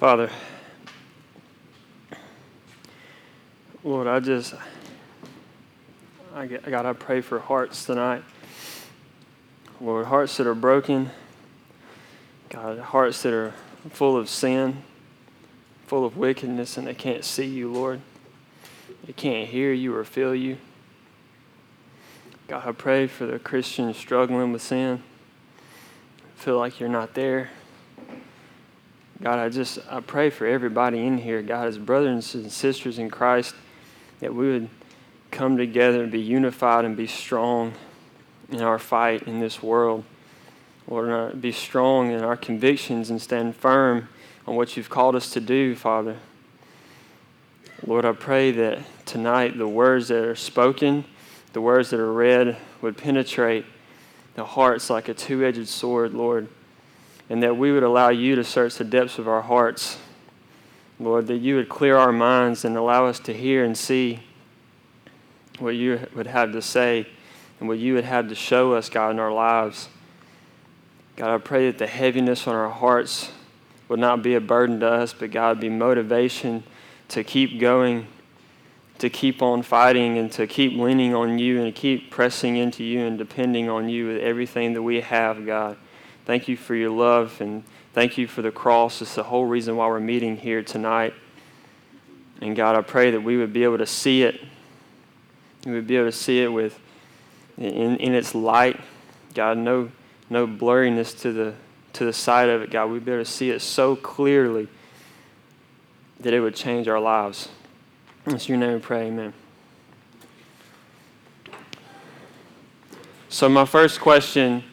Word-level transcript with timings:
Father, 0.00 0.30
Lord, 3.84 4.06
I 4.06 4.18
just, 4.18 4.54
I, 6.34 6.46
God, 6.46 6.86
I 6.86 6.94
pray 6.94 7.20
for 7.20 7.38
hearts 7.38 7.84
tonight. 7.84 8.22
Lord, 9.78 10.06
hearts 10.06 10.38
that 10.38 10.46
are 10.46 10.54
broken, 10.54 11.10
God, 12.48 12.78
hearts 12.78 13.22
that 13.24 13.34
are 13.34 13.52
full 13.90 14.16
of 14.16 14.30
sin, 14.30 14.84
full 15.86 16.06
of 16.06 16.16
wickedness, 16.16 16.78
and 16.78 16.86
they 16.86 16.94
can't 16.94 17.22
see 17.22 17.44
you, 17.44 17.70
Lord. 17.70 18.00
They 19.04 19.12
can't 19.12 19.50
hear 19.50 19.70
you 19.70 19.94
or 19.94 20.04
feel 20.04 20.34
you. 20.34 20.56
God, 22.48 22.66
I 22.66 22.72
pray 22.72 23.06
for 23.06 23.26
the 23.26 23.38
Christians 23.38 23.98
struggling 23.98 24.50
with 24.50 24.62
sin. 24.62 25.02
Feel 26.36 26.56
like 26.56 26.80
you're 26.80 26.88
not 26.88 27.12
there. 27.12 27.50
God, 29.22 29.38
I 29.38 29.50
just 29.50 29.78
I 29.90 30.00
pray 30.00 30.30
for 30.30 30.46
everybody 30.46 31.06
in 31.06 31.18
here, 31.18 31.42
God, 31.42 31.66
as 31.66 31.76
brothers 31.76 32.34
and 32.34 32.50
sisters 32.50 32.98
in 32.98 33.10
Christ, 33.10 33.54
that 34.20 34.34
we 34.34 34.50
would 34.50 34.70
come 35.30 35.58
together 35.58 36.02
and 36.02 36.10
be 36.10 36.20
unified 36.20 36.86
and 36.86 36.96
be 36.96 37.06
strong 37.06 37.74
in 38.50 38.62
our 38.62 38.78
fight 38.78 39.24
in 39.24 39.38
this 39.38 39.62
world. 39.62 40.04
Lord, 40.88 41.40
be 41.40 41.52
strong 41.52 42.10
in 42.10 42.22
our 42.22 42.36
convictions 42.36 43.10
and 43.10 43.20
stand 43.20 43.56
firm 43.56 44.08
on 44.46 44.56
what 44.56 44.76
you've 44.76 44.88
called 44.88 45.14
us 45.14 45.30
to 45.32 45.40
do, 45.40 45.76
Father. 45.76 46.16
Lord, 47.86 48.06
I 48.06 48.12
pray 48.12 48.50
that 48.52 48.78
tonight 49.04 49.56
the 49.56 49.68
words 49.68 50.08
that 50.08 50.24
are 50.24 50.34
spoken, 50.34 51.04
the 51.52 51.60
words 51.60 51.90
that 51.90 52.00
are 52.00 52.12
read, 52.12 52.56
would 52.80 52.96
penetrate 52.96 53.66
the 54.34 54.44
hearts 54.44 54.88
like 54.88 55.10
a 55.10 55.14
two 55.14 55.44
edged 55.44 55.68
sword, 55.68 56.14
Lord 56.14 56.48
and 57.30 57.42
that 57.44 57.56
we 57.56 57.70
would 57.72 57.84
allow 57.84 58.08
you 58.08 58.34
to 58.34 58.44
search 58.44 58.74
the 58.74 58.84
depths 58.84 59.18
of 59.18 59.28
our 59.28 59.40
hearts. 59.40 59.98
Lord, 60.98 61.28
that 61.28 61.36
you 61.36 61.56
would 61.56 61.68
clear 61.68 61.96
our 61.96 62.12
minds 62.12 62.64
and 62.64 62.76
allow 62.76 63.06
us 63.06 63.20
to 63.20 63.32
hear 63.32 63.64
and 63.64 63.78
see 63.78 64.20
what 65.60 65.76
you 65.76 66.06
would 66.14 66.26
have 66.26 66.52
to 66.52 66.60
say 66.60 67.06
and 67.60 67.68
what 67.68 67.78
you 67.78 67.94
would 67.94 68.04
have 68.04 68.28
to 68.28 68.34
show 68.34 68.74
us, 68.74 68.88
God, 68.88 69.12
in 69.12 69.18
our 69.20 69.32
lives. 69.32 69.88
God, 71.16 71.34
I 71.34 71.38
pray 71.38 71.66
that 71.66 71.78
the 71.78 71.86
heaviness 71.86 72.46
on 72.46 72.54
our 72.54 72.70
hearts 72.70 73.30
would 73.88 74.00
not 74.00 74.22
be 74.22 74.34
a 74.34 74.40
burden 74.40 74.80
to 74.80 74.88
us, 74.88 75.12
but 75.12 75.30
God, 75.30 75.60
be 75.60 75.68
motivation 75.68 76.64
to 77.08 77.22
keep 77.22 77.60
going, 77.60 78.06
to 78.98 79.08
keep 79.08 79.40
on 79.40 79.62
fighting, 79.62 80.18
and 80.18 80.32
to 80.32 80.46
keep 80.46 80.72
leaning 80.72 81.14
on 81.14 81.38
you 81.38 81.62
and 81.62 81.74
to 81.74 81.80
keep 81.80 82.10
pressing 82.10 82.56
into 82.56 82.82
you 82.82 83.00
and 83.00 83.18
depending 83.18 83.68
on 83.68 83.88
you 83.88 84.08
with 84.08 84.18
everything 84.18 84.72
that 84.72 84.82
we 84.82 85.00
have, 85.00 85.46
God. 85.46 85.76
Thank 86.26 86.48
you 86.48 86.56
for 86.56 86.74
your 86.74 86.90
love 86.90 87.40
and 87.40 87.64
thank 87.92 88.18
you 88.18 88.26
for 88.26 88.42
the 88.42 88.50
cross. 88.50 89.02
It's 89.02 89.14
the 89.14 89.22
whole 89.22 89.46
reason 89.46 89.76
why 89.76 89.86
we're 89.88 90.00
meeting 90.00 90.36
here 90.36 90.62
tonight. 90.62 91.14
And 92.40 92.56
God, 92.56 92.76
I 92.76 92.82
pray 92.82 93.10
that 93.10 93.20
we 93.20 93.36
would 93.36 93.52
be 93.52 93.64
able 93.64 93.78
to 93.78 93.86
see 93.86 94.22
it. 94.22 94.40
We 95.64 95.72
would 95.72 95.86
be 95.86 95.96
able 95.96 96.06
to 96.06 96.16
see 96.16 96.42
it 96.42 96.48
with 96.48 96.78
in, 97.58 97.96
in 97.96 98.14
its 98.14 98.34
light. 98.34 98.80
God, 99.34 99.58
no 99.58 99.90
no 100.28 100.46
blurriness 100.46 101.18
to 101.20 101.32
the 101.32 101.54
to 101.92 102.04
the 102.04 102.12
side 102.12 102.48
of 102.48 102.62
it, 102.62 102.70
God. 102.70 102.86
We'd 102.86 103.04
be 103.04 103.12
able 103.12 103.24
to 103.24 103.30
see 103.30 103.50
it 103.50 103.60
so 103.60 103.96
clearly 103.96 104.68
that 106.20 106.32
it 106.32 106.40
would 106.40 106.54
change 106.54 106.88
our 106.88 107.00
lives. 107.00 107.48
It's 108.26 108.48
your 108.48 108.58
name 108.58 108.74
we 108.74 108.78
pray, 108.80 109.08
amen. 109.08 109.32
So 113.28 113.48
my 113.48 113.64
first 113.64 114.00
question 114.00 114.64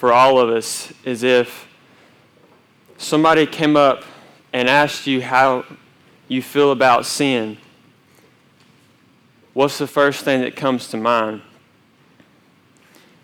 for 0.00 0.14
all 0.14 0.38
of 0.38 0.48
us 0.48 0.90
is 1.04 1.22
if 1.22 1.68
somebody 2.96 3.44
came 3.44 3.76
up 3.76 4.02
and 4.50 4.66
asked 4.66 5.06
you 5.06 5.20
how 5.20 5.62
you 6.26 6.40
feel 6.40 6.72
about 6.72 7.04
sin, 7.04 7.58
what's 9.52 9.76
the 9.76 9.86
first 9.86 10.24
thing 10.24 10.40
that 10.40 10.56
comes 10.56 10.88
to 10.88 10.96
mind? 10.96 11.42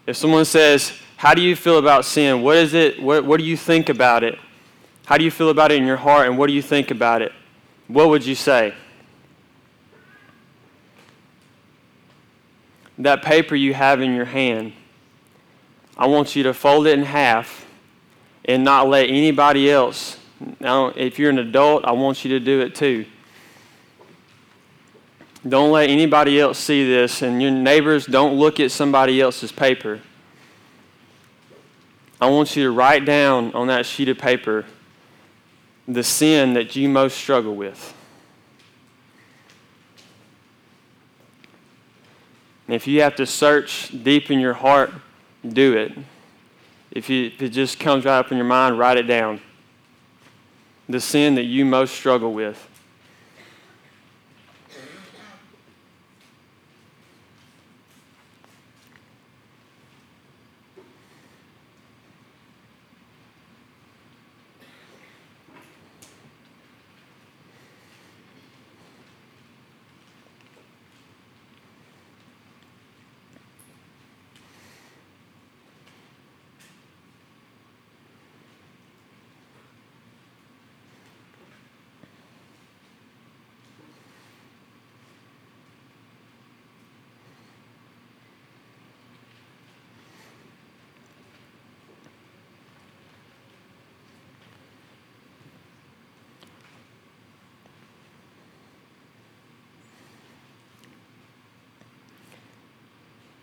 If 0.07 0.19
someone 0.19 0.45
says, 0.45 0.93
How 1.17 1.33
do 1.33 1.41
you 1.41 1.57
feel 1.57 1.79
about 1.79 2.05
sin? 2.05 2.43
What 2.43 2.59
is 2.59 2.75
it? 2.75 3.03
What, 3.03 3.25
what 3.25 3.41
do 3.41 3.47
you 3.47 3.57
think 3.57 3.89
about 3.89 4.23
it? 4.23 4.39
How 5.07 5.17
do 5.17 5.25
you 5.25 5.31
feel 5.31 5.49
about 5.49 5.73
it 5.73 5.79
in 5.79 5.87
your 5.87 5.97
heart, 5.97 6.29
and 6.29 6.37
what 6.37 6.49
do 6.49 6.53
you 6.53 6.61
think 6.61 6.91
about 6.91 7.23
it? 7.23 7.33
What 7.89 8.11
would 8.11 8.27
you 8.27 8.35
say? 8.35 8.75
That 12.99 13.23
paper 13.23 13.55
you 13.55 13.73
have 13.73 14.03
in 14.03 14.15
your 14.15 14.27
hand 14.27 14.75
I 15.97 16.07
want 16.07 16.37
you 16.37 16.43
to 16.45 16.55
fold 16.55 16.87
it 16.87 16.99
in 16.99 17.05
half 17.05 17.67
and 18.45 18.65
not 18.65 18.89
let 18.89 19.09
anybody 19.09 19.71
else. 19.71 20.19
Now, 20.61 20.89
if 20.89 21.19
you're 21.19 21.31
an 21.31 21.39
adult, 21.39 21.85
I 21.85 21.93
want 21.93 22.25
you 22.25 22.31
to 22.39 22.41
do 22.41 22.61
it 22.61 22.75
too. 22.75 23.07
Don't 25.49 25.71
let 25.71 25.89
anybody 25.89 26.41
else 26.41 26.59
see 26.59 26.87
this, 26.87 27.23
and 27.23 27.41
your 27.41 27.53
neighbors 27.53 28.05
don't 28.05 28.37
look 28.37 28.59
at 28.59 28.73
somebody 28.73 29.21
else's 29.21 29.53
paper. 29.53 30.01
I 32.21 32.29
want 32.29 32.57
you 32.57 32.65
to 32.65 32.71
write 32.71 33.05
down 33.05 33.53
on 33.55 33.69
that 33.69 33.87
sheet 33.87 34.09
of 34.09 34.19
paper 34.19 34.65
the 35.87 36.03
sin 36.03 36.55
that 36.55 36.75
you 36.75 36.89
most 36.89 37.17
struggle 37.17 37.55
with. 37.55 37.95
And 42.67 42.75
if 42.75 42.89
you 42.89 43.03
have 43.03 43.15
to 43.17 43.27
search 43.27 43.93
deep 44.03 44.31
in 44.31 44.41
your 44.41 44.55
heart 44.55 44.93
do 45.55 45.77
it. 45.77 45.93
If, 46.91 47.11
you, 47.11 47.27
if 47.27 47.43
it 47.43 47.49
just 47.51 47.79
comes 47.79 48.05
right 48.05 48.19
up 48.19 48.31
in 48.31 48.37
your 48.37 48.47
mind, 48.47 48.79
write 48.79 48.97
it 48.97 49.05
down. 49.05 49.41
The 50.89 51.01
sin 51.01 51.35
that 51.35 51.45
you 51.45 51.65
most 51.65 51.95
struggle 51.95 52.33
with. 52.33 52.69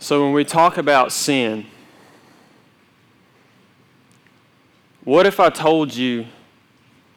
So, 0.03 0.21
when 0.21 0.33
we 0.33 0.43
talk 0.43 0.77
about 0.77 1.13
sin, 1.13 1.65
what 5.05 5.25
if 5.25 5.39
I 5.39 5.49
told 5.49 5.95
you, 5.95 6.25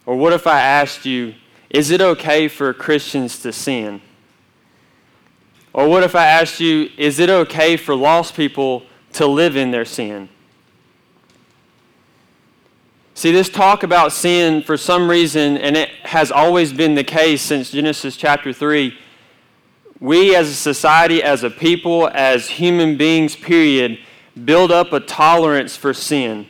or 0.06 0.14
what 0.14 0.32
if 0.32 0.46
I 0.46 0.60
asked 0.60 1.04
you, 1.04 1.34
is 1.68 1.90
it 1.90 2.00
okay 2.00 2.46
for 2.46 2.72
Christians 2.72 3.40
to 3.40 3.52
sin? 3.52 4.00
Or 5.72 5.88
what 5.88 6.04
if 6.04 6.14
I 6.14 6.26
asked 6.26 6.60
you, 6.60 6.88
is 6.96 7.18
it 7.18 7.28
okay 7.28 7.76
for 7.76 7.96
lost 7.96 8.36
people 8.36 8.84
to 9.14 9.26
live 9.26 9.56
in 9.56 9.72
their 9.72 9.84
sin? 9.84 10.28
See, 13.14 13.32
this 13.32 13.48
talk 13.48 13.82
about 13.82 14.12
sin, 14.12 14.62
for 14.62 14.76
some 14.76 15.10
reason, 15.10 15.56
and 15.56 15.76
it 15.76 15.88
has 16.04 16.30
always 16.30 16.72
been 16.72 16.94
the 16.94 17.02
case 17.02 17.42
since 17.42 17.72
Genesis 17.72 18.16
chapter 18.16 18.52
3, 18.52 18.96
we 20.00 20.34
as 20.36 20.48
a 20.48 20.54
society, 20.54 21.22
as 21.22 21.42
a 21.42 21.50
people, 21.50 22.08
as 22.12 22.48
human 22.48 22.96
beings, 22.96 23.34
period, 23.34 23.98
build 24.44 24.70
up 24.70 24.92
a 24.92 25.00
tolerance 25.00 25.76
for 25.76 25.94
sin. 25.94 26.46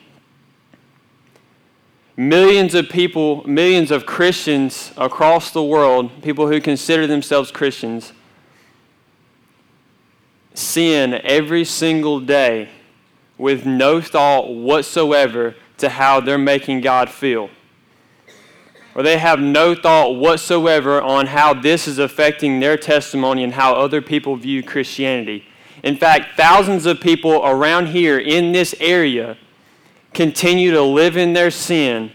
Millions 2.16 2.75
of 2.75 2.88
people, 2.88 3.46
millions 3.46 3.90
of 3.90 4.06
Christians 4.06 4.93
across 4.96 5.50
the 5.50 5.62
world, 5.62 6.22
people 6.22 6.48
who 6.48 6.60
consider 6.60 7.06
themselves 7.06 7.50
Christians, 7.50 8.12
sin 10.54 11.14
every 11.22 11.64
single 11.64 12.19
day 12.19 12.70
with 13.37 13.66
no 13.66 14.00
thought 14.00 14.48
whatsoever 14.48 15.54
to 15.76 15.90
how 15.90 16.20
they're 16.20 16.38
making 16.38 16.81
God 16.81 17.10
feel 17.10 17.50
or 18.96 19.04
they 19.04 19.19
have 19.19 19.38
no 19.38 19.76
thought 19.76 20.16
whatsoever 20.16 21.00
on 21.00 21.26
how 21.26 21.54
this 21.54 21.87
is 21.87 21.98
affecting 22.00 22.58
their 22.58 22.76
testimony 22.76 23.44
and 23.44 23.52
how 23.52 23.75
other 23.75 24.02
people 24.02 24.34
view 24.34 24.62
Christianity. 24.62 25.44
In 25.84 25.96
fact, 25.96 26.37
thousands 26.37 26.87
of 26.87 27.00
people 27.00 27.44
around 27.44 27.88
here 27.88 28.19
in 28.19 28.50
this 28.50 28.75
area 28.81 29.37
continue 30.12 30.72
to 30.72 30.82
live 30.82 31.16
in 31.16 31.34
their 31.34 31.52
sin 31.52 32.10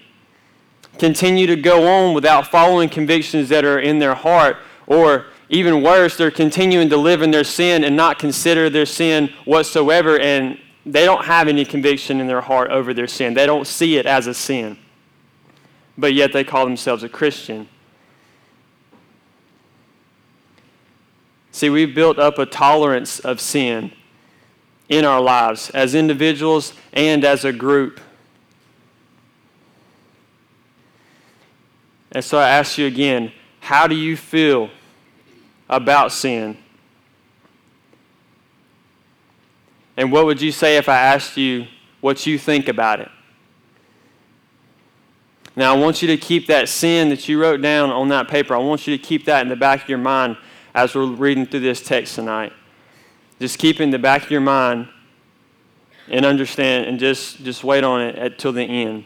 continue 1.02 1.48
to 1.48 1.56
go 1.56 1.88
on 1.88 2.14
without 2.14 2.46
following 2.46 2.88
convictions 2.88 3.50
that 3.50 3.66
are 3.66 3.80
in 3.80 3.98
their 3.98 4.14
heart, 4.14 4.58
or 4.86 5.26
even 5.50 5.82
worse, 5.82 6.16
they're 6.16 6.30
continuing 6.30 6.90
to 6.90 6.96
live 6.98 7.24
in 7.24 7.32
their 7.32 7.44
sin 7.44 7.84
and 7.84 7.96
not 7.96 8.20
consider 8.20 8.70
their 8.70 8.86
sin 8.86 9.28
whatsoever, 9.46 10.20
and 10.20 10.60
they 10.86 11.04
don't 11.06 11.26
have 11.26 11.48
any 11.48 11.66
conviction 11.66 12.22
in 12.22 12.28
their 12.28 12.42
heart 12.42 12.70
over 12.70 12.94
their 12.94 13.08
sin. 13.08 13.34
They 13.34 13.48
don't 13.48 13.66
see 13.66 13.98
it 13.98 14.06
as 14.06 14.28
a 14.28 14.34
sin, 14.34 14.78
but 16.02 16.16
yet 16.16 16.34
they 16.34 16.44
call 16.44 16.66
themselves 16.66 17.04
a 17.04 17.10
Christian. 17.10 17.70
See, 21.52 21.70
we've 21.70 21.94
built 21.94 22.18
up 22.18 22.40
a 22.40 22.46
tolerance 22.48 23.20
of 23.20 23.40
sin 23.40 23.92
in 24.90 25.06
our 25.06 25.22
lives 25.22 25.70
as 25.70 25.94
individuals 25.94 26.74
and 26.92 27.24
as 27.24 27.46
a 27.46 27.54
group. 27.54 28.02
And 32.12 32.26
so 32.26 32.40
I 32.40 32.50
ask 32.50 32.80
you 32.80 32.88
again 32.88 33.32
how 33.60 33.86
do 33.86 33.96
you 33.96 34.18
feel 34.18 34.72
about 35.70 36.12
sin? 36.12 36.58
And 39.96 40.12
what 40.12 40.26
would 40.26 40.42
you 40.42 40.52
say 40.52 40.78
if 40.78 40.90
I 40.90 40.98
asked 40.98 41.38
you 41.38 41.68
what 42.00 42.26
you 42.26 42.40
think 42.40 42.68
about 42.68 43.02
it? 43.02 43.12
Now, 45.62 45.76
I 45.76 45.78
want 45.78 46.02
you 46.02 46.08
to 46.08 46.18
keep 46.18 46.48
that 46.48 46.70
sin 46.70 47.10
that 47.10 47.30
you 47.30 47.40
wrote 47.40 47.62
down 47.62 47.92
on 47.92 48.08
that 48.08 48.28
paper, 48.28 48.56
I 48.56 48.58
want 48.58 48.88
you 48.88 48.98
to 48.98 49.04
keep 49.04 49.26
that 49.26 49.44
in 49.44 49.48
the 49.48 49.56
back 49.56 49.84
of 49.84 49.90
your 49.90 50.00
mind 50.00 50.38
as 50.74 50.96
we're 50.96 51.06
reading 51.06 51.46
through 51.46 51.60
this 51.60 51.84
text 51.84 52.16
tonight. 52.16 52.52
Just 53.40 53.60
keep 53.60 53.80
it 53.80 53.84
in 53.84 53.92
the 53.92 54.00
back 54.00 54.24
of 54.24 54.32
your 54.32 54.42
mind 54.42 54.88
and 56.08 56.26
understand 56.26 56.88
and 56.88 56.98
just, 56.98 57.44
just 57.44 57.64
wait 57.64 57.84
on 57.84 58.02
it 58.02 58.16
until 58.16 58.52
the 58.52 58.64
end. 58.64 59.04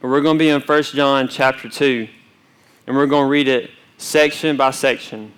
But 0.00 0.08
we're 0.08 0.20
going 0.20 0.36
to 0.36 0.44
be 0.44 0.48
in 0.48 0.60
1 0.60 0.82
John 0.82 1.28
chapter 1.28 1.68
2, 1.68 2.08
and 2.88 2.96
we're 2.96 3.06
going 3.06 3.26
to 3.26 3.30
read 3.30 3.46
it 3.46 3.70
section 3.98 4.56
by 4.56 4.72
section. 4.72 5.32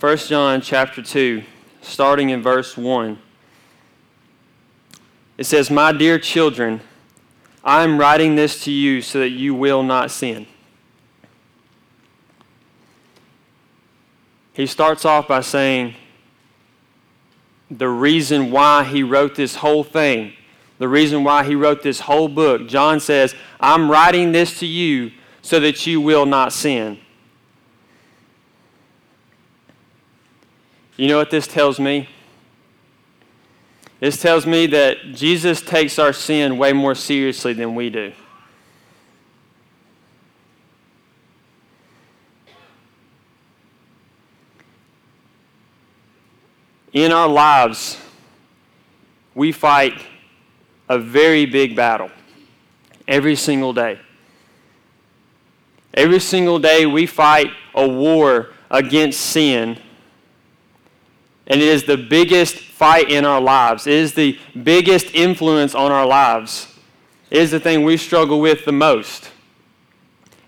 1 0.00 0.16
John 0.18 0.60
chapter 0.60 1.00
2, 1.00 1.42
starting 1.80 2.28
in 2.28 2.42
verse 2.42 2.76
1. 2.76 3.18
It 5.38 5.44
says, 5.44 5.70
My 5.70 5.92
dear 5.92 6.18
children, 6.18 6.82
I 7.64 7.82
am 7.82 7.98
writing 7.98 8.36
this 8.36 8.62
to 8.64 8.70
you 8.70 9.00
so 9.00 9.20
that 9.20 9.30
you 9.30 9.54
will 9.54 9.82
not 9.82 10.10
sin. 10.10 10.46
He 14.52 14.66
starts 14.66 15.04
off 15.06 15.26
by 15.26 15.40
saying 15.40 15.94
the 17.70 17.88
reason 17.88 18.50
why 18.50 18.84
he 18.84 19.02
wrote 19.02 19.34
this 19.34 19.56
whole 19.56 19.82
thing, 19.82 20.34
the 20.78 20.88
reason 20.88 21.24
why 21.24 21.42
he 21.44 21.54
wrote 21.54 21.82
this 21.82 22.00
whole 22.00 22.28
book. 22.28 22.68
John 22.68 23.00
says, 23.00 23.34
I'm 23.58 23.90
writing 23.90 24.32
this 24.32 24.58
to 24.60 24.66
you 24.66 25.12
so 25.40 25.58
that 25.60 25.86
you 25.86 26.00
will 26.00 26.26
not 26.26 26.52
sin. 26.52 26.98
You 30.96 31.08
know 31.08 31.16
what 31.16 31.30
this 31.30 31.46
tells 31.46 31.80
me? 31.80 32.08
This 34.04 34.20
tells 34.20 34.44
me 34.44 34.66
that 34.66 35.14
Jesus 35.14 35.62
takes 35.62 35.98
our 35.98 36.12
sin 36.12 36.58
way 36.58 36.74
more 36.74 36.94
seriously 36.94 37.54
than 37.54 37.74
we 37.74 37.88
do. 37.88 38.12
In 46.92 47.12
our 47.12 47.28
lives, 47.28 47.98
we 49.34 49.52
fight 49.52 49.94
a 50.90 50.98
very 50.98 51.46
big 51.46 51.74
battle 51.74 52.10
every 53.08 53.36
single 53.36 53.72
day. 53.72 53.98
Every 55.94 56.20
single 56.20 56.58
day, 56.58 56.84
we 56.84 57.06
fight 57.06 57.52
a 57.74 57.88
war 57.88 58.50
against 58.70 59.18
sin. 59.18 59.78
And 61.46 61.60
it 61.60 61.68
is 61.68 61.84
the 61.84 61.96
biggest 61.96 62.56
fight 62.56 63.10
in 63.10 63.24
our 63.24 63.40
lives. 63.40 63.86
It 63.86 63.94
is 63.94 64.14
the 64.14 64.38
biggest 64.62 65.14
influence 65.14 65.74
on 65.74 65.92
our 65.92 66.06
lives. 66.06 66.74
It 67.30 67.38
is 67.38 67.50
the 67.50 67.60
thing 67.60 67.84
we 67.84 67.96
struggle 67.96 68.40
with 68.40 68.64
the 68.64 68.72
most. 68.72 69.30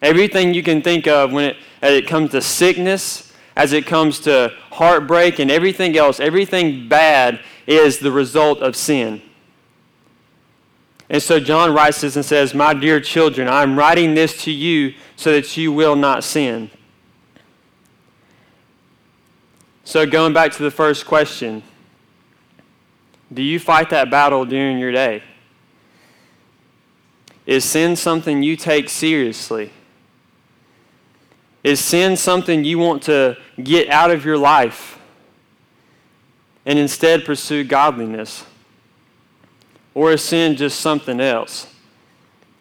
Everything 0.01 0.55
you 0.55 0.63
can 0.63 0.83
think 0.83 1.07
of 1.07 1.33
when 1.33 1.45
it, 1.45 1.57
as 1.83 1.93
it 1.93 2.07
comes 2.07 2.31
to 2.31 2.41
sickness, 2.41 3.33
as 3.57 3.73
it 3.73 3.87
comes 3.87 4.21
to 4.21 4.53
heartbreak, 4.71 5.39
and 5.39 5.51
everything 5.51 5.97
else, 5.97 6.21
everything 6.21 6.89
bad 6.89 7.41
is 7.67 7.99
the 7.99 8.13
result 8.13 8.61
of 8.61 8.77
sin. 8.77 9.23
And 11.09 11.23
so 11.23 11.39
John 11.39 11.73
writes 11.73 12.01
this 12.01 12.17
and 12.17 12.25
says, 12.25 12.55
My 12.55 12.75
dear 12.75 13.01
children, 13.01 13.49
I'm 13.49 13.79
writing 13.79 14.15
this 14.15 14.43
to 14.45 14.51
you 14.51 14.95
so 15.15 15.33
that 15.33 15.57
you 15.57 15.73
will 15.73 15.97
not 15.97 16.25
sin. 16.25 16.71
So, 19.87 20.05
going 20.05 20.33
back 20.33 20.51
to 20.51 20.65
the 20.65 20.71
first 20.73 21.07
question, 21.07 21.63
do 23.33 23.41
you 23.41 23.61
fight 23.61 23.91
that 23.91 24.11
battle 24.11 24.45
during 24.45 24.81
your 24.81 24.91
day? 24.91 25.23
Is 27.47 27.65
sin 27.65 27.95
something 27.95 28.43
you 28.43 28.57
take 28.57 28.89
seriously? 28.89 29.71
Is 31.63 31.79
sin 31.79 32.17
something 32.17 32.65
you 32.65 32.81
want 32.81 33.05
to 33.05 33.37
get 33.63 33.89
out 33.89 34.11
of 34.11 34.25
your 34.25 34.37
life 34.37 34.99
and 36.65 36.81
instead 36.81 37.25
pursue 37.25 37.63
godliness? 37.63 38.45
Or 39.95 40.11
is 40.11 40.23
sin 40.25 40.57
just 40.57 40.81
something 40.81 41.21
else? 41.21 41.73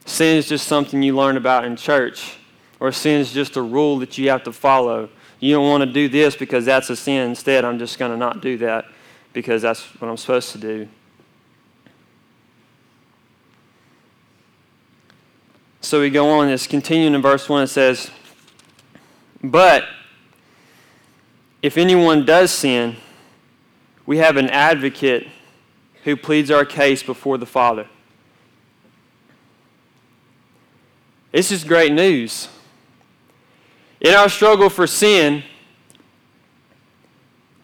Sin 0.06 0.38
is 0.38 0.48
just 0.48 0.68
something 0.68 1.01
you 1.01 1.16
learn 1.16 1.38
about 1.38 1.66
in 1.66 1.75
church, 1.75 2.38
or 2.80 2.92
sin 2.92 3.19
is 3.19 3.33
just 3.33 3.56
a 3.56 3.63
rule 3.63 3.98
that 3.98 4.16
you 4.16 4.30
have 4.30 4.44
to 4.44 4.54
follow. 4.54 5.10
You 5.40 5.54
don't 5.54 5.70
want 5.70 5.82
to 5.82 5.92
do 5.92 6.08
this 6.08 6.36
because 6.36 6.66
that's 6.66 6.90
a 6.90 6.96
sin. 6.96 7.30
Instead, 7.30 7.66
I'm 7.66 7.78
just 7.78 8.00
going 8.00 8.12
to 8.12 8.18
not 8.18 8.42
do 8.42 8.58
that 8.58 8.86
because 9.34 9.62
that's 9.62 9.84
what 10.00 10.10
I'm 10.10 10.18
supposed 10.18 10.52
to 10.54 10.58
do. 10.58 10.88
So 15.82 16.02
we 16.02 16.10
go 16.10 16.30
on, 16.40 16.50
it's 16.50 16.66
continuing 16.66 17.14
in 17.14 17.22
verse 17.22 17.48
1. 17.48 17.64
It 17.64 17.68
says, 17.68 18.10
But 19.44 19.86
if 21.62 21.78
anyone 21.78 22.26
does 22.26 22.52
sin, 22.52 22.96
we 24.06 24.18
have 24.18 24.38
an 24.38 24.50
advocate 24.50 25.28
who 26.04 26.16
pleads 26.16 26.50
our 26.50 26.66
case 26.66 27.04
before 27.04 27.38
the 27.38 27.46
Father. 27.46 27.88
This 31.32 31.51
is 31.51 31.63
great 31.63 31.92
news. 31.92 32.48
In 34.05 34.13
our 34.13 34.29
struggle 34.29 34.69
for 34.69 34.85
sin, 34.85 35.43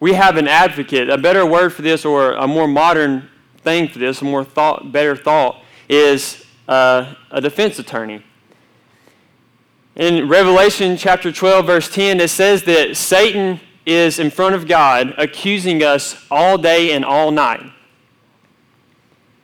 we 0.00 0.14
have 0.14 0.36
an 0.36 0.48
advocate. 0.48 1.08
A 1.08 1.16
better 1.16 1.46
word 1.46 1.72
for 1.72 1.82
this, 1.82 2.04
or 2.04 2.32
a 2.32 2.48
more 2.48 2.66
modern 2.66 3.28
thing 3.58 3.86
for 3.86 4.00
this, 4.00 4.20
a 4.22 4.24
more 4.24 4.44
thought, 4.44 4.90
better 4.90 5.14
thought, 5.14 5.62
is 5.88 6.44
uh, 6.66 7.14
a 7.30 7.40
defense 7.40 7.78
attorney. 7.78 8.24
In 9.94 10.28
Revelation 10.28 10.96
chapter 10.96 11.30
12, 11.30 11.64
verse 11.64 11.94
10, 11.94 12.18
it 12.18 12.28
says 12.28 12.64
that 12.64 12.96
Satan 12.96 13.60
is 13.86 14.18
in 14.18 14.28
front 14.28 14.56
of 14.56 14.66
God 14.66 15.14
accusing 15.18 15.84
us 15.84 16.26
all 16.28 16.58
day 16.58 16.90
and 16.90 17.04
all 17.04 17.30
night 17.30 17.62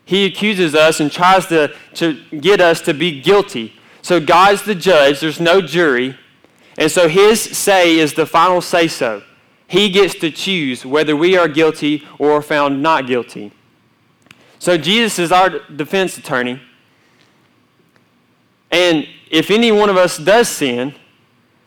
he 0.04 0.24
accuses 0.24 0.74
us 0.74 1.00
and 1.00 1.12
tries 1.12 1.46
to, 1.48 1.70
to 1.92 2.18
get 2.40 2.62
us 2.62 2.80
to 2.80 2.94
be 2.94 3.20
guilty. 3.20 3.74
So 4.00 4.18
God's 4.18 4.62
the 4.62 4.74
judge, 4.74 5.20
there's 5.20 5.38
no 5.38 5.60
jury. 5.60 6.16
And 6.78 6.90
so 6.90 7.08
his 7.08 7.42
say 7.42 7.98
is 7.98 8.14
the 8.14 8.24
final 8.24 8.60
say 8.60 8.86
so. 8.86 9.22
He 9.66 9.90
gets 9.90 10.14
to 10.20 10.30
choose 10.30 10.86
whether 10.86 11.14
we 11.14 11.36
are 11.36 11.48
guilty 11.48 12.06
or 12.18 12.40
found 12.40 12.82
not 12.82 13.06
guilty. 13.06 13.52
So 14.60 14.78
Jesus 14.78 15.18
is 15.18 15.32
our 15.32 15.50
defense 15.50 16.16
attorney. 16.16 16.62
And 18.70 19.08
if 19.30 19.50
any 19.50 19.72
one 19.72 19.90
of 19.90 19.96
us 19.96 20.16
does 20.16 20.48
sin, 20.48 20.94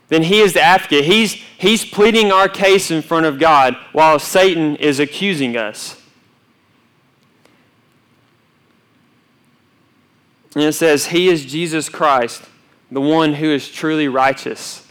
then 0.08 0.24
he 0.24 0.40
is 0.40 0.54
the 0.54 0.62
advocate. 0.62 1.06
He's, 1.06 1.34
he's 1.34 1.86
pleading 1.86 2.32
our 2.32 2.48
case 2.48 2.90
in 2.90 3.02
front 3.02 3.26
of 3.26 3.38
God 3.38 3.76
while 3.92 4.18
Satan 4.18 4.78
is 4.78 5.00
accusing 5.00 5.58
us. 5.58 6.02
And 10.56 10.64
it 10.64 10.74
says, 10.74 11.08
He 11.08 11.30
is 11.30 11.46
Jesus 11.46 11.88
Christ, 11.88 12.44
the 12.90 13.00
one 13.00 13.36
who 13.36 13.52
is 13.52 13.70
truly 13.70 14.08
righteous. 14.08 14.91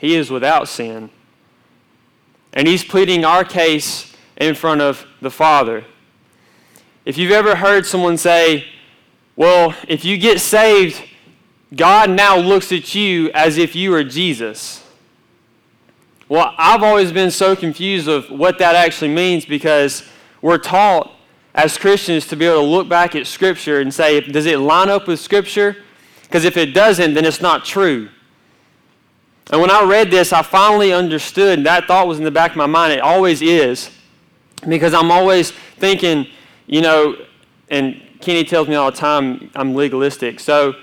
He 0.00 0.16
is 0.16 0.30
without 0.30 0.66
sin. 0.66 1.10
And 2.52 2.66
He's 2.66 2.82
pleading 2.82 3.24
our 3.24 3.44
case 3.44 4.16
in 4.36 4.54
front 4.54 4.80
of 4.80 5.06
the 5.20 5.30
Father. 5.30 5.84
If 7.04 7.18
you've 7.18 7.32
ever 7.32 7.56
heard 7.56 7.84
someone 7.84 8.16
say, 8.16 8.64
Well, 9.36 9.74
if 9.86 10.04
you 10.04 10.16
get 10.16 10.40
saved, 10.40 11.02
God 11.76 12.10
now 12.10 12.36
looks 12.36 12.72
at 12.72 12.94
you 12.94 13.30
as 13.32 13.58
if 13.58 13.76
you 13.76 13.94
are 13.94 14.02
Jesus. 14.02 14.82
Well, 16.28 16.54
I've 16.56 16.82
always 16.82 17.12
been 17.12 17.30
so 17.30 17.54
confused 17.54 18.08
of 18.08 18.30
what 18.30 18.58
that 18.58 18.74
actually 18.74 19.12
means 19.12 19.44
because 19.44 20.08
we're 20.40 20.58
taught 20.58 21.12
as 21.54 21.76
Christians 21.76 22.26
to 22.28 22.36
be 22.36 22.46
able 22.46 22.60
to 22.60 22.66
look 22.66 22.88
back 22.88 23.14
at 23.14 23.26
Scripture 23.26 23.80
and 23.80 23.92
say, 23.92 24.20
does 24.20 24.46
it 24.46 24.60
line 24.60 24.88
up 24.88 25.08
with 25.08 25.20
Scripture? 25.20 25.76
Because 26.22 26.44
if 26.44 26.56
it 26.56 26.72
doesn't, 26.72 27.14
then 27.14 27.24
it's 27.24 27.40
not 27.40 27.64
true. 27.64 28.08
And 29.50 29.60
when 29.60 29.70
I 29.70 29.82
read 29.84 30.10
this, 30.10 30.32
I 30.32 30.42
finally 30.42 30.92
understood, 30.92 31.58
and 31.58 31.66
that 31.66 31.86
thought 31.86 32.06
was 32.06 32.18
in 32.18 32.24
the 32.24 32.30
back 32.30 32.52
of 32.52 32.56
my 32.56 32.66
mind. 32.66 32.92
It 32.92 33.00
always 33.00 33.42
is. 33.42 33.90
Because 34.68 34.94
I'm 34.94 35.10
always 35.10 35.50
thinking, 35.50 36.26
you 36.66 36.82
know, 36.82 37.16
and 37.68 38.00
Kenny 38.20 38.44
tells 38.44 38.68
me 38.68 38.74
all 38.76 38.90
the 38.90 38.96
time 38.96 39.50
I'm 39.56 39.74
legalistic. 39.74 40.38
So 40.38 40.74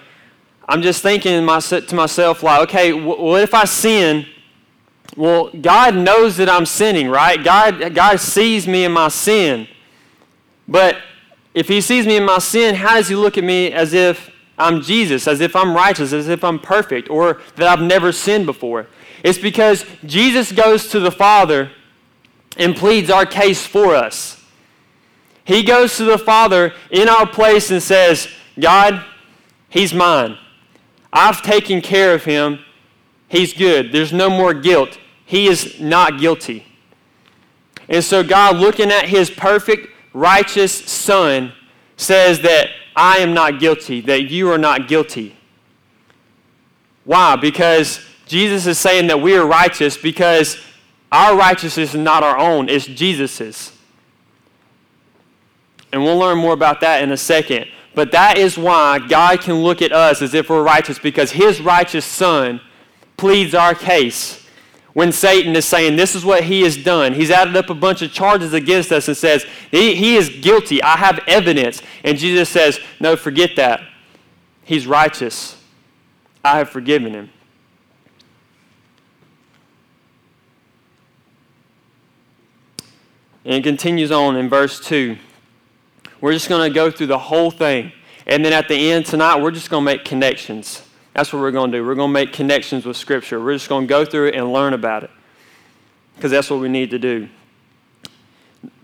I'm 0.68 0.82
just 0.82 1.02
thinking 1.02 1.32
to 1.32 1.96
myself, 1.96 2.44
like, 2.44 2.62
okay, 2.70 2.92
what 2.92 3.42
if 3.42 3.54
I 3.54 3.64
sin? 3.66 4.26
Well, 5.16 5.50
God 5.62 5.96
knows 5.96 6.36
that 6.38 6.50
I'm 6.50 6.66
sinning, 6.66 7.08
right? 7.10 7.42
God, 7.42 7.96
God 7.96 8.20
sees 8.20 8.68
me 8.68 8.84
in 8.84 8.92
my 8.92 9.08
sin. 9.08 9.68
But 10.68 10.98
if 11.54 11.70
He 11.70 11.80
sees 11.80 12.06
me 12.06 12.18
in 12.18 12.26
my 12.26 12.40
sin, 12.40 12.76
how 12.76 12.96
does 12.96 13.08
He 13.08 13.16
look 13.16 13.38
at 13.38 13.44
me 13.44 13.72
as 13.72 13.94
if 13.94 14.30
I'm 14.58 14.82
Jesus, 14.82 15.28
as 15.28 15.42
if 15.42 15.56
I'm 15.56 15.76
righteous, 15.76 16.14
as 16.14 16.28
if 16.30 16.44
I'm 16.44 16.60
perfect, 16.60 17.10
or 17.10 17.42
that 17.56 17.68
I've 17.68 17.86
never 17.86 18.12
sinned 18.12 18.46
before? 18.46 18.88
It's 19.24 19.38
because 19.38 19.86
Jesus 20.06 20.52
goes 20.52 20.90
to 20.90 21.00
the 21.00 21.12
Father 21.12 21.72
and 22.58 22.76
pleads 22.76 23.10
our 23.10 23.26
case 23.26 23.66
for 23.66 23.96
us. 23.96 24.44
He 25.44 25.64
goes 25.64 25.96
to 25.98 26.04
the 26.04 26.18
Father 26.18 26.74
in 26.92 27.08
our 27.08 27.28
place 27.28 27.72
and 27.72 27.82
says, 27.82 28.28
God, 28.60 29.04
He's 29.70 29.94
mine. 29.94 30.38
I've 31.12 31.42
taken 31.42 31.82
care 31.82 32.14
of 32.14 32.24
him. 32.24 32.60
He's 33.28 33.54
good. 33.54 33.92
There's 33.92 34.14
no 34.14 34.30
more 34.30 34.54
guilt. 34.54 34.98
He 35.26 35.48
is 35.48 35.80
not 35.80 36.20
guilty. 36.20 36.66
And 37.90 38.04
so, 38.04 38.24
God, 38.24 38.58
looking 38.58 38.92
at 38.92 39.06
his 39.06 39.30
perfect, 39.30 39.88
righteous 40.14 40.74
Son, 40.74 41.54
says 41.96 42.42
that 42.42 42.70
I 42.98 43.20
am 43.20 43.36
not 43.36 43.60
guilty, 43.60 44.02
that 44.02 44.24
you 44.24 44.52
are 44.52 44.58
not 44.58 44.88
guilty. 44.88 45.38
Why? 47.06 47.36
Because 47.36 48.04
Jesus 48.26 48.66
is 48.66 48.80
saying 48.80 49.08
that 49.08 49.22
we 49.22 49.38
are 49.38 49.46
righteous 49.46 49.98
because 49.98 50.60
our 51.12 51.38
righteousness 51.38 51.94
is 51.94 52.00
not 52.00 52.24
our 52.24 52.38
own, 52.38 52.70
it's 52.70 52.88
Jesus's. 52.88 53.72
And 55.94 56.04
we'll 56.04 56.18
learn 56.18 56.40
more 56.40 56.54
about 56.54 56.82
that 56.82 57.04
in 57.04 57.12
a 57.12 57.18
second. 57.18 57.68
But 57.94 58.12
that 58.12 58.38
is 58.38 58.58
why 58.58 59.00
God 59.00 59.42
can 59.42 59.56
look 59.64 59.82
at 59.82 59.92
us 59.92 60.22
as 60.22 60.34
if 60.34 60.50
we're 60.50 60.64
righteous 60.64 60.98
because 60.98 61.32
his 61.32 61.62
righteous 61.62 62.04
son 62.04 62.60
pleads 63.16 63.54
our 63.54 63.76
case 63.76 64.47
when 64.98 65.12
Satan 65.12 65.56
is 65.56 65.64
saying, 65.64 65.96
This 65.96 66.16
is 66.16 66.26
what 66.26 66.46
he 66.46 66.64
has 66.64 66.76
done. 66.76 67.14
He's 67.14 67.30
added 67.30 67.56
up 67.56 67.70
a 67.70 67.76
bunch 67.76 68.02
of 68.02 68.12
charges 68.12 68.54
against 68.54 68.92
us 68.92 69.08
and 69.08 69.16
says, 69.16 69.46
He, 69.70 69.94
he 69.94 70.16
is 70.16 70.28
guilty. 70.28 70.82
I 70.82 70.98
have 70.98 71.20
evidence. 71.28 71.84
And 72.04 72.18
Jesus 72.18 72.50
says, 72.50 72.80
No, 73.00 73.16
forget 73.16 73.52
that. 73.58 73.82
He's 74.64 74.88
righteous. 74.88 75.62
I 76.44 76.58
have 76.58 76.72
forgiven 76.72 77.14
him. 77.14 77.30
And 83.46 83.54
it 83.54 83.64
continues 83.64 84.12
on 84.12 84.36
in 84.36 84.50
verse 84.50 84.84
2. 84.84 85.16
We're 86.22 86.34
just 86.34 86.50
going 86.50 86.68
to 86.68 86.74
go 86.74 86.90
through 86.90 87.06
the 87.06 87.20
whole 87.20 87.52
thing. 87.52 87.92
And 88.26 88.44
then 88.44 88.52
at 88.52 88.68
the 88.68 88.92
end 88.92 89.06
tonight, 89.06 89.44
we're 89.44 89.52
just 89.52 89.70
going 89.70 89.86
to 89.86 89.86
make 89.86 90.06
connections. 90.06 90.87
That's 91.18 91.34
what 91.34 91.40
we're 91.40 91.50
going 91.50 91.72
to 91.72 91.80
do. 91.80 91.84
We're 91.84 91.96
going 91.96 92.10
to 92.10 92.14
make 92.14 92.32
connections 92.32 92.86
with 92.86 92.96
Scripture. 92.96 93.44
We're 93.44 93.54
just 93.54 93.70
going 93.70 93.86
to 93.86 93.90
go 93.90 94.06
through 94.06 94.28
it 94.28 94.36
and 94.36 94.54
learn 94.54 94.74
about 94.74 95.04
it 95.04 95.10
because 96.16 96.30
that's 96.30 96.48
what 96.48 96.60
we 96.60 96.70
need 96.70 96.92
to 96.92 97.00
do. 97.00 97.28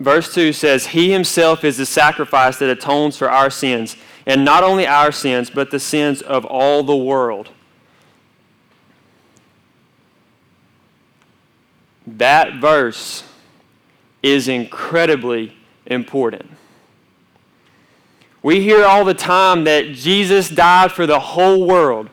Verse 0.00 0.34
2 0.34 0.52
says, 0.52 0.86
He 0.86 1.12
Himself 1.12 1.62
is 1.62 1.76
the 1.76 1.86
sacrifice 1.86 2.56
that 2.58 2.68
atones 2.68 3.16
for 3.16 3.30
our 3.30 3.50
sins, 3.50 3.96
and 4.26 4.44
not 4.44 4.64
only 4.64 4.84
our 4.84 5.12
sins, 5.12 5.48
but 5.48 5.70
the 5.70 5.78
sins 5.78 6.22
of 6.22 6.44
all 6.44 6.82
the 6.82 6.96
world. 6.96 7.50
That 12.04 12.54
verse 12.54 13.22
is 14.24 14.48
incredibly 14.48 15.56
important. 15.86 16.50
We 18.42 18.60
hear 18.60 18.84
all 18.84 19.04
the 19.04 19.14
time 19.14 19.62
that 19.64 19.92
Jesus 19.92 20.48
died 20.48 20.90
for 20.90 21.06
the 21.06 21.20
whole 21.20 21.64
world. 21.68 22.10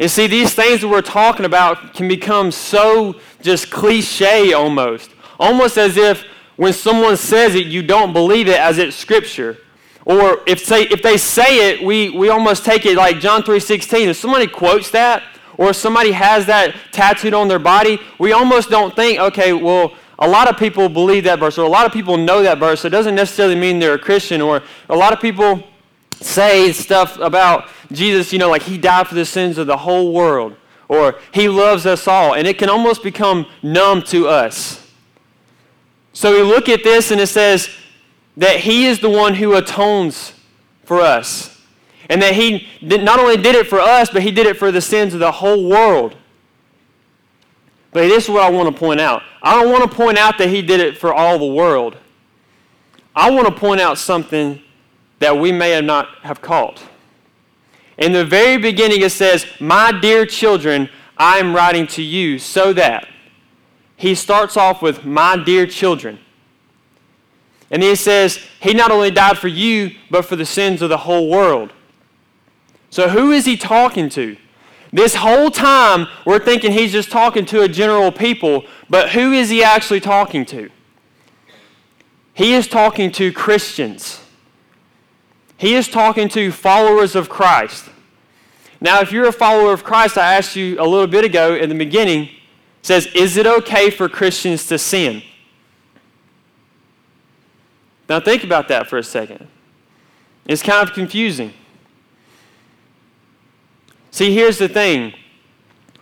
And 0.00 0.10
see, 0.10 0.26
these 0.26 0.54
things 0.54 0.80
that 0.80 0.88
we're 0.88 1.02
talking 1.02 1.46
about 1.46 1.94
can 1.94 2.08
become 2.08 2.50
so 2.50 3.20
just 3.42 3.70
cliche 3.70 4.52
almost. 4.52 5.10
Almost 5.38 5.78
as 5.78 5.96
if 5.96 6.24
when 6.56 6.72
someone 6.72 7.16
says 7.16 7.54
it, 7.54 7.66
you 7.66 7.82
don't 7.82 8.12
believe 8.12 8.48
it 8.48 8.58
as 8.58 8.78
it's 8.78 8.96
scripture. 8.96 9.58
Or 10.04 10.40
if, 10.46 10.60
say, 10.60 10.82
if 10.82 11.02
they 11.02 11.16
say 11.16 11.70
it, 11.70 11.84
we, 11.84 12.10
we 12.10 12.28
almost 12.28 12.64
take 12.64 12.84
it 12.86 12.96
like 12.96 13.20
John 13.20 13.42
3.16. 13.42 14.08
If 14.08 14.16
somebody 14.16 14.46
quotes 14.46 14.90
that, 14.90 15.22
or 15.56 15.70
if 15.70 15.76
somebody 15.76 16.12
has 16.12 16.46
that 16.46 16.74
tattooed 16.92 17.32
on 17.32 17.48
their 17.48 17.58
body, 17.58 18.00
we 18.18 18.32
almost 18.32 18.70
don't 18.70 18.94
think, 18.94 19.18
okay, 19.18 19.52
well, 19.52 19.94
a 20.18 20.28
lot 20.28 20.48
of 20.48 20.56
people 20.56 20.88
believe 20.88 21.24
that 21.24 21.38
verse, 21.38 21.58
or 21.58 21.64
a 21.64 21.68
lot 21.68 21.86
of 21.86 21.92
people 21.92 22.16
know 22.16 22.42
that 22.42 22.58
verse. 22.58 22.80
So 22.80 22.88
It 22.88 22.90
doesn't 22.90 23.14
necessarily 23.14 23.54
mean 23.54 23.78
they're 23.78 23.94
a 23.94 23.98
Christian, 23.98 24.40
or 24.40 24.62
a 24.88 24.96
lot 24.96 25.12
of 25.12 25.20
people 25.20 25.62
say 26.20 26.72
stuff 26.72 27.18
about 27.18 27.68
Jesus, 27.92 28.32
you 28.32 28.38
know, 28.38 28.50
like 28.50 28.62
he 28.62 28.78
died 28.78 29.08
for 29.08 29.14
the 29.14 29.24
sins 29.24 29.58
of 29.58 29.66
the 29.66 29.76
whole 29.76 30.12
world, 30.12 30.56
or 30.88 31.18
he 31.32 31.48
loves 31.48 31.86
us 31.86 32.06
all, 32.08 32.34
and 32.34 32.46
it 32.46 32.58
can 32.58 32.68
almost 32.68 33.02
become 33.02 33.46
numb 33.62 34.02
to 34.02 34.28
us. 34.28 34.90
So 36.12 36.32
we 36.32 36.42
look 36.42 36.68
at 36.68 36.84
this 36.84 37.10
and 37.10 37.20
it 37.20 37.26
says 37.26 37.68
that 38.36 38.60
he 38.60 38.86
is 38.86 39.00
the 39.00 39.10
one 39.10 39.34
who 39.34 39.54
atones 39.54 40.32
for 40.84 41.00
us. 41.00 41.50
And 42.10 42.20
that 42.20 42.34
he 42.34 42.68
not 42.82 43.18
only 43.18 43.38
did 43.38 43.54
it 43.54 43.66
for 43.66 43.80
us, 43.80 44.10
but 44.10 44.22
he 44.22 44.30
did 44.30 44.46
it 44.46 44.58
for 44.58 44.70
the 44.70 44.80
sins 44.80 45.14
of 45.14 45.20
the 45.20 45.32
whole 45.32 45.68
world. 45.68 46.14
But 47.92 48.08
this 48.08 48.24
is 48.24 48.30
what 48.30 48.42
I 48.42 48.50
want 48.50 48.72
to 48.72 48.78
point 48.78 49.00
out. 49.00 49.22
I 49.42 49.54
don't 49.54 49.72
want 49.72 49.90
to 49.90 49.96
point 49.96 50.18
out 50.18 50.36
that 50.38 50.48
he 50.48 50.60
did 50.60 50.80
it 50.80 50.98
for 50.98 51.14
all 51.14 51.38
the 51.38 51.46
world. 51.46 51.96
I 53.16 53.30
want 53.30 53.46
to 53.46 53.54
point 53.54 53.80
out 53.80 53.96
something 53.96 54.60
that 55.18 55.38
we 55.38 55.52
may 55.52 55.70
have 55.70 55.84
not 55.84 56.08
have 56.22 56.40
caught. 56.42 56.82
In 57.98 58.12
the 58.12 58.24
very 58.24 58.56
beginning, 58.56 59.02
it 59.02 59.12
says, 59.12 59.46
My 59.60 59.92
dear 59.92 60.26
children, 60.26 60.88
I 61.16 61.38
am 61.38 61.54
writing 61.54 61.86
to 61.88 62.02
you 62.02 62.38
so 62.38 62.72
that. 62.72 63.08
He 63.96 64.14
starts 64.14 64.56
off 64.56 64.82
with, 64.82 65.04
My 65.04 65.36
dear 65.36 65.66
children. 65.66 66.18
And 67.70 67.82
then 67.82 67.90
he 67.90 67.96
says, 67.96 68.40
He 68.60 68.74
not 68.74 68.90
only 68.90 69.10
died 69.10 69.38
for 69.38 69.48
you, 69.48 69.92
but 70.10 70.24
for 70.24 70.36
the 70.36 70.46
sins 70.46 70.82
of 70.82 70.88
the 70.88 70.98
whole 70.98 71.28
world. 71.28 71.72
So 72.90 73.08
who 73.08 73.32
is 73.32 73.44
he 73.44 73.56
talking 73.56 74.08
to? 74.10 74.36
This 74.92 75.16
whole 75.16 75.50
time, 75.50 76.06
we're 76.24 76.38
thinking 76.38 76.70
he's 76.70 76.92
just 76.92 77.10
talking 77.10 77.44
to 77.46 77.62
a 77.62 77.68
general 77.68 78.12
people, 78.12 78.64
but 78.88 79.10
who 79.10 79.32
is 79.32 79.50
he 79.50 79.64
actually 79.64 79.98
talking 79.98 80.44
to? 80.46 80.70
He 82.32 82.54
is 82.54 82.68
talking 82.68 83.10
to 83.12 83.32
Christians. 83.32 84.20
He 85.56 85.74
is 85.74 85.88
talking 85.88 86.28
to 86.30 86.50
followers 86.50 87.14
of 87.14 87.28
Christ. 87.28 87.88
Now, 88.80 89.00
if 89.00 89.12
you're 89.12 89.28
a 89.28 89.32
follower 89.32 89.72
of 89.72 89.84
Christ, 89.84 90.18
I 90.18 90.34
asked 90.34 90.56
you 90.56 90.78
a 90.78 90.84
little 90.84 91.06
bit 91.06 91.24
ago 91.24 91.54
in 91.54 91.68
the 91.68 91.74
beginning, 91.74 92.28
says, 92.82 93.06
Is 93.14 93.36
it 93.36 93.46
okay 93.46 93.90
for 93.90 94.08
Christians 94.08 94.66
to 94.66 94.78
sin? 94.78 95.22
Now, 98.08 98.20
think 98.20 98.44
about 98.44 98.68
that 98.68 98.88
for 98.88 98.98
a 98.98 99.02
second. 99.02 99.48
It's 100.46 100.62
kind 100.62 100.86
of 100.86 100.94
confusing. 100.94 101.54
See, 104.10 104.34
here's 104.34 104.58
the 104.58 104.68
thing 104.68 105.14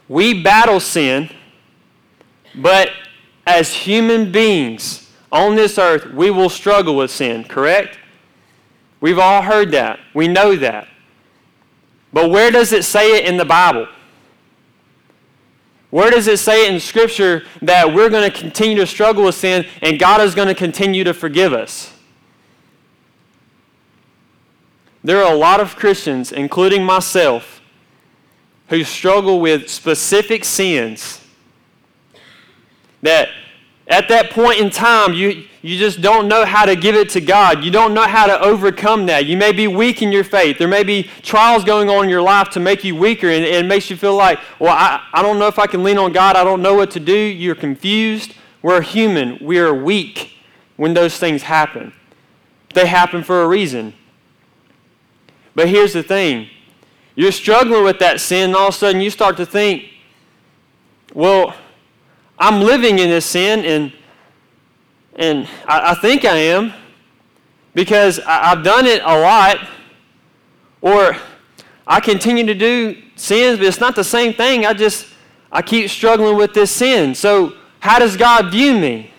we 0.09 0.43
battle 0.43 0.81
sin, 0.81 1.31
but 2.55 2.91
as 3.47 3.73
human 3.73 4.33
beings 4.33 5.11
on 5.31 5.55
this 5.55 5.79
earth, 5.79 6.13
we 6.13 6.31
will 6.31 6.51
struggle 6.51 6.97
with 6.97 7.11
sin, 7.11 7.45
correct? 7.45 7.99
We've 9.03 9.19
all 9.19 9.43
heard 9.43 9.73
that. 9.73 9.99
We 10.15 10.29
know 10.29 10.55
that. 10.57 10.87
But 12.13 12.31
where 12.31 12.53
does 12.53 12.73
it 12.73 12.85
say 12.85 13.17
it 13.17 13.27
in 13.27 13.37
the 13.37 13.45
Bible? 13.45 13.89
Where 15.91 16.09
does 16.09 16.29
it 16.29 16.39
say 16.39 16.67
it 16.67 16.73
in 16.73 16.79
Scripture 16.79 17.45
that 17.63 17.93
we're 17.93 18.09
going 18.09 18.31
to 18.31 18.39
continue 18.39 18.77
to 18.77 18.87
struggle 18.87 19.25
with 19.25 19.35
sin 19.35 19.67
and 19.83 19.99
God 19.99 20.21
is 20.21 20.37
going 20.37 20.47
to 20.47 20.55
continue 20.55 21.03
to 21.03 21.13
forgive 21.13 21.53
us? 21.53 21.93
There 25.03 25.19
are 25.19 25.33
a 25.33 25.37
lot 25.37 25.59
of 25.59 25.75
Christians, 25.75 26.31
including 26.31 26.85
myself, 26.85 27.61
who 28.69 28.85
struggle 28.85 29.41
with 29.41 29.69
specific 29.69 30.45
sins 30.45 31.21
that 33.03 33.31
at 33.93 34.09
that 34.09 34.31
point 34.31 34.59
in 34.59 34.71
time, 34.71 35.13
you, 35.13 35.45
you 35.61 35.79
just 35.79 36.01
don't 36.01 36.27
know 36.27 36.47
how 36.47 36.65
to 36.65 36.75
give 36.75 36.95
it 36.95 37.11
to 37.11 37.21
God. 37.21 37.63
You 37.63 37.71
don't 37.71 37.93
know 37.93 38.07
how 38.07 38.27
to 38.27 38.41
overcome 38.41 39.07
that. 39.07 39.27
You 39.27 39.37
may 39.37 39.53
be 39.53 39.69
weak 39.69 40.01
in 40.01 40.11
your 40.11 40.25
faith. 40.25 40.57
There 40.57 40.67
may 40.67 40.83
be 40.83 41.05
trials 41.23 41.63
going 41.63 41.91
on 41.91 42.05
in 42.05 42.11
your 42.11 42.23
life 42.23 42.49
to 42.51 42.61
make 42.61 42.85
you 42.85 42.97
weaker, 42.97 43.29
and, 43.29 43.45
and 43.45 43.67
it 43.67 43.69
makes 43.69 43.91
you 43.91 43.97
feel 43.97 44.17
like, 44.17 44.39
well, 44.59 44.73
I, 44.73 45.07
I 45.13 45.21
don't 45.21 45.39
know 45.39 45.47
if 45.47 45.59
I 45.59 45.67
can 45.67 45.85
lean 45.85 45.99
on 45.99 46.13
God. 46.13 46.37
I 46.37 46.43
don't 46.43 46.63
know 46.63 46.75
what 46.75 46.91
to 46.93 47.01
do. 47.01 47.15
You're 47.15 47.55
confused. 47.55 48.35
We're 48.63 48.81
human. 48.81 49.39
We 49.45 49.59
are 49.59 49.75
weak 49.75 50.39
when 50.77 50.95
those 50.95 51.19
things 51.19 51.43
happen. 51.43 51.93
They 52.75 52.87
happen 52.87 53.23
for 53.23 53.43
a 53.43 53.49
reason. 53.49 53.93
But 55.55 55.69
here's 55.69 55.93
the 55.93 56.03
thing 56.03 56.49
you're 57.15 57.31
struggling 57.31 57.85
with 57.85 57.99
that 57.99 58.21
sin, 58.21 58.51
and 58.51 58.57
all 58.57 58.69
of 58.69 58.75
a 58.75 58.79
sudden 58.79 59.03
you 59.03 59.11
start 59.11 59.37
to 59.37 59.45
think, 59.45 59.85
well, 61.13 61.55
I'm 62.43 62.61
living 62.61 62.99
in 62.99 63.09
this 63.09 63.25
sin, 63.25 63.65
and, 63.65 63.93
and 65.15 65.49
I, 65.65 65.93
I 65.93 65.95
think 65.95 66.25
I 66.25 66.35
am 66.35 66.73
because 67.73 68.19
I, 68.19 68.51
I've 68.51 68.65
done 68.65 68.85
it 68.85 69.01
a 69.01 69.17
lot. 69.21 69.59
Or 70.81 71.17
I 71.87 72.01
continue 72.01 72.45
to 72.47 72.55
do 72.55 73.01
sins, 73.15 73.59
but 73.59 73.69
it's 73.69 73.79
not 73.79 73.95
the 73.95 74.03
same 74.03 74.35
thing. 74.35 74.67
I 74.67 74.73
just, 74.73 75.07
I 75.53 75.63
keep 75.63 75.89
struggling 75.89 76.37
with 76.37 76.53
this 76.53 76.73
sin. 76.73 77.15
So, 77.15 77.55
how 77.79 78.01
does 78.01 78.17
God 78.17 78.51
view 78.51 78.77
me? 78.77 79.13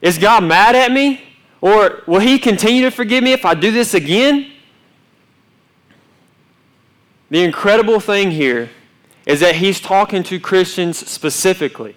Is 0.00 0.16
God 0.16 0.44
mad 0.44 0.74
at 0.74 0.90
me? 0.90 1.22
Or 1.60 2.04
will 2.06 2.20
He 2.20 2.38
continue 2.38 2.84
to 2.84 2.90
forgive 2.90 3.22
me 3.22 3.32
if 3.32 3.44
I 3.44 3.52
do 3.52 3.70
this 3.70 3.92
again? 3.92 4.50
The 7.28 7.44
incredible 7.44 8.00
thing 8.00 8.30
here 8.30 8.70
is 9.26 9.40
that 9.40 9.56
He's 9.56 9.80
talking 9.80 10.22
to 10.24 10.40
Christians 10.40 10.98
specifically. 10.98 11.94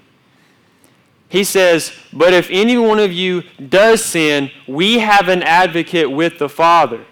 He 1.28 1.44
says, 1.44 1.92
But 2.14 2.34
if 2.34 2.50
any 2.52 2.78
one 2.78 3.00
of 3.00 3.12
you 3.12 3.44
does 3.70 4.04
sin, 4.04 4.52
we 4.68 5.00
have 5.00 5.28
an 5.28 5.44
advocate 5.44 6.12
with 6.12 6.38
the 6.40 6.50
Father 6.50 7.06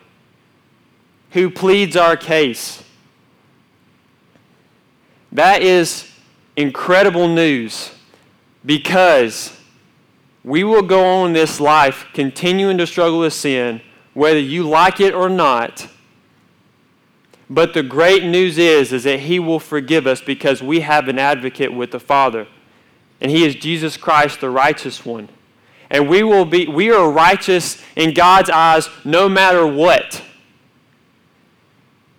who 1.31 1.49
pleads 1.49 1.97
our 1.97 2.15
case. 2.15 2.83
That 5.31 5.63
is 5.63 6.11
incredible 6.55 7.27
news 7.27 7.91
because 8.65 9.59
we 10.43 10.63
will 10.63 10.83
go 10.83 11.03
on 11.03 11.33
this 11.33 11.59
life 11.59 12.05
continuing 12.13 12.77
to 12.77 12.85
struggle 12.85 13.19
with 13.19 13.33
sin, 13.33 13.81
whether 14.13 14.39
you 14.39 14.67
like 14.67 14.99
it 14.99 15.13
or 15.13 15.27
not. 15.27 15.87
But 17.53 17.75
the 17.75 17.83
great 17.83 18.23
news 18.23 18.57
is, 18.57 18.91
is 18.91 19.03
that 19.03 19.19
He 19.19 19.37
will 19.37 19.59
forgive 19.59 20.07
us 20.07 20.21
because 20.21 20.63
we 20.63 20.79
have 20.79 21.07
an 21.07 21.19
advocate 21.19 21.71
with 21.71 21.91
the 21.91 21.99
Father. 21.99 22.47
And 23.21 23.29
He 23.29 23.45
is 23.45 23.53
Jesus 23.53 23.95
Christ, 23.95 24.41
the 24.41 24.49
righteous 24.49 25.05
one. 25.05 25.29
And 25.91 26.09
we 26.09 26.23
will 26.23 26.45
be, 26.45 26.67
we 26.67 26.89
are 26.89 27.11
righteous 27.11 27.79
in 27.95 28.15
God's 28.15 28.49
eyes 28.49 28.89
no 29.05 29.29
matter 29.29 29.67
what. 29.67 30.23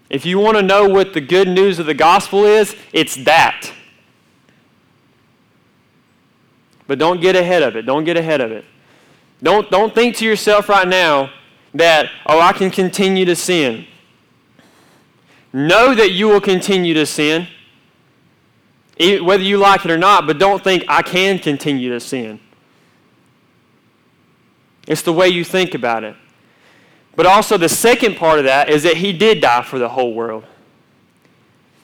If 0.08 0.24
you 0.24 0.38
want 0.38 0.56
to 0.56 0.62
know 0.62 0.88
what 0.88 1.14
the 1.14 1.20
good 1.20 1.48
news 1.48 1.80
of 1.80 1.86
the 1.86 1.94
gospel 1.94 2.44
is, 2.44 2.76
it's 2.92 3.16
that. 3.24 3.72
But 6.86 7.00
don't 7.00 7.20
get 7.20 7.34
ahead 7.34 7.64
of 7.64 7.74
it. 7.74 7.82
Don't 7.82 8.04
get 8.04 8.16
ahead 8.16 8.40
of 8.40 8.52
it. 8.52 8.64
Don't, 9.42 9.68
don't 9.68 9.92
think 9.92 10.14
to 10.18 10.24
yourself 10.24 10.68
right 10.68 10.86
now 10.86 11.32
that, 11.74 12.08
oh, 12.24 12.38
I 12.38 12.52
can 12.52 12.70
continue 12.70 13.24
to 13.24 13.34
sin. 13.34 13.88
Know 15.54 15.94
that 15.94 16.10
you 16.10 16.26
will 16.26 16.40
continue 16.40 16.94
to 16.94 17.06
sin, 17.06 17.46
whether 18.98 19.42
you 19.44 19.56
like 19.56 19.84
it 19.84 19.90
or 19.92 19.96
not, 19.96 20.26
but 20.26 20.40
don't 20.40 20.64
think, 20.64 20.82
I 20.88 21.00
can 21.00 21.38
continue 21.38 21.90
to 21.90 22.00
sin. 22.00 22.40
It's 24.88 25.02
the 25.02 25.12
way 25.12 25.28
you 25.28 25.44
think 25.44 25.74
about 25.74 26.02
it. 26.02 26.16
But 27.14 27.26
also, 27.26 27.56
the 27.56 27.68
second 27.68 28.16
part 28.16 28.40
of 28.40 28.46
that 28.46 28.68
is 28.68 28.82
that 28.82 28.96
he 28.96 29.12
did 29.12 29.40
die 29.40 29.62
for 29.62 29.78
the 29.78 29.88
whole 29.88 30.12
world. 30.12 30.44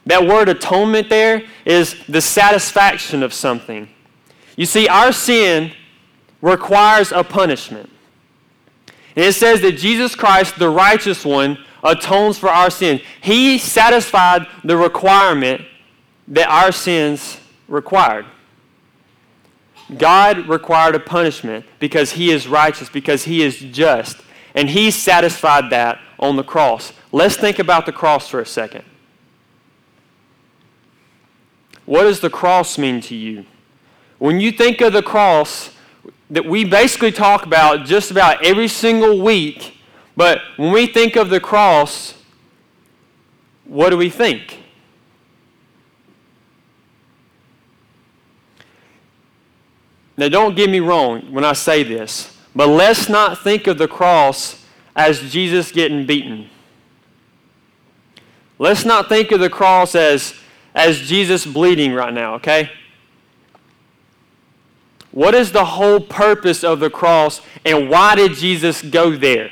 That 0.04 0.26
word 0.26 0.48
atonement 0.48 1.08
there 1.08 1.44
is 1.64 1.94
the 2.08 2.20
satisfaction 2.20 3.22
of 3.22 3.32
something. 3.32 3.88
You 4.56 4.66
see, 4.66 4.88
our 4.88 5.12
sin 5.12 5.70
requires 6.42 7.12
a 7.12 7.22
punishment. 7.22 7.88
And 9.14 9.24
it 9.24 9.34
says 9.34 9.60
that 9.60 9.78
Jesus 9.78 10.16
Christ, 10.16 10.58
the 10.58 10.70
righteous 10.70 11.24
one, 11.24 11.56
atones 11.82 12.38
for 12.38 12.49
our 12.49 12.71
sins. 12.71 13.00
He 13.21 13.58
satisfied 13.58 14.47
the 14.64 14.76
requirement 14.76 15.62
that 16.28 16.49
our 16.49 16.73
sins 16.73 17.40
required. 17.69 18.26
God 19.97 20.49
required 20.49 20.95
a 20.95 21.00
punishment 21.00 21.64
because 21.78 22.12
he 22.12 22.30
is 22.30 22.47
righteous, 22.47 22.88
because 22.88 23.25
he 23.25 23.43
is 23.43 23.58
just. 23.58 24.19
And 24.54 24.69
he 24.69 24.90
satisfied 24.90 25.71
that 25.71 26.00
on 26.19 26.36
the 26.36 26.45
cross. 26.45 26.93
Let's 27.12 27.36
think 27.36 27.58
about 27.58 27.86
the 27.86 27.93
cross 27.93 28.28
for 28.28 28.40
a 28.40 28.47
second. 28.47 28.84
What 31.86 32.04
does 32.04 32.21
the 32.21 32.30
cross 32.30 32.78
mean 32.78 33.00
to 33.02 33.16
you? 33.16 33.47
When 34.19 34.38
you 34.38 34.52
think 34.52 34.80
of 34.80 34.93
the 34.93 35.02
cross, 35.02 35.75
that 36.30 36.45
we 36.45 36.64
basically 36.64 37.10
talk 37.10 37.45
about 37.45 37.84
just 37.84 38.10
about 38.10 38.45
every 38.45 38.69
single 38.69 39.21
week, 39.21 39.76
but 40.16 40.42
when 40.56 40.73
we 40.73 40.86
think 40.86 41.16
of 41.16 41.30
the 41.30 41.40
cross, 41.40 42.14
what 43.64 43.90
do 43.90 43.96
we 43.96 44.10
think? 44.10 44.58
Now, 50.16 50.28
don't 50.28 50.54
get 50.54 50.68
me 50.68 50.80
wrong 50.80 51.32
when 51.32 51.44
I 51.44 51.54
say 51.54 51.82
this. 51.82 52.36
But 52.54 52.68
let's 52.68 53.08
not 53.08 53.42
think 53.42 53.66
of 53.66 53.78
the 53.78 53.88
cross 53.88 54.66
as 54.94 55.32
Jesus 55.32 55.73
getting 55.73 56.04
beaten. 56.04 56.50
Let's 58.58 58.84
not 58.84 59.08
think 59.08 59.32
of 59.32 59.40
the 59.40 59.49
cross 59.49 59.94
as, 59.94 60.34
as 60.75 60.99
Jesus 61.00 61.46
bleeding 61.46 61.94
right 61.94 62.12
now, 62.12 62.34
okay? 62.34 62.70
What 65.10 65.34
is 65.34 65.52
the 65.52 65.64
whole 65.64 66.00
purpose 66.00 66.62
of 66.62 66.80
the 66.80 66.90
cross 66.90 67.40
and 67.64 67.88
why 67.88 68.14
did 68.14 68.34
Jesus 68.34 68.82
go 68.82 69.16
there? 69.16 69.50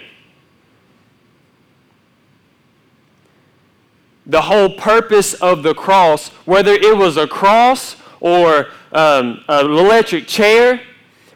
The 4.29 4.43
whole 4.43 4.69
purpose 4.69 5.35
of 5.35 5.63
the 5.63 5.75
cross, 5.75 6.29
whether 6.45 6.73
it 6.73 6.97
was 6.97 7.17
a 7.17 7.27
cross 7.27 7.97
or 8.21 8.69
um, 8.93 9.43
an 9.49 9.67
electric 9.67 10.27
chair, 10.27 10.81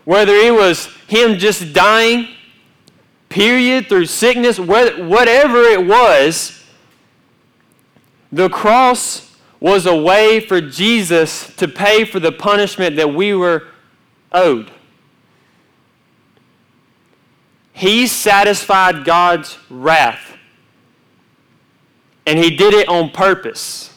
whether 0.05 0.35
it 0.35 0.53
was 0.53 0.87
him 1.09 1.39
just 1.39 1.73
dying, 1.73 2.29
period, 3.29 3.89
through 3.89 4.07
sickness, 4.07 4.59
whatever 4.59 5.63
it 5.63 5.87
was, 5.87 6.65
the 8.31 8.49
cross 8.49 9.37
was 9.61 9.87
a 9.87 9.97
way 9.97 10.41
for 10.41 10.61
Jesus 10.61 11.55
to 11.57 11.69
pay 11.69 12.05
for 12.05 12.19
the 12.19 12.33
punishment 12.33 12.97
that 12.97 13.15
we 13.15 13.33
were 13.33 13.69
owed. 14.33 14.71
He 17.73 18.07
satisfied 18.07 19.05
God's 19.05 19.57
wrath. 19.71 20.32
And 22.27 22.39
he 22.39 22.57
did 22.57 22.75
it 22.75 22.89
on 22.89 23.11
purpose. 23.11 23.93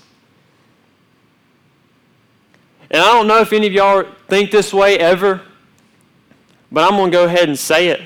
And 2.89 3.01
I 3.01 3.11
don't 3.11 3.27
know 3.27 3.41
if 3.41 3.53
any 3.53 3.67
of 3.67 3.73
y'all 3.73 4.05
think 4.27 4.51
this 4.51 4.73
way 4.73 4.97
ever 4.97 5.41
but 6.75 6.83
I'm 6.83 6.97
going 6.97 7.09
to 7.09 7.17
go 7.17 7.23
ahead 7.23 7.47
and 7.47 7.57
say 7.57 7.87
it. 7.87 8.01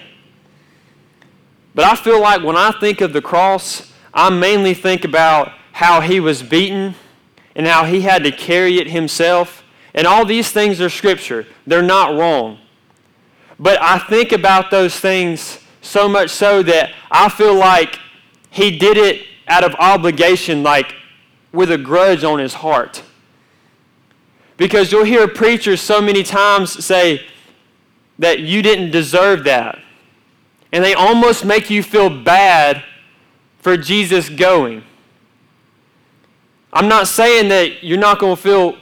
But 1.74 1.86
I 1.86 1.96
feel 1.96 2.22
like 2.22 2.44
when 2.44 2.56
I 2.56 2.72
think 2.80 3.02
of 3.02 3.14
the 3.14 3.22
cross, 3.22 3.92
I 4.14 4.30
mainly 4.30 4.76
think 4.76 5.06
about 5.06 5.54
how 5.72 6.02
he 6.02 6.20
was 6.20 6.44
beaten 6.44 6.94
and 7.56 7.66
how 7.66 7.86
he 7.86 8.02
had 8.02 8.24
to 8.26 8.32
carry 8.32 8.78
it 8.78 8.88
himself. 8.88 9.64
And 9.96 10.06
all 10.06 10.24
these 10.24 10.52
things 10.52 10.80
are 10.82 10.90
scripture, 10.90 11.48
they're 11.66 11.82
not 11.82 12.16
wrong. 12.16 12.60
But 13.58 13.82
I 13.82 13.98
think 13.98 14.32
about 14.32 14.70
those 14.70 15.00
things 15.00 15.60
so 15.82 16.08
much 16.08 16.30
so 16.30 16.62
that 16.62 16.94
I 17.10 17.28
feel 17.30 17.56
like 17.56 17.98
he 18.52 18.78
did 18.78 18.98
it 18.98 19.26
out 19.50 19.64
of 19.64 19.76
obligation, 19.76 20.64
like 20.64 20.94
with 21.52 21.72
a 21.72 21.78
grudge 21.78 22.24
on 22.24 22.40
his 22.40 22.54
heart. 22.54 23.04
Because 24.58 24.92
you'll 24.92 25.06
hear 25.06 25.28
preachers 25.28 25.82
so 25.82 26.02
many 26.02 26.24
times 26.24 26.86
say, 26.86 27.26
that 28.20 28.42
you 28.42 28.62
didn't 28.62 28.92
deserve 28.92 29.46
that. 29.46 29.80
And 30.72 30.84
they 30.84 30.94
almost 30.94 31.44
make 31.44 31.70
you 31.70 31.82
feel 31.82 32.10
bad 32.10 32.84
for 33.62 33.76
Jesus 33.76 34.30
going. 34.30 34.84
I'm 36.72 36.88
not 36.88 37.08
saying 37.08 37.50
that 37.50 37.84
you're 37.84 37.98
not 37.98 38.20
going 38.20 38.36
to 38.36 38.42
feel 38.42 38.78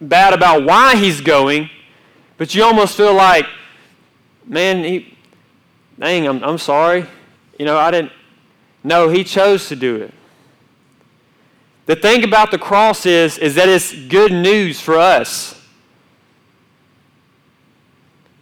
bad 0.00 0.32
about 0.32 0.64
why 0.64 0.96
he's 0.96 1.20
going, 1.20 1.70
but 2.38 2.54
you 2.54 2.64
almost 2.64 2.96
feel 2.96 3.14
like, 3.14 3.46
man, 4.44 4.82
he, 4.82 5.16
dang, 5.98 6.26
I'm, 6.26 6.42
I'm 6.42 6.58
sorry. 6.58 7.06
You 7.58 7.66
know, 7.66 7.76
I 7.76 7.90
didn't. 7.90 8.12
No, 8.84 9.08
he 9.08 9.24
chose 9.24 9.68
to 9.68 9.76
do 9.76 9.96
it. 9.96 10.14
The 11.86 11.96
thing 11.96 12.22
about 12.22 12.50
the 12.50 12.58
cross 12.58 13.06
is, 13.06 13.38
is 13.38 13.54
that 13.54 13.68
it's 13.68 13.94
good 13.94 14.30
news 14.30 14.80
for 14.80 14.96
us. 14.96 15.58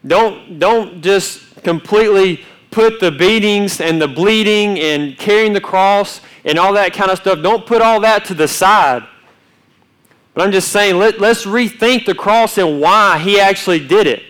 Don't, 0.06 0.58
don't 0.58 1.02
just 1.02 1.62
completely 1.62 2.44
put 2.70 3.00
the 3.00 3.10
beatings 3.10 3.80
and 3.80 4.02
the 4.02 4.08
bleeding 4.08 4.78
and 4.78 5.16
carrying 5.16 5.52
the 5.52 5.60
cross 5.60 6.20
and 6.44 6.58
all 6.58 6.72
that 6.74 6.92
kind 6.92 7.10
of 7.10 7.18
stuff. 7.18 7.40
Don't 7.42 7.64
put 7.64 7.80
all 7.82 8.00
that 8.00 8.24
to 8.26 8.34
the 8.34 8.48
side. 8.48 9.02
But 10.34 10.44
I'm 10.44 10.52
just 10.52 10.70
saying, 10.70 10.98
let, 10.98 11.20
let's 11.20 11.46
rethink 11.46 12.04
the 12.04 12.14
cross 12.14 12.58
and 12.58 12.80
why 12.80 13.18
he 13.18 13.40
actually 13.40 13.86
did 13.86 14.06
it. 14.06 14.22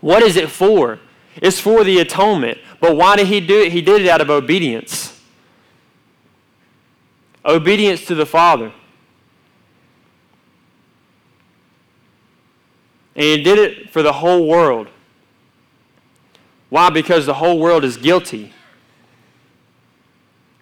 What 0.00 0.22
is 0.22 0.36
it 0.36 0.50
for? 0.50 0.98
It's 1.36 1.58
for 1.58 1.82
the 1.82 2.00
atonement. 2.00 2.58
But 2.80 2.96
why 2.96 3.16
did 3.16 3.28
he 3.28 3.40
do 3.40 3.62
it? 3.62 3.72
He 3.72 3.80
did 3.80 4.02
it 4.02 4.08
out 4.08 4.20
of 4.20 4.28
obedience. 4.28 5.13
Obedience 7.44 8.04
to 8.06 8.14
the 8.14 8.26
Father. 8.26 8.72
And 13.16 13.24
he 13.24 13.42
did 13.42 13.58
it 13.58 13.90
for 13.90 14.02
the 14.02 14.12
whole 14.12 14.48
world. 14.48 14.88
Why? 16.70 16.90
Because 16.90 17.26
the 17.26 17.34
whole 17.34 17.58
world 17.58 17.84
is 17.84 17.96
guilty. 17.96 18.52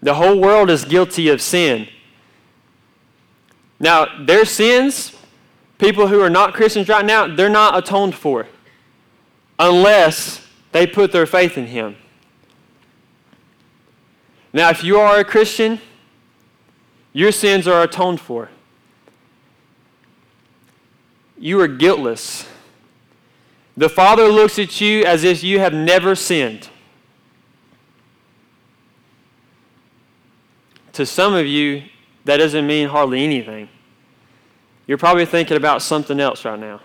The 0.02 0.14
whole 0.14 0.38
world 0.38 0.68
is 0.68 0.84
guilty 0.84 1.28
of 1.28 1.40
sin. 1.40 1.88
Now, 3.78 4.24
their 4.24 4.44
sins, 4.44 5.16
people 5.78 6.08
who 6.08 6.20
are 6.20 6.30
not 6.30 6.54
Christians 6.54 6.88
right 6.88 7.04
now, 7.04 7.34
they're 7.34 7.48
not 7.48 7.78
atoned 7.78 8.14
for 8.14 8.46
unless 9.58 10.46
they 10.72 10.86
put 10.86 11.12
their 11.12 11.26
faith 11.26 11.56
in 11.56 11.66
Him. 11.66 11.96
Now, 14.52 14.70
if 14.70 14.84
you 14.84 14.98
are 14.98 15.18
a 15.18 15.24
Christian, 15.24 15.80
your 17.12 17.32
sins 17.32 17.66
are 17.68 17.82
atoned 17.82 18.20
for. 18.20 18.48
You 21.38 21.60
are 21.60 21.68
guiltless. 21.68 22.46
The 23.76 23.88
Father 23.88 24.28
looks 24.28 24.58
at 24.58 24.80
you 24.80 25.04
as 25.04 25.24
if 25.24 25.42
you 25.42 25.58
have 25.58 25.72
never 25.72 26.14
sinned. 26.14 26.68
To 30.92 31.06
some 31.06 31.34
of 31.34 31.46
you, 31.46 31.82
that 32.24 32.36
doesn't 32.36 32.66
mean 32.66 32.88
hardly 32.88 33.24
anything. 33.24 33.68
You're 34.86 34.98
probably 34.98 35.26
thinking 35.26 35.56
about 35.56 35.82
something 35.82 36.20
else 36.20 36.44
right 36.44 36.58
now. 36.58 36.80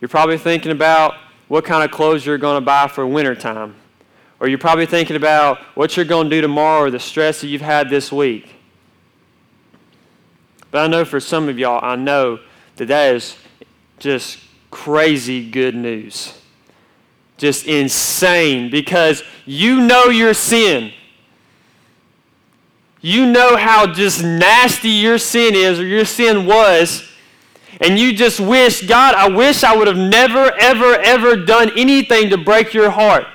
You're 0.00 0.08
probably 0.08 0.36
thinking 0.38 0.72
about 0.72 1.14
what 1.48 1.64
kind 1.64 1.84
of 1.84 1.90
clothes 1.90 2.26
you're 2.26 2.38
going 2.38 2.60
to 2.60 2.64
buy 2.64 2.88
for 2.88 3.06
wintertime. 3.06 3.76
Or 4.40 4.48
you're 4.48 4.58
probably 4.58 4.86
thinking 4.86 5.16
about 5.16 5.58
what 5.74 5.96
you're 5.96 6.04
going 6.04 6.28
to 6.28 6.36
do 6.36 6.40
tomorrow 6.40 6.82
or 6.82 6.90
the 6.90 6.98
stress 6.98 7.40
that 7.40 7.46
you've 7.46 7.62
had 7.62 7.88
this 7.88 8.10
week. 8.10 8.56
But 10.72 10.80
I 10.80 10.86
know 10.88 11.04
for 11.04 11.20
some 11.20 11.48
of 11.48 11.58
y'all, 11.58 11.78
I 11.84 11.94
know 11.94 12.40
that 12.76 12.86
that 12.86 13.14
is 13.14 13.36
just 14.00 14.38
crazy 14.70 15.48
good 15.48 15.76
news. 15.76 16.36
Just 17.36 17.66
insane 17.66 18.70
because 18.70 19.22
you 19.44 19.82
know 19.82 20.06
your 20.06 20.34
sin. 20.34 20.92
You 23.02 23.26
know 23.26 23.56
how 23.56 23.86
just 23.86 24.24
nasty 24.24 24.88
your 24.88 25.18
sin 25.18 25.54
is 25.54 25.78
or 25.78 25.86
your 25.86 26.06
sin 26.06 26.46
was. 26.46 27.06
And 27.80 27.98
you 27.98 28.14
just 28.14 28.40
wish, 28.40 28.86
God, 28.86 29.14
I 29.14 29.28
wish 29.28 29.64
I 29.64 29.76
would 29.76 29.88
have 29.88 29.96
never, 29.96 30.52
ever, 30.58 30.94
ever 30.94 31.36
done 31.36 31.70
anything 31.76 32.30
to 32.30 32.38
break 32.38 32.72
your 32.72 32.90
heart. 32.90 33.26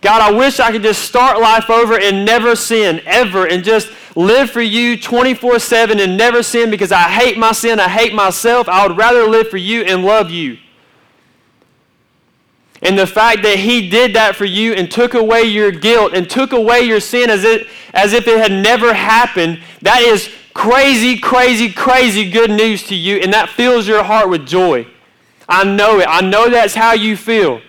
God, 0.00 0.20
I 0.20 0.36
wish 0.36 0.60
I 0.60 0.70
could 0.70 0.82
just 0.82 1.02
start 1.02 1.40
life 1.40 1.70
over 1.70 1.98
and 1.98 2.26
never 2.26 2.54
sin, 2.54 3.00
ever, 3.06 3.46
and 3.46 3.64
just 3.64 3.88
live 4.14 4.50
for 4.50 4.62
you 4.62 5.00
24 5.00 5.58
7 5.58 6.00
and 6.00 6.16
never 6.16 6.42
sin 6.42 6.70
because 6.70 6.92
I 6.92 7.08
hate 7.08 7.38
my 7.38 7.52
sin, 7.52 7.80
I 7.80 7.88
hate 7.88 8.14
myself. 8.14 8.68
I 8.68 8.86
would 8.86 8.96
rather 8.96 9.24
live 9.24 9.48
for 9.48 9.56
you 9.56 9.82
and 9.82 10.04
love 10.04 10.30
you. 10.30 10.58
And 12.82 12.98
the 12.98 13.06
fact 13.06 13.42
that 13.42 13.58
He 13.58 13.88
did 13.88 14.14
that 14.14 14.36
for 14.36 14.44
you 14.44 14.74
and 14.74 14.90
took 14.90 15.14
away 15.14 15.42
your 15.44 15.70
guilt 15.70 16.12
and 16.14 16.28
took 16.28 16.52
away 16.52 16.82
your 16.82 17.00
sin 17.00 17.30
as, 17.30 17.42
it, 17.42 17.66
as 17.94 18.12
if 18.12 18.28
it 18.28 18.38
had 18.38 18.52
never 18.52 18.92
happened, 18.92 19.62
that 19.82 20.02
is 20.02 20.30
crazy, 20.52 21.18
crazy, 21.18 21.72
crazy 21.72 22.30
good 22.30 22.50
news 22.50 22.84
to 22.88 22.94
you. 22.94 23.16
And 23.16 23.32
that 23.32 23.48
fills 23.48 23.88
your 23.88 24.04
heart 24.04 24.28
with 24.28 24.46
joy. 24.46 24.86
I 25.48 25.64
know 25.64 25.98
it. 25.98 26.06
I 26.08 26.20
know 26.20 26.50
that's 26.50 26.74
how 26.74 26.92
you 26.92 27.16
feel. 27.16 27.60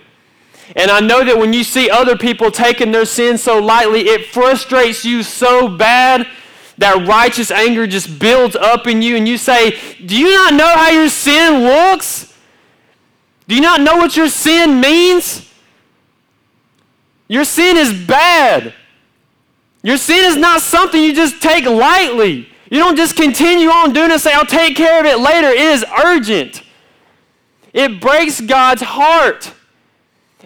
And 0.74 0.90
I 0.90 1.00
know 1.00 1.24
that 1.24 1.38
when 1.38 1.52
you 1.52 1.62
see 1.62 1.88
other 1.88 2.16
people 2.16 2.50
taking 2.50 2.90
their 2.90 3.04
sin 3.04 3.38
so 3.38 3.58
lightly, 3.58 4.00
it 4.00 4.26
frustrates 4.26 5.04
you 5.04 5.22
so 5.22 5.68
bad 5.68 6.26
that 6.78 7.06
righteous 7.06 7.50
anger 7.50 7.86
just 7.86 8.18
builds 8.18 8.56
up 8.56 8.86
in 8.86 9.00
you. 9.00 9.16
And 9.16 9.28
you 9.28 9.38
say, 9.38 9.78
Do 10.04 10.18
you 10.18 10.30
not 10.30 10.54
know 10.54 10.68
how 10.68 10.90
your 10.90 11.08
sin 11.08 11.62
looks? 11.62 12.34
Do 13.48 13.54
you 13.54 13.60
not 13.60 13.80
know 13.80 13.96
what 13.96 14.16
your 14.16 14.28
sin 14.28 14.80
means? 14.80 15.48
Your 17.28 17.44
sin 17.44 17.76
is 17.76 17.92
bad. 18.06 18.74
Your 19.82 19.96
sin 19.96 20.24
is 20.24 20.36
not 20.36 20.62
something 20.62 21.00
you 21.00 21.14
just 21.14 21.40
take 21.40 21.64
lightly. 21.64 22.48
You 22.70 22.78
don't 22.78 22.96
just 22.96 23.16
continue 23.16 23.68
on 23.68 23.92
doing 23.92 24.10
it 24.10 24.14
and 24.14 24.20
say, 24.20 24.32
I'll 24.32 24.44
take 24.44 24.76
care 24.76 24.98
of 24.98 25.06
it 25.06 25.18
later. 25.18 25.48
It 25.48 25.60
is 25.60 25.84
urgent. 26.04 26.62
It 27.72 28.00
breaks 28.00 28.40
God's 28.40 28.82
heart. 28.82 29.52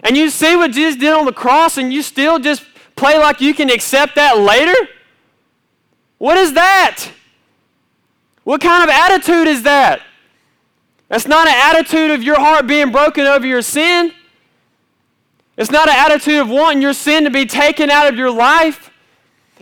And 0.03 0.17
you 0.17 0.29
see 0.29 0.55
what 0.55 0.71
Jesus 0.71 0.99
did 0.99 1.13
on 1.13 1.25
the 1.25 1.33
cross, 1.33 1.77
and 1.77 1.93
you 1.93 2.01
still 2.01 2.39
just 2.39 2.63
play 2.95 3.17
like 3.17 3.41
you 3.41 3.53
can 3.53 3.69
accept 3.69 4.15
that 4.15 4.37
later? 4.37 4.75
What 6.17 6.37
is 6.37 6.53
that? 6.53 7.07
What 8.43 8.61
kind 8.61 8.83
of 8.83 8.89
attitude 8.89 9.47
is 9.47 9.63
that? 9.63 10.01
That's 11.07 11.27
not 11.27 11.47
an 11.47 11.53
attitude 11.55 12.11
of 12.11 12.23
your 12.23 12.39
heart 12.39 12.67
being 12.67 12.91
broken 12.91 13.25
over 13.25 13.45
your 13.45 13.61
sin. 13.61 14.13
It's 15.57 15.71
not 15.71 15.89
an 15.89 15.95
attitude 15.95 16.39
of 16.39 16.49
wanting 16.49 16.81
your 16.81 16.93
sin 16.93 17.23
to 17.25 17.29
be 17.29 17.45
taken 17.45 17.89
out 17.89 18.07
of 18.07 18.15
your 18.17 18.31
life. 18.31 18.89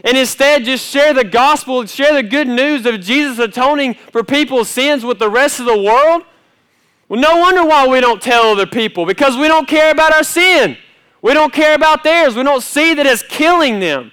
And 0.04 0.18
instead, 0.18 0.64
just 0.64 0.86
share 0.86 1.14
the 1.14 1.24
gospel, 1.24 1.86
share 1.86 2.14
the 2.14 2.24
good 2.24 2.48
news 2.48 2.86
of 2.86 3.02
Jesus 3.02 3.40
atoning 3.40 3.96
for 3.96 4.24
people's 4.24 4.70
sins 4.70 5.04
with 5.04 5.20
the 5.20 5.30
rest 5.30 5.60
of 5.60 5.66
the 5.66 5.82
world. 5.82 6.24
Well, 7.10 7.20
no 7.20 7.38
wonder 7.38 7.66
why 7.66 7.88
we 7.88 8.00
don't 8.00 8.22
tell 8.22 8.52
other 8.52 8.68
people 8.68 9.06
because 9.06 9.36
we 9.36 9.48
don't 9.48 9.68
care 9.68 9.92
about 9.92 10.14
our 10.14 10.24
sin. 10.24 10.78
We 11.24 11.34
don't 11.34 11.52
care 11.52 11.74
about 11.74 12.04
theirs. 12.04 12.36
We 12.36 12.44
don't 12.44 12.64
see 12.64 12.94
that 12.94 13.06
it's 13.06 13.24
killing 13.24 13.80
them. 13.80 14.12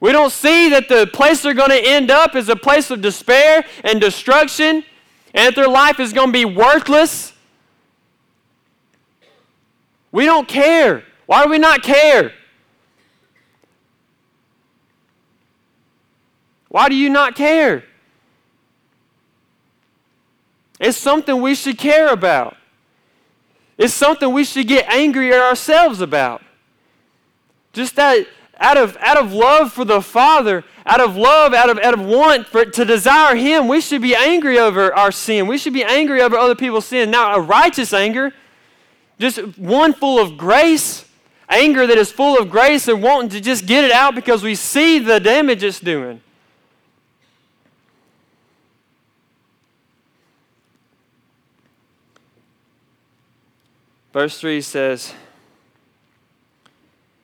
We 0.00 0.12
don't 0.12 0.32
see 0.32 0.70
that 0.70 0.88
the 0.88 1.06
place 1.12 1.42
they're 1.42 1.54
going 1.54 1.70
to 1.70 1.80
end 1.80 2.10
up 2.10 2.34
is 2.34 2.48
a 2.48 2.56
place 2.56 2.90
of 2.90 3.02
despair 3.02 3.64
and 3.84 4.00
destruction 4.00 4.82
and 5.34 5.48
that 5.48 5.54
their 5.54 5.68
life 5.68 6.00
is 6.00 6.12
going 6.12 6.28
to 6.28 6.32
be 6.32 6.46
worthless. 6.46 7.34
We 10.10 10.24
don't 10.24 10.48
care. 10.48 11.04
Why 11.26 11.44
do 11.44 11.50
we 11.50 11.58
not 11.58 11.82
care? 11.82 12.32
Why 16.68 16.88
do 16.88 16.94
you 16.94 17.10
not 17.10 17.34
care? 17.34 17.84
It's 20.78 20.98
something 20.98 21.40
we 21.40 21.54
should 21.54 21.78
care 21.78 22.08
about. 22.08 22.56
It's 23.78 23.94
something 23.94 24.32
we 24.32 24.44
should 24.44 24.68
get 24.68 24.88
angry 24.88 25.32
at 25.32 25.40
ourselves 25.40 26.00
about. 26.00 26.42
Just 27.72 27.96
that 27.96 28.26
out 28.58 28.76
of, 28.76 28.96
out 29.00 29.18
of 29.18 29.32
love 29.32 29.72
for 29.72 29.84
the 29.84 30.00
Father, 30.00 30.64
out 30.86 31.00
of 31.00 31.16
love, 31.16 31.52
out 31.52 31.68
of, 31.68 31.78
out 31.78 31.94
of 31.94 32.00
want 32.00 32.46
for, 32.46 32.64
to 32.64 32.84
desire 32.84 33.36
Him, 33.36 33.68
we 33.68 33.80
should 33.80 34.00
be 34.00 34.14
angry 34.14 34.58
over 34.58 34.94
our 34.94 35.12
sin. 35.12 35.46
We 35.46 35.58
should 35.58 35.74
be 35.74 35.84
angry 35.84 36.22
over 36.22 36.36
other 36.36 36.54
people's 36.54 36.86
sin. 36.86 37.10
Now, 37.10 37.34
a 37.34 37.40
righteous 37.40 37.92
anger, 37.92 38.32
just 39.18 39.38
one 39.58 39.92
full 39.92 40.18
of 40.18 40.38
grace, 40.38 41.04
anger 41.48 41.86
that 41.86 41.98
is 41.98 42.10
full 42.10 42.38
of 42.38 42.50
grace 42.50 42.88
and 42.88 43.02
wanting 43.02 43.30
to 43.30 43.40
just 43.40 43.66
get 43.66 43.84
it 43.84 43.92
out 43.92 44.14
because 44.14 44.42
we 44.42 44.54
see 44.54 44.98
the 44.98 45.20
damage 45.20 45.62
it's 45.62 45.80
doing. 45.80 46.22
Verse 54.16 54.40
3 54.40 54.62
says, 54.62 55.12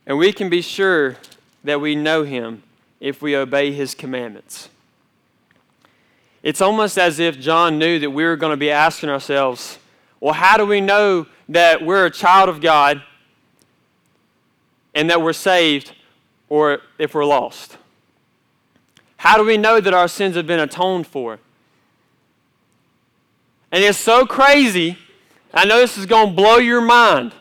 and 0.05 0.19
we 0.19 0.31
can 0.31 0.51
be 0.51 0.61
sure 0.61 1.17
that 1.65 1.81
we 1.81 1.95
know 1.95 2.23
him 2.23 2.65
if 3.01 3.23
we 3.23 3.35
obey 3.35 3.73
his 3.73 3.95
commandments. 3.95 4.69
It's 6.43 6.61
almost 6.61 6.99
as 6.99 7.19
if 7.19 7.41
John 7.41 7.79
knew 7.79 7.99
that 7.99 8.11
we 8.11 8.25
were 8.25 8.37
going 8.37 8.51
to 8.51 8.59
be 8.59 8.71
asking 8.71 9.09
ourselves, 9.09 9.79
well, 10.21 10.35
how 10.35 10.59
do 10.59 10.67
we 10.67 10.83
know 10.83 11.29
that 11.49 11.83
we're 11.83 12.05
a 12.05 12.11
child 12.11 12.51
of 12.51 12.61
God 12.61 13.03
and 14.95 15.09
that 15.09 15.23
we're 15.23 15.33
saved 15.33 15.93
or 16.51 16.81
if 16.99 17.15
we're 17.15 17.25
lost? 17.25 17.79
How 19.17 19.39
do 19.39 19.47
we 19.47 19.57
know 19.57 19.81
that 19.81 19.95
our 19.95 20.09
sins 20.09 20.37
have 20.37 20.47
been 20.47 20.61
atoned 20.61 21.07
for? 21.07 21.39
And 23.71 23.83
it's 23.83 23.97
so 23.97 24.27
crazy. 24.27 24.99
I 25.55 25.65
know 25.65 25.79
this 25.79 25.99
is 25.99 26.07
going 26.07 26.31
to 26.31 26.35
blow 26.35 26.57
your 26.57 26.81
mind. 26.81 27.35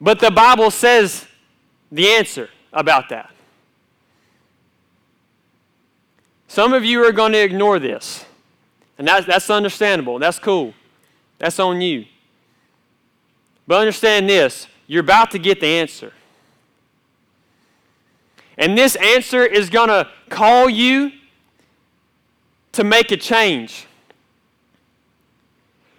But 0.00 0.18
the 0.18 0.30
Bible 0.30 0.70
says 0.70 1.26
the 1.90 2.08
answer 2.08 2.50
about 2.72 3.08
that. 3.10 3.30
Some 6.48 6.72
of 6.72 6.84
you 6.84 7.04
are 7.06 7.12
going 7.12 7.32
to 7.32 7.38
ignore 7.38 7.78
this. 7.78 8.24
And 8.98 9.06
that's, 9.06 9.26
that's 9.26 9.48
understandable. 9.48 10.18
That's 10.18 10.38
cool. 10.38 10.74
That's 11.38 11.58
on 11.58 11.80
you. 11.80 12.04
But 13.66 13.78
understand 13.78 14.28
this 14.28 14.66
you're 14.86 15.00
about 15.00 15.30
to 15.30 15.38
get 15.38 15.60
the 15.60 15.66
answer. 15.66 16.12
And 18.58 18.76
this 18.76 18.96
answer 18.96 19.44
is 19.44 19.70
going 19.70 19.88
to 19.88 20.08
call 20.28 20.68
you 20.68 21.12
to 22.72 22.84
make 22.84 23.10
a 23.10 23.16
change. 23.16 23.86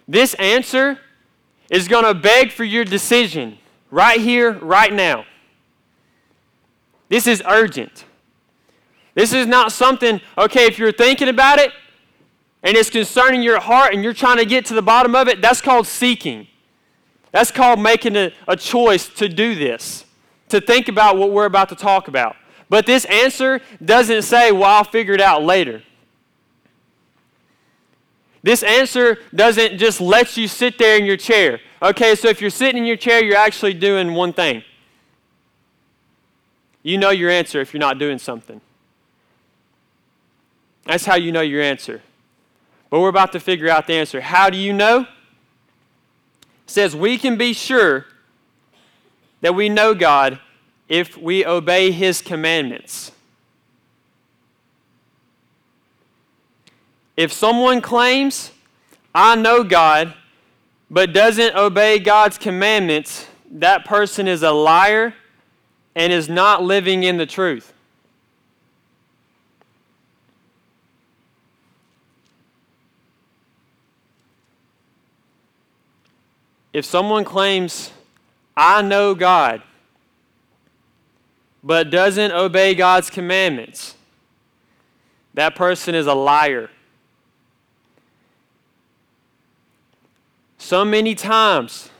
This 0.06 0.34
answer 0.34 0.98
is 1.70 1.88
going 1.88 2.04
to 2.04 2.14
beg 2.14 2.52
for 2.52 2.64
your 2.64 2.84
decision 2.84 3.58
right 3.90 4.20
here, 4.20 4.52
right 4.52 4.92
now. 4.92 5.24
This 7.08 7.26
is 7.26 7.42
urgent. 7.46 8.04
This 9.14 9.32
is 9.32 9.46
not 9.46 9.72
something, 9.72 10.20
okay, 10.36 10.66
if 10.66 10.78
you're 10.78 10.92
thinking 10.92 11.28
about 11.28 11.58
it 11.58 11.70
and 12.62 12.76
it's 12.76 12.90
concerning 12.90 13.42
your 13.42 13.60
heart 13.60 13.94
and 13.94 14.02
you're 14.02 14.12
trying 14.14 14.38
to 14.38 14.44
get 14.44 14.66
to 14.66 14.74
the 14.74 14.82
bottom 14.82 15.14
of 15.14 15.28
it, 15.28 15.40
that's 15.40 15.60
called 15.60 15.86
seeking. 15.86 16.48
That's 17.30 17.50
called 17.50 17.80
making 17.80 18.16
a, 18.16 18.32
a 18.48 18.56
choice 18.56 19.08
to 19.10 19.28
do 19.28 19.54
this, 19.54 20.04
to 20.48 20.60
think 20.60 20.88
about 20.88 21.16
what 21.16 21.30
we're 21.30 21.46
about 21.46 21.68
to 21.70 21.76
talk 21.76 22.08
about. 22.08 22.36
But 22.68 22.86
this 22.86 23.04
answer 23.06 23.60
doesn't 23.84 24.22
say, 24.22 24.50
well, 24.50 24.64
I'll 24.64 24.84
figure 24.84 25.14
it 25.14 25.20
out 25.20 25.42
later. 25.42 25.82
This 28.44 28.62
answer 28.62 29.18
doesn't 29.34 29.78
just 29.78 30.00
let 30.00 30.36
you 30.36 30.46
sit 30.46 30.78
there 30.78 30.98
in 30.98 31.06
your 31.06 31.16
chair. 31.16 31.60
Okay, 31.82 32.14
so 32.14 32.28
if 32.28 32.40
you're 32.40 32.50
sitting 32.50 32.76
in 32.76 32.84
your 32.84 32.96
chair, 32.96 33.24
you're 33.24 33.38
actually 33.38 33.74
doing 33.74 34.12
one 34.12 34.34
thing. 34.34 34.62
You 36.82 36.98
know 36.98 37.08
your 37.10 37.30
answer 37.30 37.62
if 37.62 37.72
you're 37.72 37.80
not 37.80 37.98
doing 37.98 38.18
something. 38.18 38.60
That's 40.84 41.06
how 41.06 41.16
you 41.16 41.32
know 41.32 41.40
your 41.40 41.62
answer. 41.62 42.02
But 42.90 43.00
we're 43.00 43.08
about 43.08 43.32
to 43.32 43.40
figure 43.40 43.70
out 43.70 43.86
the 43.86 43.94
answer. 43.94 44.20
How 44.20 44.50
do 44.50 44.58
you 44.58 44.72
know? 44.74 45.06
says 46.66 46.94
we 46.94 47.16
can 47.18 47.36
be 47.36 47.52
sure 47.52 48.04
that 49.40 49.54
we 49.54 49.68
know 49.68 49.94
God 49.94 50.38
if 50.88 51.16
we 51.16 51.44
obey 51.46 51.90
His 51.90 52.20
commandments. 52.20 53.12
If 57.16 57.32
someone 57.32 57.80
claims, 57.80 58.50
I 59.14 59.36
know 59.36 59.62
God, 59.64 60.14
but 60.90 61.12
doesn't 61.12 61.54
obey 61.56 61.98
God's 61.98 62.38
commandments, 62.38 63.26
that 63.50 63.84
person 63.84 64.26
is 64.26 64.42
a 64.42 64.50
liar 64.50 65.14
and 65.94 66.12
is 66.12 66.28
not 66.28 66.62
living 66.62 67.04
in 67.04 67.16
the 67.16 67.26
truth. 67.26 67.74
if 76.74 76.84
someone 76.84 77.24
claims, 77.24 77.92
I 78.56 78.82
know 78.82 79.14
God, 79.14 79.62
but 81.62 81.88
doesn't 81.88 82.32
obey 82.32 82.74
God's 82.74 83.08
commandments, 83.08 83.94
that 85.34 85.54
person 85.54 85.94
is 85.94 86.08
a 86.08 86.14
liar. 86.14 86.68
So 90.64 90.82
many 90.82 91.14
times, 91.14 91.90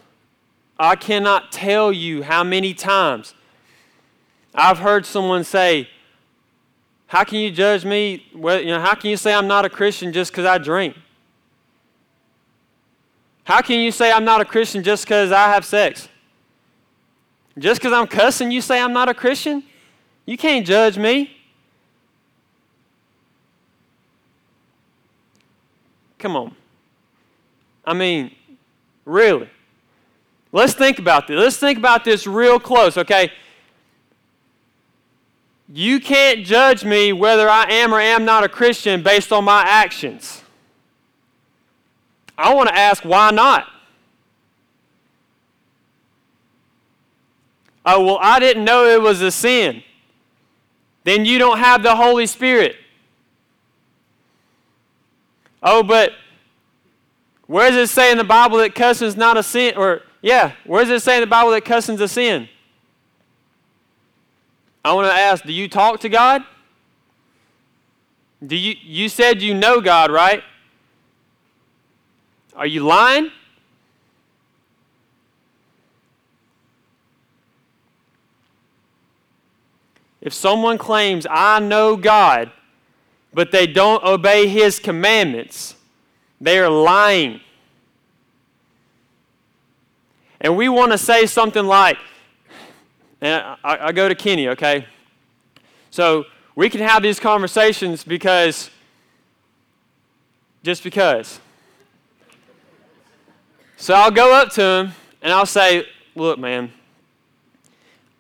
I 0.79 0.97
cannot 0.97 1.53
tell 1.53 1.93
you 1.93 2.23
how 2.23 2.43
many 2.43 2.73
times 2.73 3.35
I've 4.55 4.79
heard 4.79 5.05
someone 5.05 5.45
say, 5.45 5.91
How 7.09 7.25
can 7.25 7.41
you 7.41 7.51
judge 7.51 7.85
me? 7.85 8.27
You 8.33 8.65
know, 8.65 8.81
how 8.81 8.95
can 8.95 9.11
you 9.11 9.19
say 9.19 9.35
I'm 9.35 9.47
not 9.47 9.67
a 9.67 9.69
Christian 9.69 10.15
just 10.15 10.33
because 10.33 10.47
I 10.47 10.57
drink? 10.57 10.97
How 13.45 13.61
can 13.61 13.81
you 13.81 13.93
say 13.93 14.11
I'm 14.11 14.25
not 14.25 14.41
a 14.41 14.47
Christian 14.47 14.83
just 14.83 15.05
because 15.05 15.31
I 15.31 15.53
have 15.53 15.67
sex? 15.67 16.09
Just 17.59 17.83
because 17.83 17.93
I'm 17.93 18.07
cussing, 18.07 18.51
you 18.51 18.63
say 18.63 18.81
I'm 18.81 18.95
not 18.95 19.11
a 19.11 19.15
Christian? 19.15 19.63
You 20.25 20.39
can't 20.39 20.67
judge 20.67 20.97
me. 20.97 21.37
Come 26.19 26.35
on. 26.35 26.57
I 27.85 27.93
mean, 27.93 28.31
really. 29.05 29.49
Let's 30.53 30.75
think 30.75 30.99
about 30.99 31.27
this. 31.27 31.37
Let's 31.37 31.57
think 31.57 31.79
about 31.79 32.05
this 32.05 32.27
real 32.27 32.61
close, 32.61 32.97
okay? 32.97 33.33
You 35.69 35.99
can't 35.99 36.45
judge 36.45 36.85
me 36.85 37.13
whether 37.13 37.49
I 37.49 37.65
am 37.71 37.93
or 37.93 38.01
am 38.01 38.25
not 38.25 38.45
a 38.45 38.49
Christian 38.49 39.03
based 39.03 39.33
on 39.33 39.45
my 39.45 39.63
actions. 39.63 40.43
I 42.37 42.55
want 42.55 42.69
to 42.69 42.77
ask 42.77 43.05
why 43.05 43.31
not? 43.31 43.67
Oh, 47.87 48.05
well, 48.05 48.19
I 48.21 48.39
didn't 48.41 48.65
know 48.65 48.87
it 48.87 49.01
was 49.01 49.21
a 49.21 49.31
sin. 49.31 49.83
Then 51.05 51.25
you 51.25 51.39
don't 51.39 51.59
have 51.59 51.83
the 51.83 51.95
Holy 51.95 52.27
Spirit. 52.27 52.77
Oh, 55.63 55.83
but 55.83 56.13
where 57.47 57.71
does 57.71 57.91
it 57.91 57.93
say 57.93 58.11
in 58.11 58.19
the 58.19 58.25
Bible 58.25 58.59
that 58.59 58.75
cussing 58.75 59.09
is 59.09 59.17
not 59.17 59.37
a 59.37 59.43
sin? 59.43 59.75
Or, 59.77 60.03
yeah, 60.23 60.53
where 60.65 60.85
does 60.85 60.91
it 60.91 61.05
say 61.05 61.17
in 61.17 61.21
the 61.21 61.27
Bible 61.27 61.51
that 61.51 61.65
cussing 61.65 61.97
is 61.97 62.01
a 62.01 62.09
sin? 62.09 62.49
I 64.85 64.93
want 64.93 65.09
to 65.09 65.15
ask, 65.15 65.45
do 65.45 65.53
you 65.53 65.69
talk 65.69 66.01
to 66.01 66.09
God? 66.09 66.43
Do 68.47 68.57
you, 68.57 68.75
you 68.83 69.09
said 69.09 69.41
you 69.41 69.55
know 69.55 69.81
God, 69.81 70.11
right? 70.11 70.43
Are 72.55 72.67
you 72.67 72.85
lying? 72.85 73.31
If 80.21 80.33
someone 80.33 80.79
claims, 80.79 81.27
I 81.31 81.61
know 81.61 81.97
God, 81.97 82.51
but 83.33 83.53
they 83.53 83.67
don't 83.67 84.03
obey 84.05 84.49
His 84.49 84.79
commandments, 84.79 85.74
they 86.45 86.59
are 86.59 86.69
lying. 86.69 87.41
And 90.43 90.59
we 90.59 90.69
want 90.69 90.93
to 90.93 90.99
say 90.99 91.25
something 91.25 91.65
like, 91.65 91.97
and 93.23 93.43
I, 93.65 93.87
I, 93.87 93.93
go 93.93 94.11
to 94.11 94.15
Kenny, 94.15 94.49
okay? 94.49 94.87
So 95.91 96.25
we 96.55 96.69
can 96.69 96.83
have 96.83 97.03
these 97.03 97.19
conversations 97.19 98.05
because, 98.05 98.69
just 100.63 100.85
because. 100.85 101.41
So 103.79 103.95
I'll 103.95 104.11
go 104.11 104.35
up 104.35 104.51
to 104.51 104.63
him 104.63 104.93
and 105.23 105.33
I'll 105.33 105.47
say, 105.47 105.87
Look, 106.15 106.39
man, 106.39 106.71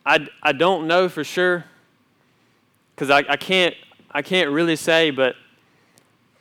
I, 0.06 0.26
I 0.42 0.52
don't 0.52 0.86
know 0.86 1.10
for 1.10 1.24
sure 1.24 1.66
because 2.94 3.10
I, 3.10 3.18
I, 3.28 3.36
can't, 3.36 3.74
I 4.10 4.22
can't 4.22 4.50
really 4.50 4.76
say, 4.76 5.10
but 5.10 5.36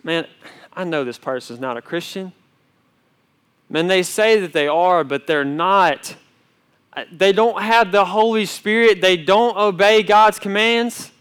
man, 0.02 0.26
I 0.76 0.84
know 0.84 1.04
this 1.04 1.18
person's 1.18 1.60
not 1.60 1.78
a 1.78 1.82
Christian. 1.82 2.34
Man, 3.70 3.88
they 3.88 4.04
say 4.04 4.40
that 4.40 4.54
they 4.54 4.68
are, 4.68 5.04
but 5.04 5.28
they're 5.28 5.46
not. 5.46 6.16
Uh, 6.94 7.06
they 7.12 7.32
don't 7.32 7.62
have 7.62 7.92
the 7.92 8.06
Holy 8.06 8.46
Spirit, 8.46 9.02
they 9.02 9.18
don't 9.18 9.58
obey 9.58 10.04
God's 10.04 10.40
commands. 10.40 11.12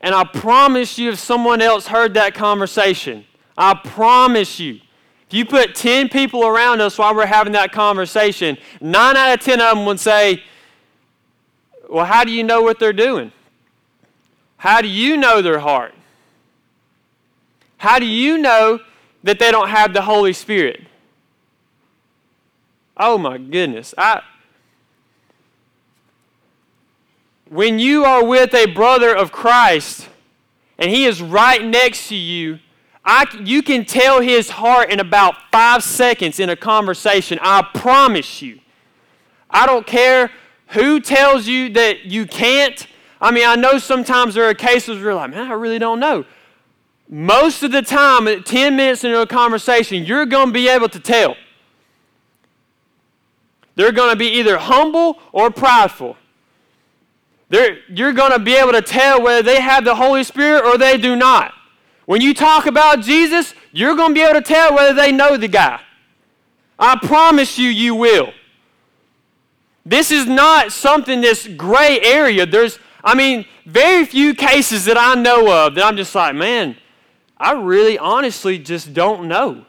And 0.00 0.14
I 0.14 0.24
promise 0.24 0.98
you, 0.98 1.10
if 1.10 1.18
someone 1.18 1.60
else 1.60 1.88
heard 1.88 2.14
that 2.14 2.34
conversation, 2.34 3.24
I 3.56 3.74
promise 3.74 4.60
you, 4.60 4.80
if 5.26 5.34
you 5.34 5.44
put 5.44 5.74
10 5.74 6.08
people 6.08 6.46
around 6.46 6.80
us 6.80 6.96
while 6.96 7.14
we're 7.14 7.26
having 7.26 7.52
that 7.54 7.72
conversation, 7.72 8.56
9 8.80 9.16
out 9.16 9.34
of 9.34 9.44
10 9.44 9.60
of 9.60 9.76
them 9.76 9.84
would 9.86 10.00
say, 10.00 10.44
Well, 11.90 12.04
how 12.04 12.24
do 12.24 12.30
you 12.30 12.44
know 12.44 12.62
what 12.62 12.78
they're 12.78 12.92
doing? 12.92 13.32
How 14.56 14.80
do 14.80 14.88
you 14.88 15.16
know 15.16 15.42
their 15.42 15.58
heart? 15.58 15.94
How 17.78 17.98
do 17.98 18.06
you 18.06 18.38
know 18.38 18.80
that 19.24 19.38
they 19.38 19.50
don't 19.50 19.68
have 19.68 19.92
the 19.92 20.02
Holy 20.02 20.32
Spirit? 20.32 20.82
Oh 22.96 23.18
my 23.18 23.38
goodness. 23.38 23.94
I 23.96 24.22
when 27.48 27.78
you 27.78 28.04
are 28.04 28.24
with 28.24 28.54
a 28.54 28.66
brother 28.66 29.14
of 29.14 29.32
Christ 29.32 30.08
and 30.78 30.90
he 30.90 31.06
is 31.06 31.22
right 31.22 31.64
next 31.64 32.08
to 32.08 32.14
you, 32.14 32.58
I, 33.04 33.26
you 33.42 33.62
can 33.62 33.84
tell 33.84 34.20
his 34.20 34.50
heart 34.50 34.90
in 34.90 35.00
about 35.00 35.34
five 35.50 35.82
seconds 35.82 36.38
in 36.40 36.50
a 36.50 36.56
conversation. 36.56 37.38
I 37.40 37.66
promise 37.74 38.42
you. 38.42 38.60
I 39.48 39.64
don't 39.64 39.86
care 39.86 40.30
who 40.68 41.00
tells 41.00 41.46
you 41.46 41.70
that 41.70 42.04
you 42.04 42.26
can't. 42.26 42.86
I 43.20 43.30
mean, 43.30 43.46
I 43.46 43.56
know 43.56 43.78
sometimes 43.78 44.34
there 44.34 44.44
are 44.44 44.54
cases 44.54 44.96
where 44.96 45.06
you're 45.06 45.14
like, 45.14 45.30
man, 45.30 45.50
I 45.50 45.54
really 45.54 45.78
don't 45.78 46.00
know. 46.00 46.26
Most 47.08 47.62
of 47.62 47.72
the 47.72 47.80
time, 47.80 48.42
10 48.42 48.76
minutes 48.76 49.02
into 49.02 49.20
a 49.20 49.26
conversation, 49.26 50.04
you're 50.04 50.26
going 50.26 50.48
to 50.48 50.52
be 50.52 50.68
able 50.68 50.88
to 50.90 51.00
tell. 51.00 51.36
They're 53.76 53.92
going 53.92 54.10
to 54.10 54.16
be 54.16 54.26
either 54.26 54.58
humble 54.58 55.18
or 55.32 55.50
prideful. 55.50 56.16
They're, 57.48 57.78
you're 57.88 58.12
going 58.12 58.32
to 58.32 58.38
be 58.38 58.54
able 58.56 58.72
to 58.72 58.82
tell 58.82 59.22
whether 59.22 59.42
they 59.42 59.60
have 59.60 59.84
the 59.84 59.94
Holy 59.94 60.22
Spirit 60.22 60.64
or 60.64 60.76
they 60.76 60.98
do 60.98 61.16
not. 61.16 61.54
When 62.04 62.20
you 62.20 62.34
talk 62.34 62.66
about 62.66 63.00
Jesus, 63.00 63.54
you're 63.72 63.94
going 63.94 64.10
to 64.10 64.14
be 64.14 64.22
able 64.22 64.40
to 64.40 64.42
tell 64.42 64.74
whether 64.74 64.92
they 64.92 65.12
know 65.12 65.36
the 65.36 65.48
guy. 65.48 65.80
I 66.78 66.96
promise 66.96 67.58
you, 67.58 67.68
you 67.68 67.94
will. 67.94 68.32
This 69.86 70.10
is 70.10 70.26
not 70.26 70.72
something 70.72 71.22
that's 71.22 71.46
gray 71.48 72.00
area. 72.00 72.44
There's, 72.44 72.78
I 73.02 73.14
mean, 73.14 73.46
very 73.64 74.04
few 74.04 74.34
cases 74.34 74.84
that 74.84 74.98
I 74.98 75.14
know 75.14 75.66
of 75.66 75.74
that 75.74 75.84
I'm 75.84 75.96
just 75.96 76.14
like, 76.14 76.34
man, 76.34 76.76
I 77.40 77.52
really 77.52 77.98
honestly 77.98 78.58
just 78.58 78.92
don't 78.92 79.28
know. 79.28 79.64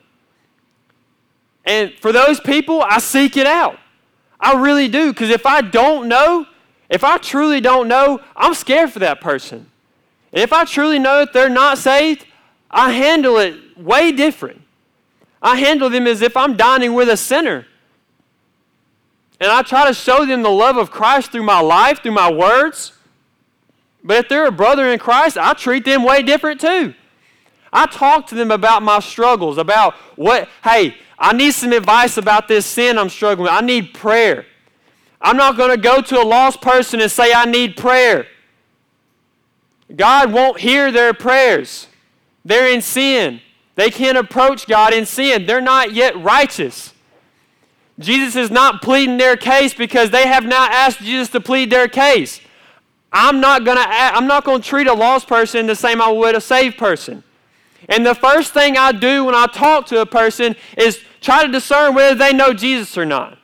And 1.66 1.94
for 1.94 2.12
those 2.12 2.40
people, 2.40 2.82
I 2.82 3.00
seek 3.00 3.38
it 3.38 3.46
out. 3.46 3.80
I 4.40 4.60
really 4.60 4.88
do. 4.88 5.12
Because 5.14 5.30
if 5.30 5.46
I 5.46 5.62
don't 5.62 6.08
know, 6.08 6.48
if 6.90 7.04
I 7.04 7.18
truly 7.18 7.62
don't 7.62 7.88
know, 7.88 8.22
I'm 8.36 8.54
scared 8.54 8.92
for 8.92 9.00
that 9.00 9.22
person. 9.22 9.70
And 10.34 10.42
if 10.42 10.54
I 10.54 10.66
truly 10.66 11.00
know 11.00 11.20
that 11.20 11.34
they're 11.34 11.50
not 11.50 11.78
saved, 11.78 12.26
I 12.72 12.92
handle 12.92 13.38
it 13.38 13.78
way 13.78 14.12
different. 14.12 14.62
I 15.42 15.58
handle 15.58 15.90
them 15.90 16.08
as 16.08 16.22
if 16.22 16.36
I'm 16.36 16.58
dining 16.58 16.94
with 16.94 17.10
a 17.10 17.18
sinner. 17.18 17.66
And 19.40 19.52
I 19.52 19.62
try 19.62 19.88
to 19.88 19.94
show 19.94 20.26
them 20.26 20.42
the 20.42 20.50
love 20.50 20.78
of 20.78 20.92
Christ 20.92 21.32
through 21.32 21.44
my 21.44 21.62
life, 21.62 22.02
through 22.02 22.12
my 22.12 22.32
words. 22.32 22.94
But 24.04 24.18
if 24.18 24.30
they're 24.30 24.48
a 24.48 24.52
brother 24.52 24.92
in 24.92 25.00
Christ, 25.00 25.38
I 25.38 25.54
treat 25.54 25.86
them 25.86 26.04
way 26.04 26.24
different 26.24 26.60
too. 26.60 26.94
I 27.72 27.86
talk 27.86 28.28
to 28.28 28.36
them 28.36 28.52
about 28.52 28.82
my 28.82 29.00
struggles, 29.00 29.58
about 29.58 29.94
what, 30.16 30.50
hey, 30.64 30.96
I 31.18 31.34
need 31.34 31.54
some 31.54 31.74
advice 31.74 32.18
about 32.18 32.48
this 32.48 32.66
sin 32.66 32.98
I'm 32.98 33.10
struggling 33.10 33.44
with. 33.44 33.52
I 33.52 33.62
need 33.62 33.94
prayer. 33.94 34.46
I'm 35.22 35.38
not 35.38 35.58
going 35.58 35.72
to 35.72 35.78
go 35.78 36.02
to 36.02 36.22
a 36.22 36.24
lost 36.24 36.62
person 36.62 37.02
and 37.02 37.12
say, 37.12 37.34
I 37.34 37.46
need 37.46 37.76
prayer. 37.76 38.26
God 39.96 40.32
won't 40.32 40.60
hear 40.60 40.92
their 40.92 41.14
prayers. 41.14 41.88
They're 42.46 42.72
in 42.72 42.82
sin. 42.82 43.42
They 43.76 43.92
can't 43.92 44.18
approach 44.18 44.68
God 44.68 44.94
in 44.94 45.06
sin. 45.06 45.46
They're 45.46 45.62
not 45.62 45.94
yet 45.94 46.18
righteous. 46.22 46.94
Jesus 47.98 48.36
is 48.36 48.50
not 48.50 48.82
pleading 48.82 49.18
their 49.18 49.36
case 49.36 49.74
because 49.74 50.10
they 50.10 50.28
have 50.28 50.46
not 50.46 50.72
asked 50.72 51.00
Jesus 51.00 51.30
to 51.30 51.42
plead 51.42 51.70
their 51.70 51.88
case. 51.88 52.40
I'm 53.12 53.42
not 53.42 53.66
going 53.66 53.78
to 53.78 53.86
I'm 53.88 54.28
not 54.28 54.46
going 54.46 54.62
to 54.62 54.68
treat 54.68 54.88
a 54.88 54.94
lost 54.94 55.28
person 55.28 55.66
the 55.66 55.76
same 55.76 56.02
I 56.02 56.10
would 56.10 56.36
a 56.36 56.42
saved 56.42 56.78
person. 56.78 57.24
And 57.88 58.06
the 58.06 58.16
first 58.16 58.54
thing 58.54 58.78
I 58.78 58.92
do 58.92 59.26
when 59.26 59.36
I 59.36 59.46
talk 59.48 59.86
to 59.88 60.02
a 60.02 60.06
person 60.06 60.56
is 60.78 61.00
try 61.22 61.46
to 61.46 61.52
discern 61.52 61.96
whether 61.96 62.16
they 62.16 62.34
know 62.34 62.54
Jesus 62.54 62.98
or 62.98 63.06
not. 63.06 63.38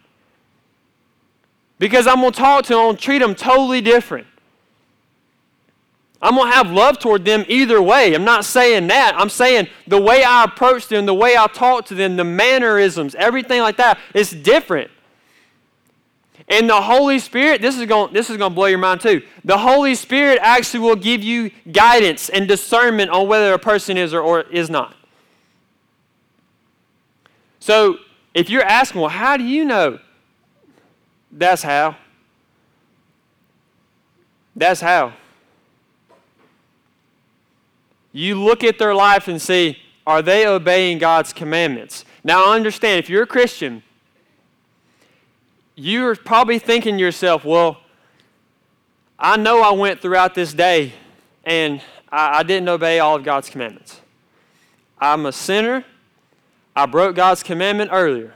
Because 1.79 2.07
I'm 2.07 2.21
going 2.21 2.31
to 2.31 2.37
talk 2.37 2.65
to 2.65 2.73
them, 2.73 2.95
to 2.95 3.01
treat 3.01 3.19
them 3.19 3.35
totally 3.35 3.81
different. 3.81 4.27
I'm 6.21 6.35
going 6.35 6.49
to 6.49 6.55
have 6.55 6.71
love 6.71 6.99
toward 6.99 7.25
them 7.25 7.45
either 7.47 7.81
way. 7.81 8.13
I'm 8.15 8.23
not 8.23 8.45
saying 8.45 8.87
that. 8.87 9.13
I'm 9.15 9.29
saying 9.29 9.67
the 9.85 10.01
way 10.01 10.23
I 10.23 10.43
approach 10.43 10.87
them, 10.87 11.05
the 11.05 11.13
way 11.13 11.37
I 11.37 11.47
talk 11.47 11.85
to 11.87 11.95
them, 11.95 12.15
the 12.15 12.23
mannerisms, 12.23 13.13
everything 13.15 13.61
like 13.61 13.77
that 13.77 13.99
is 14.13 14.31
different. 14.31 14.89
And 16.47 16.69
the 16.69 16.81
Holy 16.81 17.17
Spirit, 17.17 17.62
this 17.62 17.77
is 17.77 17.86
going 17.88 18.13
this 18.13 18.29
is 18.29 18.38
going 18.38 18.51
to 18.51 18.55
blow 18.55 18.67
your 18.67 18.77
mind 18.77 19.01
too. 19.01 19.23
The 19.43 19.58
Holy 19.58 19.95
Spirit 19.95 20.38
actually 20.41 20.81
will 20.81 20.95
give 20.95 21.23
you 21.23 21.49
guidance 21.71 22.29
and 22.29 22.47
discernment 22.47 23.10
on 23.10 23.27
whether 23.27 23.53
a 23.53 23.60
person 23.60 23.97
is 23.97 24.13
or, 24.13 24.21
or 24.21 24.41
is 24.41 24.69
not. 24.69 24.95
So, 27.60 27.97
if 28.36 28.49
you're 28.49 28.63
asking, 28.63 29.01
well, 29.01 29.10
how 29.10 29.38
do 29.38 29.43
you 29.43 29.65
know? 29.65 29.99
That's 31.31 31.63
how. 31.63 31.95
That's 34.55 34.81
how. 34.81 35.13
You 38.12 38.41
look 38.41 38.63
at 38.63 38.77
their 38.77 38.93
life 38.93 39.27
and 39.27 39.41
see, 39.41 39.77
are 40.05 40.21
they 40.21 40.45
obeying 40.45 40.99
God's 40.99 41.34
commandments? 41.34 42.05
Now, 42.23 42.53
understand, 42.53 42.99
if 42.99 43.10
you're 43.10 43.23
a 43.23 43.27
Christian, 43.27 43.81
you're 45.75 46.15
probably 46.15 46.59
thinking 46.59 46.97
to 46.97 47.01
yourself, 47.01 47.43
well, 47.43 47.81
I 49.19 49.38
know 49.38 49.61
I 49.61 49.71
went 49.71 50.01
throughout 50.01 50.35
this 50.35 50.53
day 50.53 50.93
and 51.43 51.81
I, 52.11 52.39
I 52.39 52.43
didn't 52.43 52.69
obey 52.69 52.99
all 52.99 53.15
of 53.15 53.23
God's 53.23 53.49
commandments. 53.49 54.01
I'm 54.99 55.25
a 55.25 55.31
sinner. 55.31 55.85
I 56.75 56.85
broke 56.85 57.15
God's 57.15 57.43
commandment 57.43 57.91
earlier. 57.93 58.33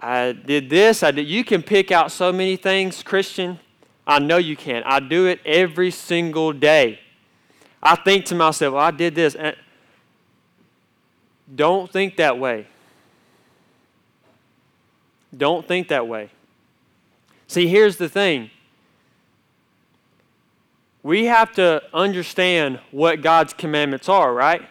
I 0.00 0.32
did 0.32 0.70
this. 0.70 1.02
I 1.02 1.10
did. 1.10 1.26
You 1.28 1.44
can 1.44 1.62
pick 1.62 1.90
out 1.90 2.12
so 2.12 2.32
many 2.32 2.56
things, 2.56 3.02
Christian. 3.02 3.58
I 4.06 4.20
know 4.20 4.36
you 4.36 4.56
can. 4.56 4.82
I 4.84 5.00
do 5.00 5.26
it 5.26 5.40
every 5.44 5.90
single 5.90 6.52
day. 6.52 7.00
I 7.82 7.96
think 7.96 8.24
to 8.26 8.34
myself, 8.34 8.74
well, 8.74 8.82
I 8.82 8.90
did 8.90 9.14
this. 9.14 9.36
Don't 11.54 11.90
think 11.90 12.16
that 12.16 12.38
way. 12.38 12.66
Don't 15.36 15.66
think 15.66 15.88
that 15.88 16.08
way. 16.08 16.30
See, 17.46 17.68
here's 17.68 17.96
the 17.96 18.08
thing 18.08 18.50
we 21.02 21.26
have 21.26 21.52
to 21.54 21.82
understand 21.94 22.80
what 22.90 23.22
God's 23.22 23.52
commandments 23.52 24.08
are, 24.08 24.34
right? 24.34 24.68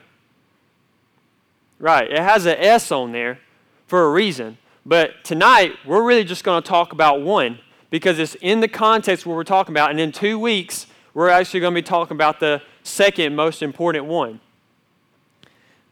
Right. 1.79 2.11
It 2.11 2.19
has 2.19 2.45
an 2.45 2.57
S 2.57 2.91
on 2.91 3.11
there 3.11 3.39
for 3.87 4.05
a 4.05 4.11
reason. 4.11 4.57
But 4.85 5.23
tonight, 5.23 5.73
we're 5.85 6.03
really 6.03 6.23
just 6.23 6.43
going 6.43 6.61
to 6.61 6.67
talk 6.67 6.91
about 6.91 7.21
one 7.21 7.59
because 7.89 8.19
it's 8.19 8.35
in 8.35 8.59
the 8.59 8.67
context 8.67 9.25
where 9.25 9.35
we're 9.35 9.43
talking 9.43 9.73
about. 9.73 9.91
And 9.91 9.99
in 9.99 10.11
two 10.11 10.37
weeks, 10.37 10.87
we're 11.13 11.29
actually 11.29 11.61
going 11.61 11.73
to 11.73 11.81
be 11.81 11.85
talking 11.85 12.15
about 12.15 12.39
the 12.39 12.61
second 12.83 13.35
most 13.35 13.61
important 13.61 14.05
one. 14.05 14.39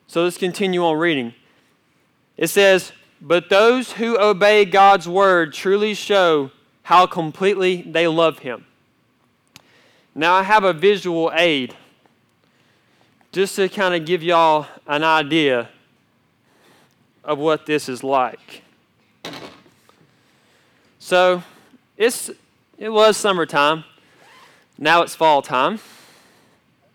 So 0.07 0.23
let's 0.23 0.37
continue 0.37 0.83
on 0.85 0.97
reading. 0.97 1.33
It 2.37 2.47
says, 2.47 2.91
But 3.27 3.49
those 3.49 3.93
who 3.93 4.19
obey 4.19 4.65
God's 4.65 5.09
word 5.09 5.51
truly 5.51 5.95
show 5.95 6.51
how 6.83 7.07
completely 7.07 7.81
they 7.81 8.07
love 8.07 8.37
Him. 8.37 8.67
Now, 10.13 10.35
I 10.35 10.43
have 10.43 10.63
a 10.63 10.73
visual 10.73 11.31
aid 11.33 11.73
just 13.31 13.55
to 13.55 13.67
kind 13.67 13.95
of 13.95 14.05
give 14.05 14.21
y'all 14.21 14.67
an 14.85 15.03
idea 15.03 15.69
of 17.23 17.39
what 17.39 17.65
this 17.65 17.89
is 17.89 18.03
like. 18.03 18.61
So, 20.99 21.41
it's, 21.97 22.29
it 22.77 22.89
was 22.89 23.17
summertime. 23.17 23.85
Now 24.77 25.01
it's 25.01 25.15
fall 25.15 25.41
time. 25.41 25.79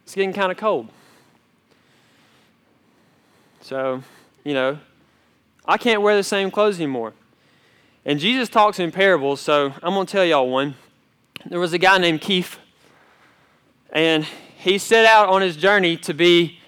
It's 0.04 0.14
getting 0.14 0.32
kind 0.32 0.52
of 0.52 0.58
cold. 0.58 0.90
So, 3.62 4.04
you 4.44 4.54
know, 4.54 4.78
I 5.70 5.78
can't 5.78 6.02
wear 6.02 6.16
the 6.16 6.24
same 6.24 6.50
clothes 6.50 6.80
anymore. 6.80 7.12
And 8.04 8.18
Jesus 8.18 8.48
talks 8.48 8.80
in 8.80 8.90
parables, 8.90 9.40
so 9.40 9.72
I'm 9.80 9.94
going 9.94 10.04
to 10.04 10.10
tell 10.10 10.24
y'all 10.24 10.50
one. 10.50 10.74
There 11.46 11.60
was 11.60 11.72
a 11.72 11.78
guy 11.78 11.96
named 11.98 12.22
Keith, 12.22 12.58
and 13.92 14.24
he 14.58 14.78
set 14.78 15.06
out 15.06 15.28
on 15.28 15.42
his 15.42 15.56
journey 15.56 15.96
to 15.98 16.12
be 16.12 16.58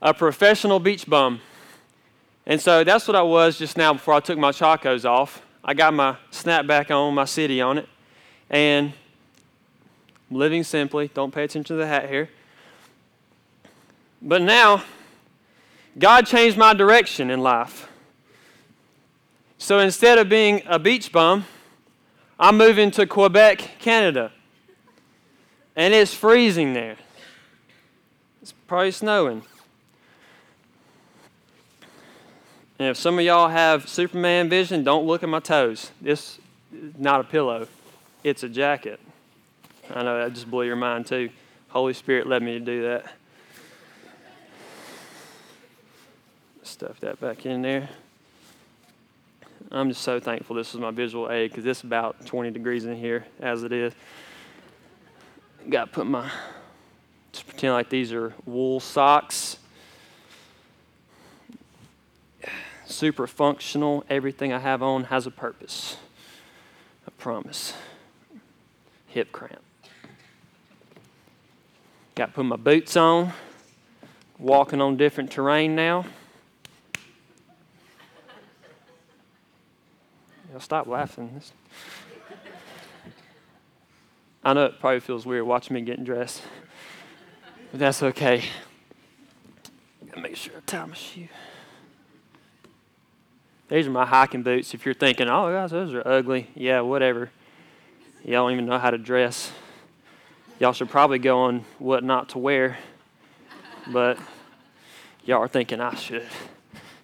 a 0.00 0.14
professional 0.14 0.80
beach 0.80 1.06
bum. 1.06 1.42
And 2.46 2.58
so 2.58 2.82
that's 2.82 3.06
what 3.06 3.14
I 3.14 3.20
was 3.20 3.58
just 3.58 3.76
now 3.76 3.92
before 3.92 4.14
I 4.14 4.20
took 4.20 4.38
my 4.38 4.52
chacos 4.52 5.04
off. 5.04 5.42
I 5.62 5.74
got 5.74 5.92
my 5.92 6.16
snapback 6.32 6.90
on, 6.90 7.12
my 7.12 7.26
city 7.26 7.60
on 7.60 7.76
it, 7.76 7.88
and 8.48 8.94
living 10.30 10.64
simply. 10.64 11.08
Don't 11.12 11.30
pay 11.30 11.44
attention 11.44 11.64
to 11.64 11.74
the 11.74 11.86
hat 11.86 12.08
here. 12.08 12.30
But 14.22 14.40
now, 14.40 14.82
God 15.98 16.26
changed 16.26 16.56
my 16.56 16.72
direction 16.72 17.30
in 17.30 17.42
life. 17.42 17.90
So 19.58 19.78
instead 19.78 20.18
of 20.18 20.28
being 20.28 20.62
a 20.66 20.78
beach 20.78 21.12
bum, 21.12 21.44
I'm 22.38 22.56
moving 22.58 22.90
to 22.92 23.06
Quebec, 23.06 23.78
Canada. 23.78 24.32
And 25.74 25.94
it's 25.94 26.14
freezing 26.14 26.74
there. 26.74 26.96
It's 28.42 28.52
probably 28.52 28.90
snowing. 28.90 29.42
And 32.78 32.88
if 32.88 32.96
some 32.98 33.18
of 33.18 33.24
y'all 33.24 33.48
have 33.48 33.88
Superman 33.88 34.50
vision, 34.50 34.84
don't 34.84 35.06
look 35.06 35.22
at 35.22 35.28
my 35.28 35.40
toes. 35.40 35.90
This 36.00 36.38
is 36.72 36.92
not 36.98 37.20
a 37.20 37.24
pillow, 37.24 37.68
it's 38.22 38.42
a 38.42 38.48
jacket. 38.48 39.00
I 39.94 40.02
know 40.02 40.18
that 40.18 40.34
just 40.34 40.50
blew 40.50 40.64
your 40.64 40.76
mind 40.76 41.06
too. 41.06 41.30
Holy 41.68 41.94
Spirit 41.94 42.26
led 42.26 42.42
me 42.42 42.58
to 42.58 42.64
do 42.64 42.82
that. 42.82 43.12
Stuff 46.62 47.00
that 47.00 47.20
back 47.20 47.46
in 47.46 47.62
there. 47.62 47.88
I'm 49.70 49.88
just 49.88 50.02
so 50.02 50.20
thankful 50.20 50.54
this 50.54 50.74
is 50.74 50.80
my 50.80 50.90
visual 50.90 51.30
aid 51.30 51.50
because 51.50 51.66
it's 51.66 51.82
about 51.82 52.24
20 52.24 52.50
degrees 52.50 52.84
in 52.84 52.96
here 52.96 53.26
as 53.40 53.64
it 53.64 53.72
is. 53.72 53.92
Got 55.68 55.86
to 55.86 55.90
put 55.90 56.06
my, 56.06 56.30
just 57.32 57.48
pretend 57.48 57.72
like 57.72 57.90
these 57.90 58.12
are 58.12 58.32
wool 58.44 58.78
socks. 58.78 59.58
Super 62.86 63.26
functional. 63.26 64.04
Everything 64.08 64.52
I 64.52 64.60
have 64.60 64.82
on 64.82 65.04
has 65.04 65.26
a 65.26 65.32
purpose. 65.32 65.96
I 67.06 67.10
promise. 67.18 67.74
Hip 69.08 69.32
cramp. 69.32 69.60
Got 72.14 72.26
to 72.26 72.32
put 72.32 72.44
my 72.44 72.56
boots 72.56 72.96
on. 72.96 73.32
Walking 74.38 74.80
on 74.80 74.96
different 74.96 75.32
terrain 75.32 75.74
now. 75.74 76.04
Y'all 80.56 80.62
stop 80.62 80.86
laughing. 80.86 81.38
I 84.42 84.54
know 84.54 84.64
it 84.64 84.80
probably 84.80 85.00
feels 85.00 85.26
weird 85.26 85.46
watching 85.46 85.74
me 85.74 85.82
getting 85.82 86.02
dressed, 86.02 86.40
but 87.70 87.78
that's 87.78 88.02
okay. 88.02 88.42
Gotta 90.06 90.22
make 90.22 90.34
sure 90.34 90.54
I 90.56 90.60
tie 90.64 90.86
my 90.86 90.94
shoe. 90.94 91.28
These 93.68 93.86
are 93.86 93.90
my 93.90 94.06
hiking 94.06 94.42
boots. 94.42 94.72
If 94.72 94.86
you're 94.86 94.94
thinking, 94.94 95.28
oh, 95.28 95.52
guys, 95.52 95.72
those 95.72 95.92
are 95.92 96.08
ugly. 96.08 96.48
Yeah, 96.54 96.80
whatever. 96.80 97.30
Y'all 98.24 98.46
don't 98.46 98.52
even 98.52 98.64
know 98.64 98.78
how 98.78 98.90
to 98.90 98.96
dress. 98.96 99.52
Y'all 100.58 100.72
should 100.72 100.88
probably 100.88 101.18
go 101.18 101.40
on 101.40 101.66
what 101.78 102.02
not 102.02 102.30
to 102.30 102.38
wear. 102.38 102.78
But 103.88 104.18
y'all 105.22 105.42
are 105.42 105.48
thinking, 105.48 105.82
I 105.82 105.94
should. 105.96 106.26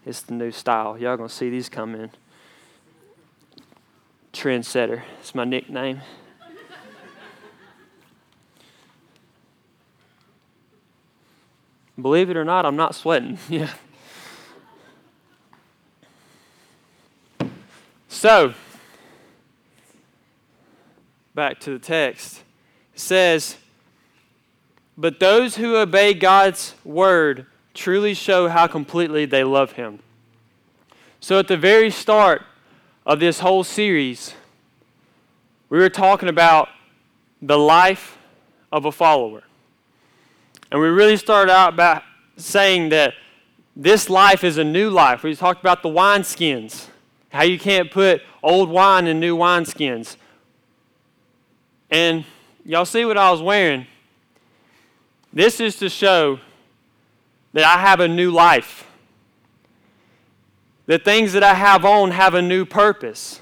It's 0.06 0.22
the 0.22 0.32
new 0.32 0.52
style. 0.52 0.96
Y'all 0.96 1.18
to 1.18 1.28
see 1.28 1.50
these 1.50 1.68
come 1.68 1.94
in. 1.94 2.12
Trendsetter. 4.32 5.02
It's 5.20 5.34
my 5.34 5.44
nickname. 5.44 6.00
Believe 12.00 12.30
it 12.30 12.36
or 12.36 12.44
not, 12.44 12.64
I'm 12.64 12.76
not 12.76 12.94
sweating. 12.94 13.38
yeah. 13.48 13.70
So, 18.08 18.54
back 21.34 21.60
to 21.60 21.70
the 21.70 21.78
text. 21.78 22.42
It 22.94 23.00
says, 23.00 23.56
But 24.96 25.20
those 25.20 25.56
who 25.56 25.76
obey 25.76 26.14
God's 26.14 26.74
word 26.84 27.46
truly 27.74 28.14
show 28.14 28.48
how 28.48 28.66
completely 28.66 29.26
they 29.26 29.44
love 29.44 29.72
Him. 29.72 29.98
So, 31.20 31.38
at 31.38 31.48
the 31.48 31.56
very 31.56 31.90
start 31.90 32.42
of 33.04 33.20
this 33.20 33.40
whole 33.40 33.64
series, 33.64 34.34
we 35.68 35.78
were 35.78 35.90
talking 35.90 36.28
about 36.28 36.68
the 37.40 37.58
life 37.58 38.18
of 38.70 38.84
a 38.84 38.92
follower. 38.92 39.42
And 40.70 40.80
we 40.80 40.88
really 40.88 41.16
started 41.16 41.52
out 41.52 41.76
by 41.76 42.02
saying 42.36 42.90
that 42.90 43.14
this 43.74 44.08
life 44.08 44.44
is 44.44 44.58
a 44.58 44.64
new 44.64 44.90
life. 44.90 45.22
We 45.22 45.34
talked 45.34 45.60
about 45.60 45.82
the 45.82 45.88
wineskins, 45.88 46.86
how 47.30 47.42
you 47.42 47.58
can't 47.58 47.90
put 47.90 48.22
old 48.42 48.68
wine 48.68 49.06
in 49.06 49.18
new 49.18 49.36
wineskins. 49.36 50.16
And 51.90 52.24
y'all 52.64 52.84
see 52.84 53.04
what 53.04 53.18
I 53.18 53.30
was 53.30 53.42
wearing? 53.42 53.86
This 55.32 55.60
is 55.60 55.76
to 55.76 55.88
show 55.88 56.38
that 57.52 57.64
I 57.64 57.80
have 57.80 58.00
a 58.00 58.08
new 58.08 58.30
life. 58.30 58.86
The 60.86 60.98
things 60.98 61.32
that 61.32 61.42
I 61.42 61.54
have 61.54 61.84
on 61.84 62.10
have 62.10 62.34
a 62.34 62.42
new 62.42 62.64
purpose. 62.64 63.40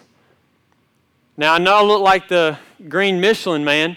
Now, 1.37 1.55
I 1.55 1.59
know 1.59 1.75
I 1.75 1.83
look 1.83 2.03
like 2.03 2.29
the 2.29 2.59
green 2.89 3.21
Michelin 3.21 3.65
man, 3.65 3.97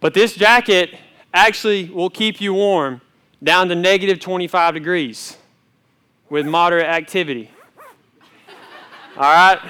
but 0.00 0.12
this 0.12 0.34
jacket 0.34 0.94
actually 1.32 1.88
will 1.88 2.10
keep 2.10 2.40
you 2.40 2.52
warm 2.52 3.00
down 3.42 3.68
to 3.68 3.74
negative 3.74 4.20
25 4.20 4.74
degrees 4.74 5.36
with 6.28 6.46
moderate 6.46 6.86
activity. 6.86 7.50
All 9.16 9.22
right? 9.22 9.60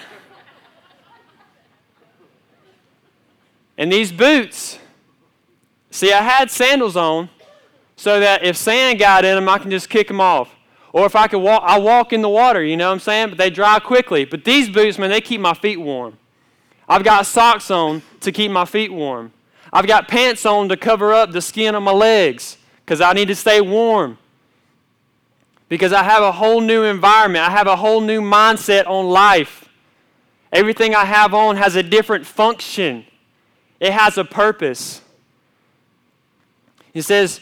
And 3.76 3.92
these 3.92 4.12
boots, 4.12 4.78
see, 5.90 6.12
I 6.12 6.22
had 6.22 6.50
sandals 6.50 6.96
on 6.96 7.28
so 7.96 8.20
that 8.20 8.44
if 8.44 8.56
sand 8.56 8.98
got 8.98 9.24
in 9.24 9.34
them, 9.34 9.48
I 9.48 9.58
can 9.58 9.70
just 9.70 9.88
kick 9.88 10.08
them 10.08 10.20
off. 10.20 10.53
Or 10.94 11.06
if 11.06 11.16
I 11.16 11.26
could 11.26 11.40
walk, 11.40 11.64
I 11.66 11.76
walk 11.76 12.12
in 12.12 12.22
the 12.22 12.28
water, 12.28 12.62
you 12.62 12.76
know 12.76 12.86
what 12.86 12.92
I'm 12.92 13.00
saying? 13.00 13.30
But 13.30 13.38
they 13.38 13.50
dry 13.50 13.80
quickly. 13.80 14.24
But 14.24 14.44
these 14.44 14.70
boots, 14.70 14.96
man, 14.96 15.10
they 15.10 15.20
keep 15.20 15.40
my 15.40 15.52
feet 15.52 15.80
warm. 15.80 16.16
I've 16.88 17.02
got 17.02 17.26
socks 17.26 17.68
on 17.68 18.02
to 18.20 18.30
keep 18.30 18.52
my 18.52 18.64
feet 18.64 18.92
warm. 18.92 19.32
I've 19.72 19.88
got 19.88 20.06
pants 20.06 20.46
on 20.46 20.68
to 20.68 20.76
cover 20.76 21.12
up 21.12 21.32
the 21.32 21.42
skin 21.42 21.74
of 21.74 21.82
my 21.82 21.90
legs 21.90 22.58
because 22.84 23.00
I 23.00 23.12
need 23.12 23.26
to 23.26 23.34
stay 23.34 23.60
warm. 23.60 24.18
Because 25.68 25.92
I 25.92 26.04
have 26.04 26.22
a 26.22 26.30
whole 26.30 26.60
new 26.60 26.84
environment, 26.84 27.44
I 27.44 27.50
have 27.50 27.66
a 27.66 27.74
whole 27.74 28.00
new 28.00 28.20
mindset 28.20 28.86
on 28.86 29.06
life. 29.06 29.68
Everything 30.52 30.94
I 30.94 31.06
have 31.06 31.34
on 31.34 31.56
has 31.56 31.74
a 31.74 31.82
different 31.82 32.24
function, 32.24 33.04
it 33.80 33.92
has 33.92 34.16
a 34.16 34.24
purpose. 34.24 35.00
He 36.92 37.02
says, 37.02 37.40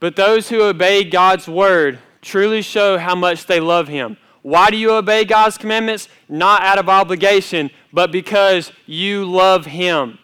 But 0.00 0.16
those 0.16 0.48
who 0.48 0.62
obey 0.62 1.04
God's 1.04 1.46
word 1.46 1.98
truly 2.24 2.62
show 2.62 2.98
how 2.98 3.14
much 3.14 3.46
they 3.46 3.60
love 3.60 3.88
Him. 3.88 4.16
Why 4.42 4.70
do 4.70 4.76
you 4.76 4.92
obey 4.92 5.24
God's 5.24 5.56
commandments? 5.56 6.08
Not 6.28 6.62
out 6.62 6.78
of 6.78 6.88
obligation, 6.88 7.70
but 7.92 8.10
because 8.12 8.72
you 8.86 9.24
love 9.24 9.66
Him. 9.66 10.18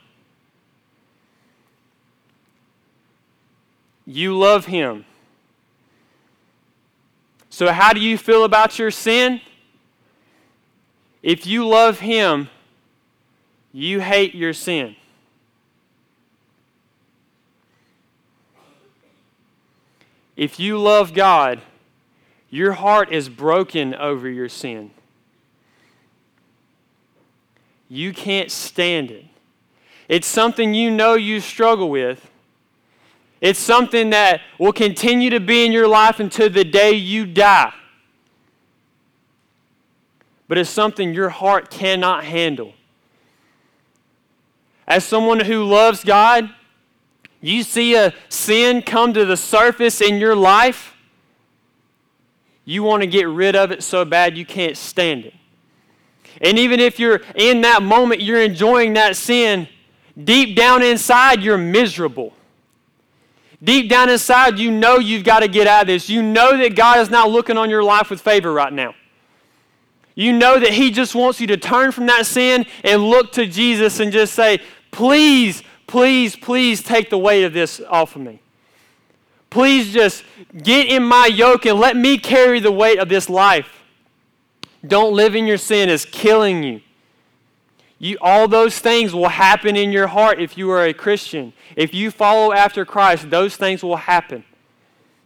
You 4.05 4.37
love 4.37 4.67
Him. 4.67 5.05
So, 7.49 7.73
how 7.73 7.93
do 7.93 8.01
you 8.01 8.19
feel 8.19 8.45
about 8.45 8.79
your 8.79 8.91
sin? 8.91 9.41
If 11.23 11.47
you 11.47 11.67
love 11.67 12.01
Him, 12.01 12.49
you 13.73 14.01
hate 14.01 14.35
your 14.35 14.53
sin. 14.53 14.97
If 20.37 20.59
you 20.59 20.79
love 20.79 21.13
God, 21.13 21.61
your 22.51 22.73
heart 22.73 23.13
is 23.13 23.29
broken 23.29 23.95
over 23.95 24.29
your 24.29 24.49
sin. 24.49 24.91
You 27.89 28.13
can't 28.13 28.51
stand 28.51 29.11
it. 29.11 29.25
It's 30.09 30.27
something 30.27 30.75
you 30.75 30.91
know 30.91 31.15
you 31.15 31.41
struggle 31.41 31.89
with, 31.89 32.29
it's 33.41 33.59
something 33.59 34.11
that 34.11 34.43
will 34.59 34.73
continue 34.73 35.31
to 35.31 35.41
be 35.41 35.65
in 35.65 35.73
your 35.73 35.89
life 35.89 36.21
until 36.21 36.51
the 36.51 36.65
day 36.65 36.93
you 36.93 37.25
die. 37.25 37.73
But 40.47 40.59
it's 40.59 40.69
something 40.69 41.15
your 41.15 41.31
heart 41.31 41.71
cannot 41.71 42.25
handle. 42.25 42.75
As 44.87 45.05
someone 45.05 45.41
who 45.41 45.65
loves 45.65 46.03
God, 46.03 46.51
you 47.41 47.63
see 47.63 47.95
a 47.95 48.13
sin 48.29 48.83
come 48.83 49.15
to 49.15 49.25
the 49.25 49.37
surface 49.37 50.01
in 50.01 50.17
your 50.17 50.35
life, 50.35 50.90
you 52.71 52.83
want 52.83 53.03
to 53.03 53.07
get 53.07 53.29
rid 53.29 53.57
of 53.57 53.73
it 53.73 53.83
so 53.83 54.05
bad 54.05 54.39
you 54.39 54.47
can't 54.47 54.77
stand 54.77 55.25
it. 55.25 55.35
And 56.41 56.59
even 56.59 56.79
if 56.79 57.01
you're 57.01 57.21
in 57.35 57.63
that 57.63 57.83
moment, 57.83 58.23
you're 58.23 58.41
enjoying 58.41 58.95
that 58.95 59.17
sin, 59.17 59.69
deep 60.23 60.57
down 60.57 60.83
inside, 60.83 61.43
you're 61.43 61.59
miserable. 61.59 62.33
Deep 63.63 63.91
down 63.91 64.09
inside, 64.09 64.59
you 64.59 64.71
know 64.71 64.99
you've 64.99 65.25
got 65.25 65.41
to 65.41 65.49
get 65.49 65.67
out 65.67 65.83
of 65.83 65.87
this. 65.89 66.09
You 66.09 66.23
know 66.23 66.57
that 66.57 66.77
God 66.77 67.01
is 67.01 67.11
not 67.11 67.29
looking 67.31 67.59
on 67.59 67.69
your 67.69 67.83
life 67.83 68.09
with 68.09 68.21
favor 68.21 68.53
right 68.53 68.73
now. 68.73 68.95
You 70.15 70.33
know 70.33 70.59
that 70.59 70.73
He 70.73 70.91
just 70.91 71.15
wants 71.15 71.41
you 71.41 71.47
to 71.49 71.57
turn 71.57 71.93
from 71.93 72.07
that 72.07 72.25
sin 72.25 72.67
and 72.85 73.03
look 73.03 73.33
to 73.33 73.47
Jesus 73.47 74.01
and 74.01 74.13
just 74.13 74.35
say, 74.35 74.61
Please, 74.93 75.63
please, 75.87 76.37
please 76.37 76.83
take 76.83 77.11
the 77.11 77.19
weight 77.19 77.45
of 77.45 77.53
this 77.53 77.81
off 77.89 78.17
of 78.17 78.23
me. 78.23 78.41
Please 79.51 79.93
just 79.93 80.25
get 80.57 80.87
in 80.89 81.03
my 81.03 81.27
yoke 81.27 81.67
and 81.67 81.79
let 81.79 81.97
me 81.97 82.17
carry 82.17 82.61
the 82.61 82.71
weight 82.71 82.99
of 82.99 83.09
this 83.09 83.29
life. 83.29 83.83
Don't 84.87 85.13
live 85.13 85.35
in 85.35 85.47
your 85.47 85.59
sin, 85.59 85.89
it's 85.89 86.05
killing 86.05 86.63
you. 86.63 86.81
You, 87.99 88.17
all 88.23 88.49
those 88.49 88.79
things 88.79 89.13
will 89.13 89.29
happen 89.29 89.77
in 89.77 89.93
your 89.93 90.07
heart 90.07 90.41
if 90.41 90.57
you 90.57 90.71
are 90.71 90.87
a 90.87 90.95
Christian. 90.95 91.53
If 91.77 91.93
you 91.93 92.11
follow 92.11 92.53
after 92.53 92.87
Christ, 92.87 93.29
those 93.29 93.57
things 93.57 93.83
will 93.83 93.97
happen. 93.97 94.43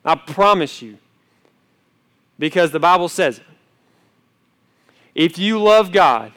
I 0.05 0.17
promise 0.17 0.83
you. 0.83 0.99
Because 2.37 2.73
the 2.73 2.81
Bible 2.81 3.09
says 3.09 3.39
it. 3.39 3.45
If 5.15 5.39
you 5.39 5.63
love 5.63 5.93
God, 5.93 6.33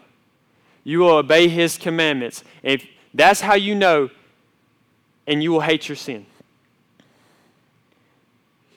you 0.83 0.99
will 0.99 1.17
obey 1.17 1.47
His 1.47 1.75
commandments. 1.75 2.43
If 2.61 2.85
that's 3.15 3.41
how 3.41 3.55
you 3.55 3.73
know, 3.73 4.11
and 5.25 5.41
you 5.41 5.51
will 5.51 5.61
hate 5.61 5.89
your 5.89 5.95
sin. 5.95 6.27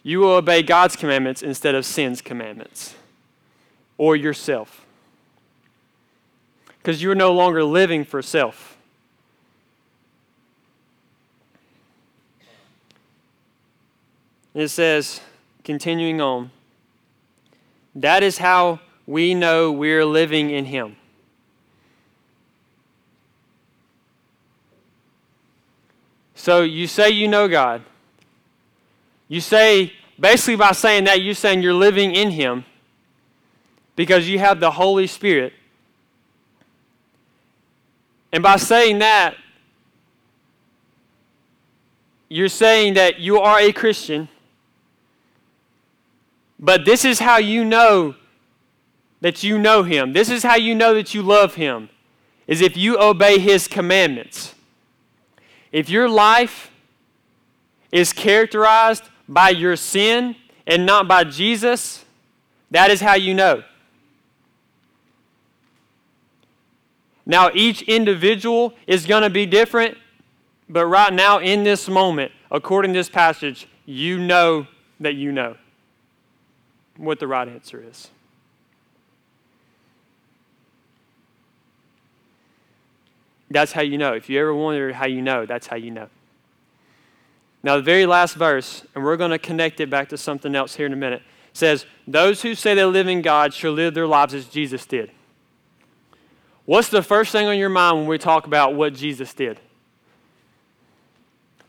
You 0.03 0.21
will 0.21 0.33
obey 0.33 0.63
God's 0.63 0.97
commandments 0.97 1.43
instead 1.43 1.75
of 1.75 1.85
sin's 1.85 2.23
commandments 2.23 2.95
or 3.99 4.17
yourself 4.17 4.87
because 6.79 7.03
you're 7.03 7.15
no 7.15 7.33
longer 7.33 7.63
living 7.63 8.05
for 8.05 8.23
self. 8.23 8.79
It 14.55 14.69
says, 14.69 15.21
continuing 15.63 16.21
on, 16.21 16.51
that 17.95 18.23
is 18.23 18.39
how 18.39 18.81
we 19.07 19.35
know 19.35 19.71
we're 19.71 20.05
living 20.05 20.51
in 20.51 20.65
Him. 20.65 20.97
So 26.35 26.63
you 26.63 26.87
say 26.87 27.11
you 27.11 27.29
know 27.29 27.47
God. 27.47 27.83
You 29.31 29.41
say, 29.41 29.95
basically, 30.19 30.57
by 30.57 30.73
saying 30.73 31.05
that, 31.05 31.23
you're 31.23 31.33
saying 31.33 31.63
you're 31.63 31.73
living 31.73 32.15
in 32.15 32.33
Him 32.33 32.67
because 33.97 34.29
you 34.29 34.39
have 34.39 34.61
the 34.61 34.73
Holy 34.73 35.07
Spirit 35.07 35.55
and 38.33 38.43
by 38.43 38.57
saying 38.57 38.99
that, 39.01 39.37
you're 42.29 42.49
saying 42.49 42.95
that 42.95 43.19
you 43.19 43.41
are 43.41 43.59
a 43.59 43.73
Christian, 43.73 44.29
but 46.59 46.85
this 46.85 47.05
is 47.05 47.19
how 47.19 47.39
you 47.39 47.65
know 47.65 48.15
that 49.21 49.43
you 49.43 49.59
know 49.59 49.83
him. 49.83 50.13
This 50.13 50.31
is 50.31 50.43
how 50.45 50.55
you 50.55 50.75
know 50.75 50.95
that 50.95 51.13
you 51.13 51.23
love 51.23 51.55
him 51.57 51.91
is 52.47 52.61
if 52.61 52.77
you 52.77 52.99
obey 52.99 53.39
his 53.39 53.67
commandments. 53.67 54.55
If 55.73 55.91
your 55.91 56.09
life 56.09 56.71
is 57.91 58.13
characterized 58.13 59.05
by 59.31 59.51
your 59.51 59.77
sin 59.77 60.35
and 60.67 60.85
not 60.85 61.07
by 61.09 61.23
Jesus, 61.25 62.05
that 62.71 62.91
is 62.91 63.01
how 63.01 63.15
you 63.15 63.33
know. 63.33 63.63
Now, 67.25 67.51
each 67.55 67.83
individual 67.83 68.75
is 68.89 69.07
going 69.07 69.23
to 69.23 69.31
be 69.31 69.47
different, 69.47 69.97
but 70.69 70.87
right 70.87 71.13
now, 71.13 71.39
in 71.39 71.63
this 71.63 71.89
moment, 71.89 72.33
according 72.51 72.93
to 72.93 72.99
this 72.99 73.09
passage, 73.09 73.69
you 73.87 74.19
know 74.19 74.67
that 74.99 75.15
you 75.15 75.31
know 75.31 75.57
what 76.97 77.21
the 77.21 77.29
right 77.29 77.47
answer 77.47 77.83
is. 77.89 78.11
That's 83.49 83.73
how 83.73 83.83
you 83.83 83.97
know. 83.97 84.13
If 84.13 84.29
you 84.29 84.41
ever 84.41 84.55
wonder 84.55 84.93
how 84.93 85.07
you 85.07 85.23
know, 85.23 85.47
that's 85.47 85.69
how 85.69 85.77
you 85.77 85.91
know. 85.91 86.09
Now, 87.63 87.77
the 87.77 87.83
very 87.83 88.07
last 88.07 88.35
verse, 88.35 88.85
and 88.95 89.05
we're 89.05 89.17
going 89.17 89.33
to 89.33 89.39
connect 89.39 89.81
it 89.81 89.91
back 89.91 90.09
to 90.11 90.17
something 90.17 90.55
else 90.55 90.77
here 90.77 90.87
in 90.87 90.93
a 90.93 90.97
minute, 90.97 91.23
says, 91.53 91.85
Those 92.07 92.43
who 92.43 92.55
say 92.55 92.75
they 92.75 92.85
live 92.85 93.07
in 93.07 93.23
God 93.23 93.53
shall 93.53 93.73
live 93.73 93.95
their 93.95 94.07
lives 94.07 94.33
as 94.33 94.47
Jesus 94.47 94.87
did. 94.87 95.11
What's 96.65 96.89
the 96.89 97.03
first 97.03 97.33
thing 97.33 97.47
on 97.47 97.59
your 97.59 97.69
mind 97.69 97.99
when 97.99 98.07
we 98.07 98.19
talk 98.19 98.47
about 98.47 98.75
what 98.75 98.95
Jesus 98.95 99.35
did? 99.35 99.61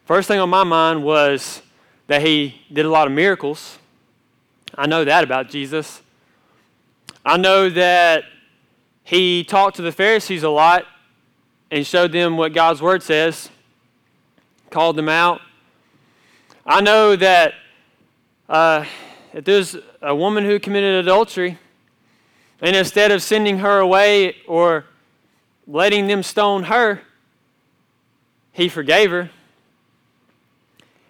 First 0.05 0.27
thing 0.27 0.39
on 0.39 0.49
my 0.49 0.63
mind 0.63 1.03
was 1.03 1.61
that 2.07 2.21
he 2.21 2.61
did 2.71 2.85
a 2.85 2.89
lot 2.89 3.07
of 3.07 3.13
miracles. 3.13 3.77
I 4.75 4.85
know 4.87 5.03
that 5.03 5.23
about 5.23 5.49
Jesus. 5.49 6.01
I 7.25 7.37
know 7.37 7.69
that 7.69 8.23
he 9.03 9.43
talked 9.43 9.75
to 9.77 9.81
the 9.81 9.91
Pharisees 9.91 10.43
a 10.43 10.49
lot 10.49 10.85
and 11.69 11.85
showed 11.85 12.11
them 12.11 12.37
what 12.37 12.53
God's 12.53 12.81
word 12.81 13.03
says, 13.03 13.49
called 14.69 14.95
them 14.95 15.09
out. 15.09 15.41
I 16.65 16.81
know 16.81 17.15
that 17.15 17.53
uh, 18.47 18.85
if 19.33 19.45
there's 19.45 19.75
a 20.01 20.15
woman 20.15 20.45
who 20.45 20.59
committed 20.59 20.95
adultery, 20.95 21.57
and 22.61 22.75
instead 22.75 23.11
of 23.11 23.23
sending 23.23 23.59
her 23.59 23.79
away 23.79 24.35
or 24.47 24.85
letting 25.67 26.07
them 26.07 26.21
stone 26.21 26.63
her, 26.63 27.01
he 28.51 28.69
forgave 28.69 29.09
her. 29.09 29.31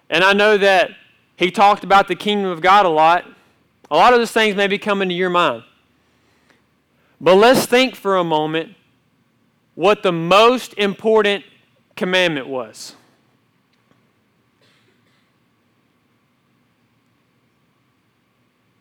And 0.09 0.23
I 0.23 0.33
know 0.33 0.57
that 0.57 0.91
he 1.35 1.51
talked 1.51 1.83
about 1.83 2.07
the 2.07 2.15
kingdom 2.15 2.49
of 2.49 2.61
God 2.61 2.85
a 2.85 2.89
lot. 2.89 3.25
A 3.89 3.95
lot 3.95 4.13
of 4.13 4.19
those 4.19 4.31
things 4.31 4.55
may 4.55 4.67
be 4.67 4.77
coming 4.77 5.09
to 5.09 5.15
your 5.15 5.29
mind. 5.29 5.63
But 7.19 7.35
let's 7.35 7.65
think 7.65 7.95
for 7.95 8.17
a 8.17 8.23
moment 8.23 8.75
what 9.75 10.03
the 10.03 10.11
most 10.11 10.73
important 10.75 11.43
commandment 11.95 12.47
was. 12.47 12.95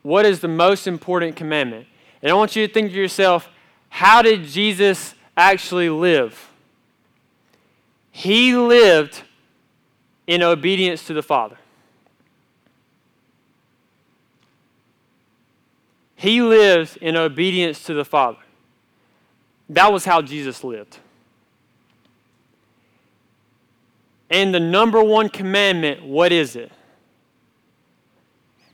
What 0.02 0.24
is 0.26 0.40
the 0.40 0.48
most 0.48 0.86
important 0.86 1.36
commandment? 1.36 1.86
And 2.22 2.30
I 2.30 2.34
want 2.34 2.56
you 2.56 2.66
to 2.66 2.72
think 2.72 2.90
to 2.92 2.96
yourself, 2.96 3.48
how 3.88 4.22
did 4.22 4.44
Jesus 4.44 5.14
actually 5.36 5.90
live? 5.90 6.50
He 8.10 8.54
lived 8.54 9.22
in 10.26 10.42
obedience 10.42 11.06
to 11.06 11.14
the 11.14 11.22
Father. 11.22 11.56
He 16.16 16.42
lived 16.42 16.98
in 16.98 17.16
obedience 17.16 17.82
to 17.84 17.94
the 17.94 18.04
Father. 18.04 18.38
That 19.70 19.92
was 19.92 20.04
how 20.04 20.20
Jesus 20.20 20.62
lived. 20.62 20.98
And 24.28 24.54
the 24.54 24.60
number 24.60 25.02
one 25.02 25.28
commandment, 25.28 26.04
what 26.04 26.30
is 26.30 26.56
it? 26.56 26.70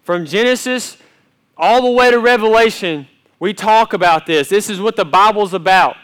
From 0.03 0.27
Genesis 0.27 0.99
all 1.57 1.83
the 1.83 1.91
way 1.91 2.11
to 2.11 2.19
Revelation, 2.19 3.09
we 3.39 3.55
talk 3.55 3.93
about 3.93 4.27
this. 4.27 4.49
This 4.49 4.69
is 4.71 4.81
what 4.81 4.97
the 4.97 5.05
Bible's 5.05 5.55
about. 5.55 5.97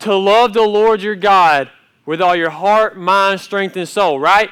To 0.00 0.14
love 0.14 0.52
the 0.52 0.62
Lord 0.62 1.02
your 1.02 1.16
God 1.16 1.70
with 2.06 2.22
all 2.22 2.34
your 2.34 2.50
heart, 2.50 2.96
mind, 2.96 3.40
strength, 3.40 3.76
and 3.76 3.88
soul, 3.88 4.18
right? 4.18 4.50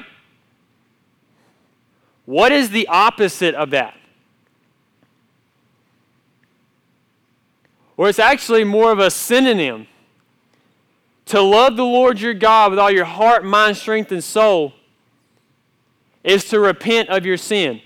What 2.27 2.53
is 2.53 2.71
the 2.71 2.87
opposite 2.89 3.55
of 3.55 3.71
that? 3.71 3.95
or 7.99 8.09
it's 8.09 8.21
actually 8.21 8.65
more 8.65 8.93
of 8.93 9.01
a 9.01 9.11
synonym. 9.11 9.87
To 11.27 11.43
love 11.43 11.77
the 11.77 11.85
Lord 11.85 12.19
your 12.21 12.33
God 12.33 12.71
with 12.71 12.79
all 12.79 12.91
your 12.91 13.05
heart, 13.05 13.45
mind, 13.45 13.77
strength, 13.77 14.13
and 14.13 14.25
soul 14.25 14.73
is 16.25 16.45
to 16.47 16.61
repent 16.61 17.11
of 17.11 17.27
your 17.27 17.37
sin. 17.37 17.83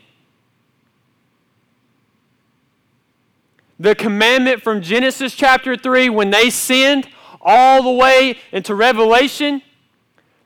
The 3.83 3.97
commandment 3.97 4.63
from 4.63 4.81
Genesis 4.81 5.35
chapter 5.35 5.77
3, 5.77 6.09
when 6.09 6.31
they 6.31 6.51
sinned, 6.51 7.09
all 7.41 7.83
the 7.83 7.91
way 7.91 8.39
into 8.53 8.77
Revelation, 8.77 9.61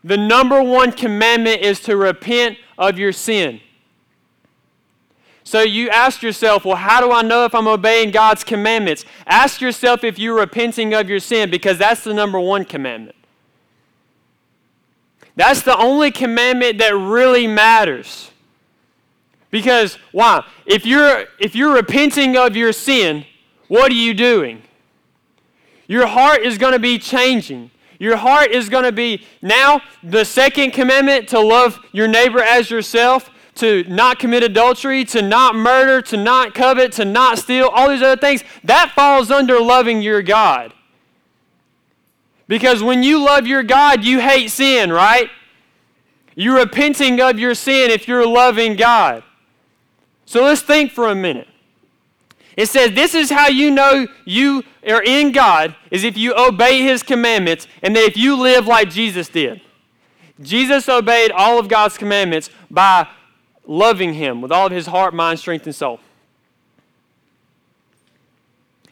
the 0.03 0.16
number 0.16 0.62
one 0.62 0.91
commandment 0.91 1.61
is 1.61 1.78
to 1.80 1.99
repent 1.99 2.57
of 2.78 2.99
your 2.99 3.12
sin. 3.12 3.61
So 5.45 5.61
you 5.61 5.91
ask 5.91 6.22
yourself, 6.22 6.64
well, 6.64 6.76
how 6.76 7.03
do 7.03 7.12
I 7.12 7.20
know 7.20 7.45
if 7.45 7.55
I'm 7.55 7.68
obeying 7.68 8.11
God's 8.11 8.43
commandments? 8.43 9.05
Ask 9.26 9.61
yourself 9.61 10.03
if 10.03 10.18
you're 10.18 10.39
repenting 10.39 10.95
of 10.95 11.11
your 11.11 11.20
sin 11.20 11.51
because 11.51 11.76
that's 11.76 12.05
the 12.05 12.14
number 12.14 12.41
one 12.41 12.64
commandment. 12.64 13.16
That's 15.34 15.61
the 15.61 15.76
only 15.76 16.11
commandment 16.11 16.78
that 16.78 16.97
really 16.97 17.47
matters. 17.47 18.30
Because 19.51 19.99
why? 20.12 20.44
If 20.66 20.84
you're 20.84 21.24
if 21.38 21.55
you're 21.55 21.74
repenting 21.74 22.36
of 22.36 22.57
your 22.57 22.72
sin, 22.72 23.24
what 23.68 23.90
are 23.90 23.94
you 23.94 24.14
doing? 24.14 24.62
Your 25.86 26.07
heart 26.07 26.42
is 26.42 26.59
going 26.59 26.72
to 26.72 26.78
be 26.78 26.99
changing. 26.99 27.70
Your 27.99 28.16
heart 28.16 28.51
is 28.51 28.68
going 28.68 28.84
to 28.84 28.92
be 28.92 29.24
now 29.40 29.80
the 30.03 30.24
second 30.24 30.72
commandment 30.72 31.28
to 31.28 31.40
love 31.40 31.78
your 31.92 32.09
neighbor 32.09 32.40
as 32.40 32.70
yourself 32.70 33.30
to 33.57 33.84
not 33.84 34.18
commit 34.18 34.42
adultery, 34.42 35.05
to 35.07 35.22
not 35.22 35.55
murder, 35.55 36.01
to 36.03 36.16
not 36.16 36.55
covet, 36.55 36.92
to 36.92 37.05
not 37.05 37.38
steal, 37.38 37.68
all 37.68 37.88
these 37.88 38.03
other 38.03 38.20
things, 38.20 38.44
that 38.64 38.92
falls 38.94 39.30
under 39.30 39.59
loving 39.61 40.03
your 40.03 40.22
God. 40.22 40.72
Because 42.49 42.82
when 42.82 43.03
you 43.03 43.24
love 43.24 43.47
your 43.47 43.62
God, 43.62 44.05
you 44.05 44.20
hate 44.20 44.51
sin, 44.51 44.92
right? 44.92 45.30
You're 46.34 46.59
repenting 46.59 47.20
of 47.20 47.38
your 47.38 47.55
sin 47.55 47.90
if 47.90 48.07
you're 48.07 48.26
loving 48.26 48.76
God. 48.76 49.24
So 50.27 50.43
let's 50.45 50.61
think 50.61 50.93
for 50.93 51.09
a 51.09 51.14
minute. 51.14 51.49
It 52.57 52.68
says, 52.68 52.93
This 52.93 53.14
is 53.14 53.31
how 53.31 53.49
you 53.49 53.70
know 53.70 54.07
you 54.24 54.64
are 54.87 55.03
in 55.03 55.33
God, 55.33 55.74
is 55.91 56.05
if 56.05 56.18
you 56.18 56.35
obey 56.37 56.83
His 56.83 57.03
commandments, 57.03 57.66
and 57.83 57.95
that 57.97 58.03
if 58.03 58.16
you 58.16 58.37
live 58.37 58.66
like 58.66 58.91
Jesus 58.91 59.29
did. 59.29 59.62
Jesus 60.41 60.89
obeyed 60.89 61.31
all 61.31 61.59
of 61.59 61.68
God's 61.68 61.97
commandments 61.97 62.51
by 62.70 63.09
loving 63.66 64.14
Him 64.14 64.41
with 64.41 64.53
all 64.53 64.66
of 64.66 64.72
his 64.72 64.87
heart, 64.87 65.14
mind, 65.14 65.39
strength, 65.39 65.66
and 65.66 65.74
soul. 65.74 66.01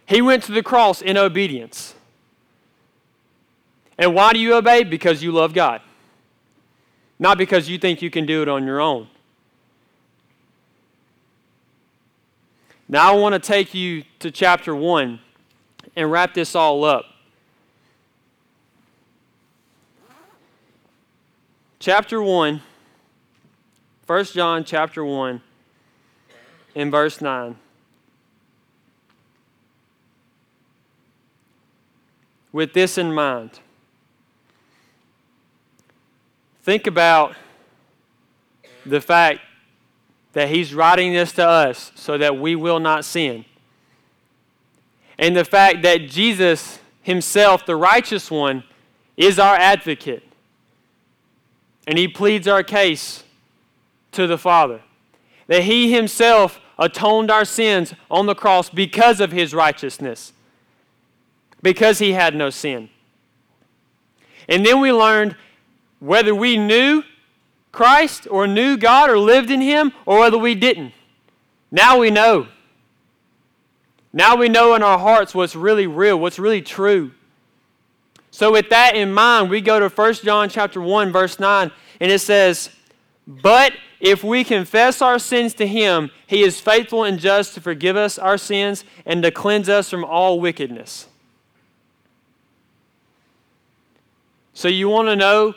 He 0.07 0.23
went 0.23 0.43
to 0.45 0.53
the 0.53 0.63
cross 0.63 1.01
in 1.01 1.17
obedience. 1.17 1.95
And 3.97 4.15
why 4.15 4.33
do 4.33 4.39
you 4.39 4.55
obey? 4.55 4.85
Because 4.85 5.23
you 5.23 5.33
love 5.33 5.55
God. 5.55 5.81
Not 7.19 7.39
because 7.39 7.69
you 7.69 7.79
think 7.79 8.03
you 8.03 8.11
can 8.11 8.27
do 8.27 8.43
it 8.43 8.49
on 8.49 8.67
your 8.67 8.81
own. 8.81 9.09
Now, 12.95 13.13
I 13.13 13.17
want 13.17 13.33
to 13.33 13.41
take 13.41 13.75
you 13.75 14.05
to 14.21 14.31
chapter 14.31 14.73
1 14.73 15.19
and 15.97 16.13
wrap 16.13 16.33
this 16.33 16.55
all 16.55 16.85
up. 16.85 17.05
Chapter 21.81 22.23
1 22.23 22.63
1 24.07 24.25
John 24.27 24.63
chapter 24.63 25.05
1 25.05 25.43
in 26.77 26.93
verse 26.93 27.21
9. 27.21 27.57
With 32.53 32.75
this 32.75 32.97
in 32.97 33.13
mind, 33.13 33.59
think 36.63 36.87
about 36.87 37.35
the 38.87 39.01
fact 39.01 39.41
that 40.35 40.49
he's 40.49 40.75
writing 40.75 41.13
this 41.13 41.33
to 41.33 41.49
us 41.49 41.91
so 41.95 42.19
that 42.19 42.39
we 42.39 42.55
will 42.55 42.81
not 42.81 43.05
sin. 43.05 43.45
And 45.19 45.35
the 45.35 45.45
fact 45.45 45.83
that 45.83 46.09
Jesus 46.09 46.81
himself, 47.03 47.65
the 47.67 47.77
righteous 47.77 48.31
one, 48.31 48.65
is 49.17 49.39
our 49.39 49.57
advocate. 49.57 50.23
And 51.87 51.99
he 51.99 52.09
pleads 52.09 52.49
our 52.49 52.63
case 52.63 53.25
to 54.13 54.27
the 54.27 54.39
Father. 54.39 54.81
That 55.47 55.63
he 55.63 55.93
himself 55.93 56.61
atoned 56.79 57.31
our 57.31 57.45
sins 57.45 57.95
on 58.11 58.27
the 58.27 58.35
cross 58.35 58.71
because 58.71 59.21
of 59.21 59.31
his 59.31 59.55
righteousness, 59.55 60.33
because 61.63 61.99
he 61.99 62.13
had 62.13 62.35
no 62.35 62.51
sin. 62.51 62.89
And 64.49 64.67
then 64.67 64.81
we 64.81 64.93
learned 64.93 65.37
whether 66.01 66.35
we 66.35 66.57
knew 66.57 67.05
Christ 67.75 68.27
or 68.31 68.47
knew 68.47 68.77
God 68.77 69.11
or 69.11 69.19
lived 69.19 69.51
in 69.51 69.61
him 69.61 69.93
or 70.07 70.21
whether 70.21 70.39
we 70.39 70.55
didn't. 70.55 70.93
Now 71.71 71.99
we 71.99 72.11
know. 72.11 72.47
Now 74.13 74.37
we 74.37 74.49
know 74.49 74.77
in 74.77 74.83
our 74.83 74.99
hearts 74.99 75.35
what's 75.35 75.57
really 75.57 75.89
real, 75.89 76.19
what's 76.19 76.39
really 76.39 76.63
true. 76.63 77.11
So 78.31 78.53
with 78.53 78.71
that 78.71 78.95
in 78.95 79.13
mind, 79.13 79.51
we 79.51 79.61
go 79.61 79.81
to 79.81 79.89
1 79.89 80.15
John 80.25 80.49
chapter 80.49 80.81
1 80.81 81.13
verse 81.13 81.41
9 81.41 81.73
and 82.01 82.13
it 82.13 82.21
says, 82.21 82.71
"But 83.27 83.73
if 83.99 84.23
we 84.23 84.45
confess 84.45 85.03
our 85.03 85.19
sins 85.19 85.53
to 85.55 85.67
him, 85.67 86.11
he 86.27 86.43
is 86.43 86.61
faithful 86.61 87.03
and 87.03 87.19
just 87.19 87.55
to 87.55 87.61
forgive 87.61 87.97
us 87.97 88.19
our 88.19 88.39
sins 88.39 88.85
and 89.05 89.23
to 89.25 89.33
cleanse 89.33 89.69
us 89.69 89.91
from 89.91 90.05
all 90.05 90.39
wickedness." 90.39 91.09
So 94.53 94.69
you 94.69 94.89
want 94.89 95.09
to 95.09 95.17
know 95.17 95.55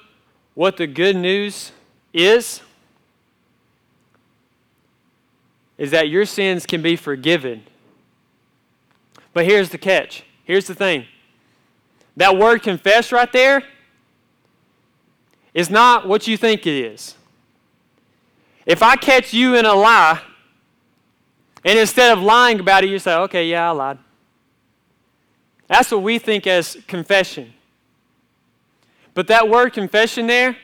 what 0.55 0.78
the 0.78 0.88
good 0.88 1.15
news 1.15 1.72
is? 2.18 2.61
Is 5.78 5.91
that 5.91 6.09
your 6.09 6.26
sins 6.26 6.65
can 6.65 6.82
be 6.82 6.95
forgiven. 6.95 7.63
But 9.34 9.45
here's 9.45 9.70
the 9.70 9.78
catch. 9.78 10.24
Here's 10.43 10.65
the 10.65 10.74
thing. 10.74 11.05
That 12.15 12.38
word 12.38 12.63
confess 12.63 13.11
right 13.11 13.32
there 13.32 13.61
is 15.53 15.70
not 15.70 16.07
what 16.07 16.28
you 16.28 16.38
think 16.38 16.65
it 16.65 16.74
is. 16.74 17.15
If 18.65 18.82
I 18.82 18.95
catch 18.95 19.34
you 19.34 19.55
in 19.55 19.65
a 19.65 19.74
lie, 19.74 20.22
and 21.63 21.78
instead 21.78 22.18
of 22.18 22.24
lying 22.24 22.59
about 22.59 22.84
it, 22.84 22.89
you 22.89 22.99
say, 22.99 23.13
okay, 23.13 23.47
yeah, 23.47 23.70
I 23.70 23.72
lied. 23.72 23.97
That's 25.68 25.91
what 25.91 26.01
we 26.01 26.18
think 26.18 26.47
as 26.47 26.78
confession. 26.88 27.53
But 29.13 29.28
that 29.28 29.49
word 29.49 29.74
confession 29.74 30.28
there 30.28 30.57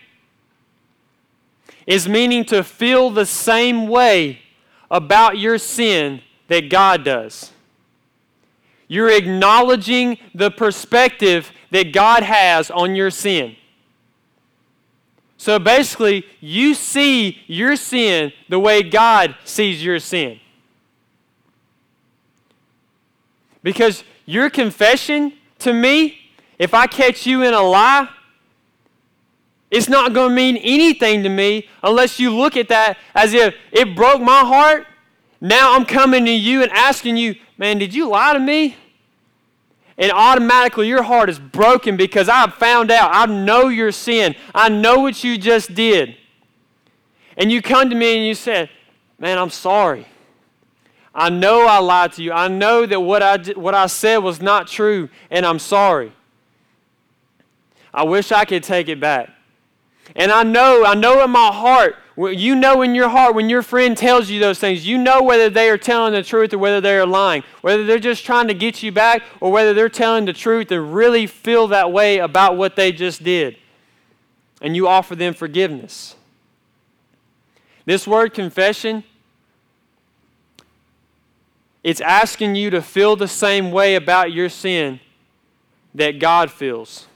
is 1.85 2.07
meaning 2.07 2.45
to 2.45 2.63
feel 2.63 3.09
the 3.09 3.25
same 3.25 3.87
way 3.87 4.39
about 4.89 5.37
your 5.37 5.57
sin 5.57 6.21
that 6.47 6.69
God 6.69 7.03
does. 7.03 7.51
You're 8.87 9.09
acknowledging 9.09 10.17
the 10.35 10.51
perspective 10.51 11.51
that 11.71 11.93
God 11.93 12.23
has 12.23 12.69
on 12.69 12.95
your 12.95 13.09
sin. 13.09 13.55
So 15.37 15.59
basically, 15.59 16.25
you 16.39 16.73
see 16.73 17.39
your 17.47 17.75
sin 17.75 18.31
the 18.47 18.59
way 18.59 18.83
God 18.83 19.35
sees 19.43 19.83
your 19.83 19.99
sin. 19.99 20.39
Because 23.61 24.03
your 24.25 24.49
confession 24.49 25.33
to 25.59 25.73
me, 25.73 26.19
if 26.59 26.73
I 26.73 26.87
catch 26.87 27.25
you 27.25 27.41
in 27.41 27.53
a 27.53 27.61
lie, 27.61 28.07
it's 29.73 29.89
not 29.89 30.13
going 30.13 30.29
to 30.29 30.35
mean 30.35 30.57
anything 30.57 31.23
to 31.23 31.29
me 31.29 31.67
unless 31.81 32.19
you 32.19 32.33
look 32.35 32.55
at 32.55 32.69
that 32.69 32.97
as 33.13 33.33
if 33.33 33.55
it 33.71 33.95
broke 33.95 34.21
my 34.21 34.39
heart. 34.39 34.85
Now 35.41 35.75
I'm 35.75 35.85
coming 35.85 36.25
to 36.25 36.31
you 36.31 36.63
and 36.63 36.71
asking 36.71 37.17
you, 37.17 37.35
man, 37.57 37.79
did 37.79 37.93
you 37.93 38.07
lie 38.07 38.33
to 38.33 38.39
me? 38.39 38.77
and 39.97 40.11
automatically 40.11 40.87
your 40.87 41.03
heart 41.03 41.29
is 41.29 41.39
broken 41.39 41.97
because 41.97 42.27
I've 42.27 42.55
found 42.55 42.91
out. 42.91 43.11
I 43.13 43.25
know 43.25 43.67
your 43.67 43.91
sin. 43.91 44.35
I 44.53 44.69
know 44.69 44.99
what 44.99 45.23
you 45.23 45.37
just 45.37 45.75
did. 45.75 46.17
And 47.37 47.51
you 47.51 47.61
come 47.61 47.89
to 47.89 47.95
me 47.95 48.17
and 48.17 48.25
you 48.25 48.33
say, 48.35 48.69
Man, 49.19 49.37
I'm 49.37 49.51
sorry. 49.51 50.07
I 51.15 51.29
know 51.29 51.67
I 51.67 51.77
lied 51.77 52.13
to 52.13 52.23
you. 52.23 52.31
I 52.33 52.47
know 52.47 52.85
that 52.85 52.99
what 52.99 53.21
I, 53.21 53.37
what 53.53 53.75
I 53.75 53.85
said 53.85 54.17
was 54.17 54.41
not 54.41 54.67
true, 54.67 55.09
and 55.29 55.45
I'm 55.45 55.59
sorry. 55.59 56.11
I 57.93 58.03
wish 58.03 58.31
I 58.31 58.45
could 58.45 58.63
take 58.63 58.89
it 58.89 58.99
back. 58.99 59.29
And 60.15 60.31
I 60.31 60.43
know, 60.43 60.85
I 60.85 60.93
know 60.93 61.23
in 61.23 61.31
my 61.31 61.51
heart, 61.51 61.95
you 62.15 62.55
know 62.55 62.83
in 62.83 62.93
your 62.93 63.09
heart 63.09 63.33
when 63.33 63.49
your 63.49 63.63
friend 63.63 63.97
tells 63.97 64.29
you 64.29 64.39
those 64.39 64.59
things, 64.59 64.85
you 64.85 64.97
know 64.97 65.23
whether 65.23 65.49
they 65.49 65.69
are 65.69 65.77
telling 65.77 66.13
the 66.13 66.21
truth 66.21 66.53
or 66.53 66.59
whether 66.59 66.79
they 66.79 66.95
are 66.97 67.05
lying, 67.05 67.43
whether 67.61 67.83
they're 67.83 67.97
just 67.97 68.23
trying 68.23 68.47
to 68.47 68.53
get 68.53 68.83
you 68.83 68.91
back 68.91 69.23
or 69.39 69.51
whether 69.51 69.73
they're 69.73 69.89
telling 69.89 70.25
the 70.25 70.33
truth 70.33 70.71
and 70.71 70.93
really 70.93 71.25
feel 71.25 71.67
that 71.69 71.91
way 71.91 72.19
about 72.19 72.55
what 72.55 72.75
they 72.75 72.91
just 72.91 73.23
did. 73.23 73.57
And 74.61 74.75
you 74.75 74.87
offer 74.87 75.15
them 75.15 75.33
forgiveness. 75.33 76.15
This 77.85 78.07
word 78.07 78.33
confession, 78.33 79.03
it's 81.83 81.99
asking 81.99 82.55
you 82.55 82.69
to 82.69 82.81
feel 82.81 83.15
the 83.15 83.27
same 83.27 83.71
way 83.71 83.95
about 83.95 84.31
your 84.31 84.49
sin 84.49 84.99
that 85.95 86.19
God 86.19 86.51
feels. 86.51 87.07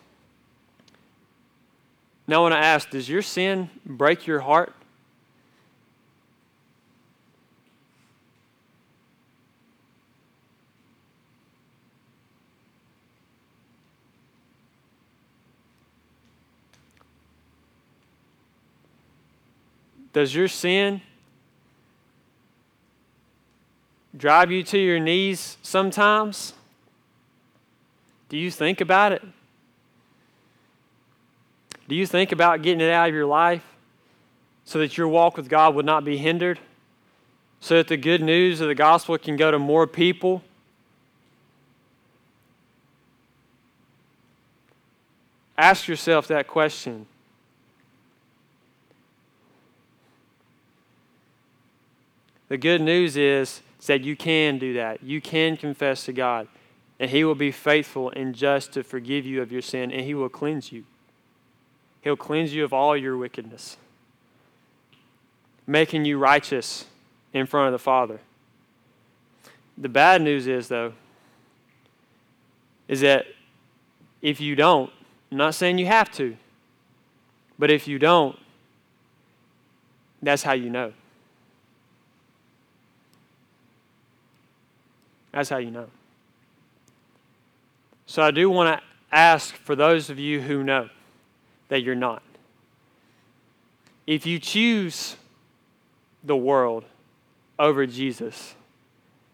Now, 2.28 2.40
I 2.40 2.50
want 2.50 2.54
to 2.54 2.60
ask 2.60 2.90
Does 2.90 3.08
your 3.08 3.22
sin 3.22 3.70
break 3.86 4.28
your 4.28 4.42
heart? 4.42 4.74
Does 20.12 20.34
your 20.34 20.48
sin 20.48 21.02
drive 24.18 24.52
you 24.52 24.64
to 24.64 24.78
your 24.80 25.00
knees 25.00 25.58
sometimes? 25.62 26.54
Do 28.28 28.36
you 28.36 28.50
think 28.50 28.82
about 28.82 29.12
it? 29.12 29.22
Do 31.88 31.96
you 31.96 32.06
think 32.06 32.32
about 32.32 32.62
getting 32.62 32.82
it 32.82 32.92
out 32.92 33.10
of 33.10 33.16
your 33.16 33.26
life 33.26 33.64
so 34.66 34.80
that 34.80 34.98
your 34.98 35.08
walk 35.08 35.38
with 35.38 35.48
God 35.48 35.76
would 35.76 35.86
not 35.86 36.04
be 36.04 36.18
hindered? 36.18 36.60
So 37.60 37.78
that 37.78 37.88
the 37.88 37.98
good 37.98 38.22
news 38.22 38.62
of 38.62 38.68
the 38.68 38.76
gospel 38.76 39.18
can 39.18 39.38
go 39.38 39.50
to 39.50 39.58
more 39.58 39.88
people? 39.88 40.44
Ask 45.58 45.88
yourself 45.88 46.28
that 46.28 46.48
question. 46.48 47.08
The 52.50 52.58
good 52.58 52.82
news 52.82 53.18
is, 53.18 53.62
is 53.80 53.88
that 53.88 54.02
you 54.02 54.16
can 54.16 54.60
do 54.60 54.74
that. 54.76 55.04
You 55.04 55.20
can 55.20 55.58
confess 55.58 56.06
to 56.06 56.14
God, 56.14 56.48
and 57.00 57.10
He 57.10 57.24
will 57.24 57.36
be 57.36 57.52
faithful 57.52 58.12
and 58.12 58.36
just 58.36 58.72
to 58.74 58.84
forgive 58.84 59.26
you 59.26 59.42
of 59.42 59.52
your 59.52 59.62
sin, 59.62 59.92
and 59.92 60.02
He 60.02 60.14
will 60.14 60.30
cleanse 60.30 60.72
you. 60.72 60.86
He'll 62.08 62.16
cleanse 62.16 62.54
you 62.54 62.64
of 62.64 62.72
all 62.72 62.96
your 62.96 63.18
wickedness, 63.18 63.76
making 65.68 66.06
you 66.06 66.18
righteous 66.18 66.86
in 67.34 67.46
front 67.46 67.66
of 67.66 67.74
the 67.74 67.84
Father. 67.84 68.22
The 69.78 69.90
bad 69.90 70.22
news 70.22 70.48
is, 70.48 70.70
though, 70.70 70.94
is 72.88 73.02
that 73.02 73.26
if 74.22 74.40
you 74.40 74.56
don't, 74.56 74.90
I'm 75.34 75.38
not 75.38 75.54
saying 75.54 75.80
you 75.80 75.88
have 75.88 76.10
to, 76.12 76.38
but 77.60 77.70
if 77.70 77.90
you 77.90 78.00
don't, 78.00 78.40
that's 80.22 80.44
how 80.44 80.54
you 80.54 80.70
know. 80.70 80.94
That's 85.34 85.50
how 85.50 85.58
you 85.58 85.72
know. 85.72 85.88
So 88.06 88.24
I 88.24 88.32
do 88.32 88.50
want 88.50 88.80
to 88.80 88.86
ask 89.12 89.54
for 89.54 89.76
those 89.76 90.10
of 90.10 90.18
you 90.18 90.40
who 90.40 90.64
know 90.64 90.88
that 91.70 91.82
you're 91.82 91.96
not. 91.96 92.22
If 94.06 94.26
you 94.26 94.40
choose 94.40 95.16
the 96.24 96.38
world 96.38 96.86
over 97.60 97.86
Jesus, 97.86 98.56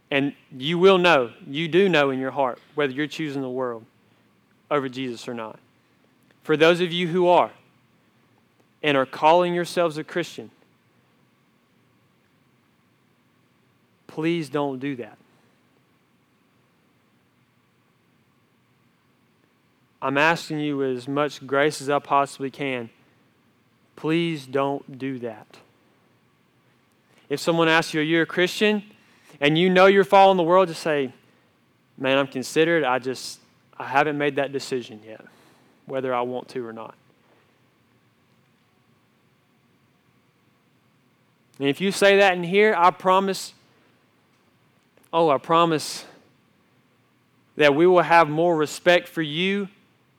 and 0.09 0.34
you 0.55 0.77
will 0.77 0.97
know, 0.97 1.31
you 1.47 1.67
do 1.67 1.89
know 1.89 2.11
in 2.11 2.19
your 2.19 2.31
heart 2.31 2.59
whether 2.75 2.93
you're 2.93 3.07
choosing 3.07 3.41
the 3.41 3.49
world 3.49 3.84
over 4.69 4.88
Jesus 4.89 5.27
or 5.27 5.34
not. 5.34 5.59
For 6.43 6.57
those 6.57 6.81
of 6.81 6.91
you 6.91 7.07
who 7.07 7.27
are 7.27 7.51
and 8.81 8.97
are 8.97 9.05
calling 9.05 9.53
yourselves 9.53 9.97
a 9.97 10.03
Christian, 10.03 10.51
please 14.07 14.49
don't 14.49 14.79
do 14.79 14.95
that. 14.97 15.17
I'm 20.04 20.18
asking 20.18 20.60
you 20.60 20.84
as 20.84 21.08
much 21.08 21.47
grace 21.47 21.82
as 21.82 21.89
I 21.89 21.97
possibly 21.97 22.51
can. 22.51 22.89
Please 23.95 24.45
don't 24.45 24.99
do 24.99 25.18
that. 25.20 25.47
If 27.30 27.39
someone 27.39 27.70
asks 27.70 27.93
you, 27.93 28.01
Are 28.01 28.04
you 28.04 28.22
a 28.22 28.26
Christian? 28.26 28.84
and 29.39 29.58
you 29.58 29.70
know 29.70 29.86
you're 29.86 30.04
following 30.04 30.36
the 30.36 30.43
world, 30.43 30.68
just 30.68 30.84
say, 30.84 31.14
Man, 31.97 32.18
I'm 32.18 32.28
considered. 32.28 32.84
I 32.84 32.99
just, 32.99 33.39
I 33.78 33.86
haven't 33.86 34.18
made 34.18 34.36
that 34.36 34.51
decision 34.51 34.99
yet, 35.06 35.24
whether 35.86 36.14
I 36.14 36.22
want 36.22 36.49
to 36.49 36.68
or 36.68 36.74
not. 36.74 36.95
And 41.60 41.70
if 41.70 41.80
you 41.80 41.93
say 41.93 42.18
that 42.18 42.34
in 42.34 42.43
here, 42.43 42.76
I 42.78 42.91
promise 42.91 43.54
Oh, 45.14 45.30
I 45.30 45.38
promise 45.38 46.04
that 47.56 47.74
we 47.74 47.88
will 47.88 48.01
have 48.01 48.28
more 48.28 48.58
respect 48.58 49.08
for 49.08 49.22
you 49.22 49.70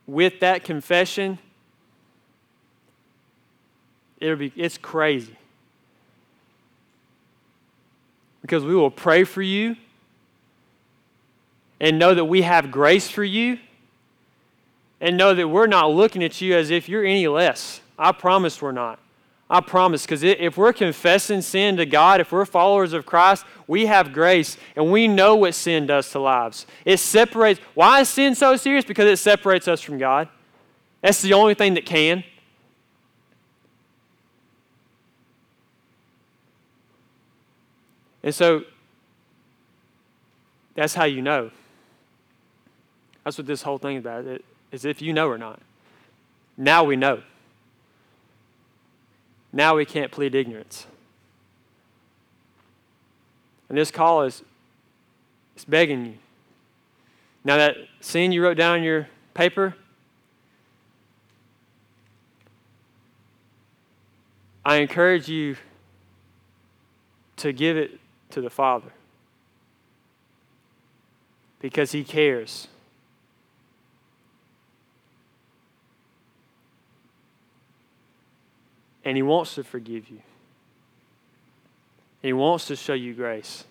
with 0.07 0.39
that 0.39 0.63
confession. 0.63 1.39
It'll 4.19 4.35
be 4.35 4.51
it's 4.55 4.77
crazy. 4.77 5.35
Because 8.41 8.63
we 8.63 8.75
will 8.75 8.91
pray 8.91 9.23
for 9.23 9.41
you 9.41 9.75
and 11.79 11.97
know 11.97 12.13
that 12.13 12.25
we 12.25 12.43
have 12.43 12.71
grace 12.71 13.09
for 13.09 13.23
you 13.23 13.57
and 15.01 15.17
know 15.17 15.33
that 15.33 15.47
we're 15.47 15.67
not 15.67 15.87
looking 15.91 16.23
at 16.23 16.39
you 16.41 16.55
as 16.55 16.69
if 16.69 16.87
you're 16.87 17.03
any 17.03 17.27
less. 17.27 17.81
I 17.97 18.11
promise 18.11 18.61
we're 18.61 18.71
not. 18.71 18.99
I 19.47 19.61
promise, 19.61 20.03
because 20.03 20.23
if 20.23 20.57
we're 20.57 20.73
confessing 20.73 21.41
sin 21.41 21.77
to 21.77 21.85
God, 21.85 22.19
if 22.19 22.31
we're 22.31 22.45
followers 22.45 22.93
of 22.93 23.05
Christ, 23.05 23.45
we 23.67 23.85
have 23.85 24.11
grace 24.11 24.57
and 24.75 24.91
we 24.91 25.07
know 25.07 25.35
what 25.35 25.53
sin 25.53 25.85
does 25.85 26.09
to 26.11 26.19
lives. 26.19 26.65
It 26.83 26.97
separates. 26.97 27.59
Why 27.75 28.01
is 28.01 28.09
sin 28.09 28.33
so 28.33 28.55
serious? 28.55 28.85
Because 28.85 29.05
it 29.05 29.17
separates 29.17 29.67
us 29.67 29.81
from 29.81 29.99
God. 29.99 30.29
That's 31.01 31.21
the 31.21 31.33
only 31.33 31.53
thing 31.53 31.75
that 31.75 31.85
can. 31.85 32.23
And 38.23 38.33
so, 38.33 38.63
that's 40.73 40.95
how 40.95 41.03
you 41.03 41.21
know. 41.21 41.51
That's 43.23 43.37
what 43.37 43.45
this 43.45 43.61
whole 43.61 43.77
thing 43.77 43.97
is 43.97 44.01
about, 44.01 44.25
is 44.71 44.85
if 44.85 45.03
you 45.03 45.13
know 45.13 45.27
or 45.27 45.37
not. 45.37 45.61
Now 46.57 46.83
we 46.83 46.95
know. 46.95 47.21
Now 49.55 49.77
we 49.77 49.85
can't 49.85 50.11
plead 50.11 50.35
ignorance. 50.35 50.85
And 53.69 53.77
this 53.77 53.89
call 53.89 54.23
is 54.23 54.43
it's 55.55 55.63
begging 55.63 56.05
you. 56.05 56.13
Now 57.45 57.55
that 57.55 57.77
scene 58.01 58.33
you 58.33 58.43
wrote 58.43 58.57
down 58.57 58.83
your 58.83 59.07
paper, 59.33 59.73
I 64.65 64.75
encourage 64.77 65.29
you 65.29 65.55
to 67.37 67.53
give 67.53 67.77
it 67.77 67.97
to 68.31 68.41
the 68.41 68.49
Father 68.49 68.91
because 71.61 71.93
He 71.93 72.03
cares. 72.03 72.67
And 79.05 79.15
He 79.15 79.23
wants 79.23 79.55
to 79.55 79.63
forgive 79.63 80.09
you. 80.09 80.19
He 82.21 82.33
wants 82.33 82.65
to 82.65 82.75
show 82.75 82.95
you 82.95 83.13
grace. 83.13 83.63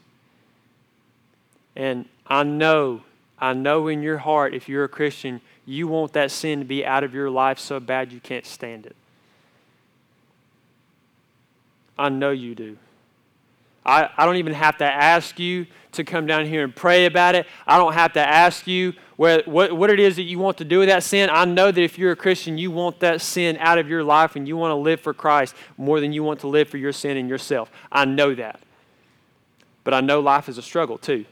And 1.77 2.07
I 2.27 2.45
know, 2.45 3.03
I 3.39 3.53
know 3.53 3.89
in 3.89 4.03
your 4.03 4.19
heart, 4.19 4.55
if 4.55 4.69
you're 4.69 4.85
a 4.85 4.89
Christian, 4.89 5.41
you 5.67 5.89
want 5.89 6.13
that 6.13 6.31
sin 6.31 6.61
to 6.61 6.65
be 6.65 6.87
out 6.87 7.03
of 7.03 7.15
your 7.15 7.31
life 7.31 7.59
so 7.59 7.81
bad 7.81 8.13
you 8.13 8.21
can't 8.21 8.47
stand 8.47 8.87
it. 8.87 8.95
I 11.99 12.09
know 12.09 12.31
you 12.31 12.55
do. 12.55 12.77
I, 13.85 14.09
I 14.17 14.25
don't 14.25 14.37
even 14.37 14.55
have 14.55 14.79
to 14.79 14.85
ask 14.85 15.39
you 15.39 15.67
to 15.93 16.05
come 16.05 16.27
down 16.27 16.47
here 16.47 16.65
and 16.65 16.75
pray 16.75 17.07
about 17.07 17.35
it. 17.35 17.47
I 17.67 17.79
don't 17.79 17.93
have 17.93 18.13
to 18.15 18.21
ask 18.21 18.67
you 18.67 18.95
where, 19.17 19.43
what, 19.45 19.73
what 19.73 19.91
it 19.91 20.01
is 20.01 20.17
that 20.17 20.23
you 20.23 20.39
want 20.39 20.59
to 20.59 20.65
do 20.65 20.81
with 20.81 20.89
that 20.89 21.03
sin. 21.03 21.31
I 21.31 21.45
know 21.45 21.71
that 21.71 21.81
if 21.81 21.99
you're 21.99 22.13
a 22.13 22.17
Christian, 22.17 22.59
you 22.59 22.71
want 22.71 23.01
that 23.01 23.21
sin 23.21 23.57
out 23.61 23.79
of 23.79 23.89
your 23.89 24.03
life 24.03 24.37
and 24.37 24.49
you 24.49 24.57
want 24.57 24.71
to 24.73 24.77
live 24.77 25.01
for 25.01 25.15
Christ 25.15 25.55
more 25.77 26.01
than 26.01 26.13
you 26.13 26.23
want 26.23 26.41
to 26.41 26.49
live 26.49 26.69
for 26.69 26.79
your 26.79 26.93
sin 26.93 27.17
and 27.17 27.29
yourself. 27.29 27.71
I 27.93 28.05
know 28.05 28.35
that. 28.35 28.61
But 29.85 29.95
I 29.95 30.01
know 30.01 30.21
life 30.21 30.49
is 30.49 30.59
a 30.59 30.63
struggle 30.63 30.99
too. 30.99 31.27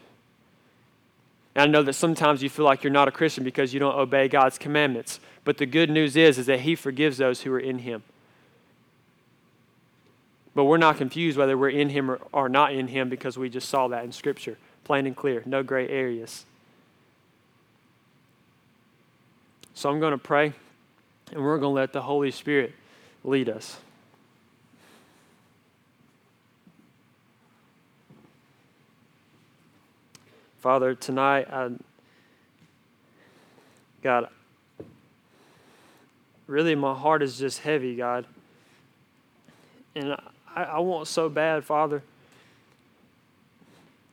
And 1.55 1.63
I 1.63 1.65
know 1.71 1.83
that 1.83 1.93
sometimes 1.93 2.41
you 2.41 2.49
feel 2.49 2.65
like 2.65 2.83
you're 2.83 2.93
not 2.93 3.07
a 3.07 3.11
Christian 3.11 3.43
because 3.43 3.73
you 3.73 3.79
don't 3.79 3.95
obey 3.95 4.27
God's 4.27 4.57
commandments. 4.57 5.19
But 5.43 5.57
the 5.57 5.65
good 5.65 5.89
news 5.89 6.15
is, 6.15 6.37
is 6.37 6.45
that 6.45 6.61
He 6.61 6.75
forgives 6.75 7.17
those 7.17 7.41
who 7.41 7.53
are 7.53 7.59
in 7.59 7.79
Him. 7.79 8.03
But 10.55 10.65
we're 10.65 10.77
not 10.77 10.97
confused 10.97 11.37
whether 11.37 11.57
we're 11.57 11.69
in 11.69 11.89
Him 11.89 12.15
or, 12.31 12.49
not 12.49 12.73
in 12.73 12.87
Him 12.87 13.09
because 13.09 13.37
we 13.37 13.49
just 13.49 13.69
saw 13.69 13.87
that 13.87 14.03
in 14.03 14.11
Scripture, 14.11 14.57
plain 14.83 15.07
and 15.07 15.15
clear, 15.15 15.41
no 15.45 15.63
gray 15.63 15.87
areas. 15.87 16.45
So 19.73 19.89
I'm 19.89 19.99
going 19.99 20.11
to 20.11 20.17
pray, 20.19 20.53
and 21.31 21.43
we're 21.43 21.57
going 21.57 21.71
to 21.71 21.75
let 21.75 21.93
the 21.93 22.03
Holy 22.03 22.29
Spirit 22.29 22.73
lead 23.23 23.49
us. 23.49 23.77
Father, 30.61 30.95
tonight, 30.95 31.47
I, 31.51 31.71
God, 34.01 34.29
really 36.47 36.75
my 36.75 36.93
heart 36.93 37.21
is 37.21 37.37
just 37.37 37.59
heavy, 37.59 37.95
God. 37.95 38.25
And 39.95 40.15
I, 40.55 40.63
I 40.63 40.79
want 40.79 41.07
so 41.07 41.29
bad, 41.29 41.63
Father, 41.63 42.03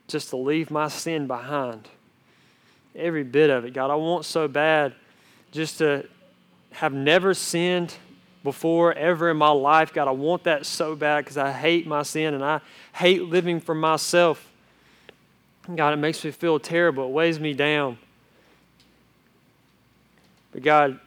just 0.07 0.29
to 0.29 0.37
leave 0.37 0.71
my 0.71 0.87
sin 0.87 1.27
behind. 1.27 1.87
Every 2.95 3.23
bit 3.23 3.49
of 3.49 3.65
it, 3.65 3.73
God. 3.73 3.89
I 3.89 3.95
want 3.95 4.25
so 4.25 4.47
bad 4.47 4.93
just 5.51 5.77
to 5.77 6.05
have 6.71 6.93
never 6.93 7.33
sinned 7.33 7.93
before 8.43 8.93
ever 8.93 9.29
in 9.29 9.37
my 9.37 9.51
life. 9.51 9.93
God, 9.93 10.07
I 10.07 10.11
want 10.11 10.43
that 10.43 10.65
so 10.65 10.95
bad 10.95 11.23
because 11.23 11.37
I 11.37 11.51
hate 11.51 11.85
my 11.87 12.03
sin 12.03 12.33
and 12.33 12.43
I 12.43 12.59
hate 12.93 13.23
living 13.23 13.59
for 13.59 13.75
myself. 13.75 14.45
God, 15.73 15.93
it 15.93 15.97
makes 15.97 16.23
me 16.25 16.31
feel 16.31 16.59
terrible. 16.59 17.05
It 17.05 17.11
weighs 17.11 17.39
me 17.39 17.53
down. 17.53 17.97
But 20.51 20.63
God, 20.63 20.99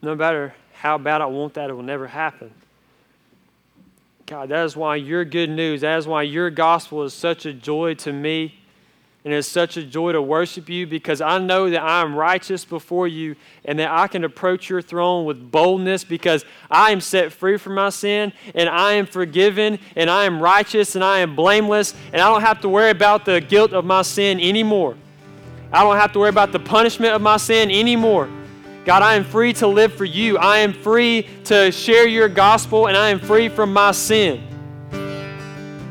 no 0.00 0.14
matter 0.14 0.54
how 0.72 0.96
bad 0.96 1.20
I 1.20 1.26
want 1.26 1.54
that, 1.54 1.68
it 1.68 1.72
will 1.72 1.82
never 1.82 2.06
happen. 2.06 2.52
God, 4.28 4.50
that 4.50 4.66
is 4.66 4.76
why 4.76 4.96
your 4.96 5.24
good 5.24 5.48
news, 5.48 5.80
that 5.80 5.96
is 5.96 6.06
why 6.06 6.20
your 6.20 6.50
gospel 6.50 7.02
is 7.02 7.14
such 7.14 7.46
a 7.46 7.52
joy 7.54 7.94
to 7.94 8.12
me. 8.12 8.54
And 9.24 9.32
it's 9.32 9.48
such 9.48 9.78
a 9.78 9.82
joy 9.82 10.12
to 10.12 10.20
worship 10.20 10.68
you 10.68 10.86
because 10.86 11.22
I 11.22 11.38
know 11.38 11.70
that 11.70 11.82
I 11.82 12.02
am 12.02 12.14
righteous 12.14 12.64
before 12.64 13.08
you 13.08 13.36
and 13.64 13.78
that 13.78 13.90
I 13.90 14.06
can 14.06 14.24
approach 14.24 14.68
your 14.68 14.82
throne 14.82 15.24
with 15.24 15.50
boldness 15.50 16.04
because 16.04 16.44
I 16.70 16.92
am 16.92 17.00
set 17.00 17.32
free 17.32 17.56
from 17.56 17.74
my 17.74 17.88
sin 17.88 18.34
and 18.54 18.68
I 18.68 18.92
am 18.92 19.06
forgiven 19.06 19.78
and 19.96 20.10
I 20.10 20.24
am 20.24 20.40
righteous 20.42 20.94
and 20.94 21.02
I 21.02 21.20
am 21.20 21.34
blameless 21.34 21.94
and 22.12 22.20
I 22.20 22.30
don't 22.30 22.42
have 22.42 22.60
to 22.60 22.68
worry 22.68 22.90
about 22.90 23.24
the 23.24 23.40
guilt 23.40 23.72
of 23.72 23.86
my 23.86 24.02
sin 24.02 24.40
anymore. 24.40 24.94
I 25.72 25.82
don't 25.82 25.96
have 25.96 26.12
to 26.12 26.18
worry 26.18 26.30
about 26.30 26.52
the 26.52 26.60
punishment 26.60 27.14
of 27.14 27.22
my 27.22 27.38
sin 27.38 27.70
anymore. 27.70 28.28
God, 28.88 29.02
I 29.02 29.16
am 29.16 29.24
free 29.24 29.52
to 29.52 29.66
live 29.66 29.92
for 29.92 30.06
you. 30.06 30.38
I 30.38 30.60
am 30.60 30.72
free 30.72 31.28
to 31.44 31.70
share 31.70 32.08
your 32.08 32.26
gospel, 32.26 32.86
and 32.86 32.96
I 32.96 33.10
am 33.10 33.20
free 33.20 33.50
from 33.50 33.70
my 33.70 33.92
sin. 33.92 34.42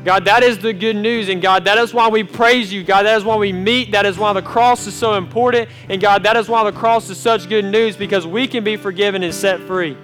God, 0.04 0.26
that 0.26 0.42
is 0.42 0.58
the 0.58 0.74
good 0.74 0.96
news. 0.96 1.30
And 1.30 1.40
God, 1.40 1.66
that 1.66 1.78
is 1.78 1.94
why 1.94 2.08
we 2.10 2.24
praise 2.24 2.74
you. 2.74 2.84
God, 2.84 3.04
that 3.04 3.16
is 3.16 3.24
why 3.24 3.36
we 3.36 3.54
meet. 3.54 3.92
That 3.92 4.08
is 4.08 4.18
why 4.18 4.34
the 4.34 4.42
cross 4.42 4.88
is 4.88 4.96
so 4.96 5.14
important. 5.14 5.70
And 5.90 6.02
God, 6.02 6.24
that 6.24 6.38
is 6.38 6.50
why 6.50 6.64
the 6.64 6.76
cross 6.76 7.08
is 7.12 7.20
such 7.20 7.48
good 7.48 7.66
news 7.66 7.96
because 7.96 8.26
we 8.26 8.48
can 8.48 8.64
be 8.64 8.78
forgiven 8.78 9.22
and 9.22 9.32
set 9.32 9.60
free. 9.60 9.96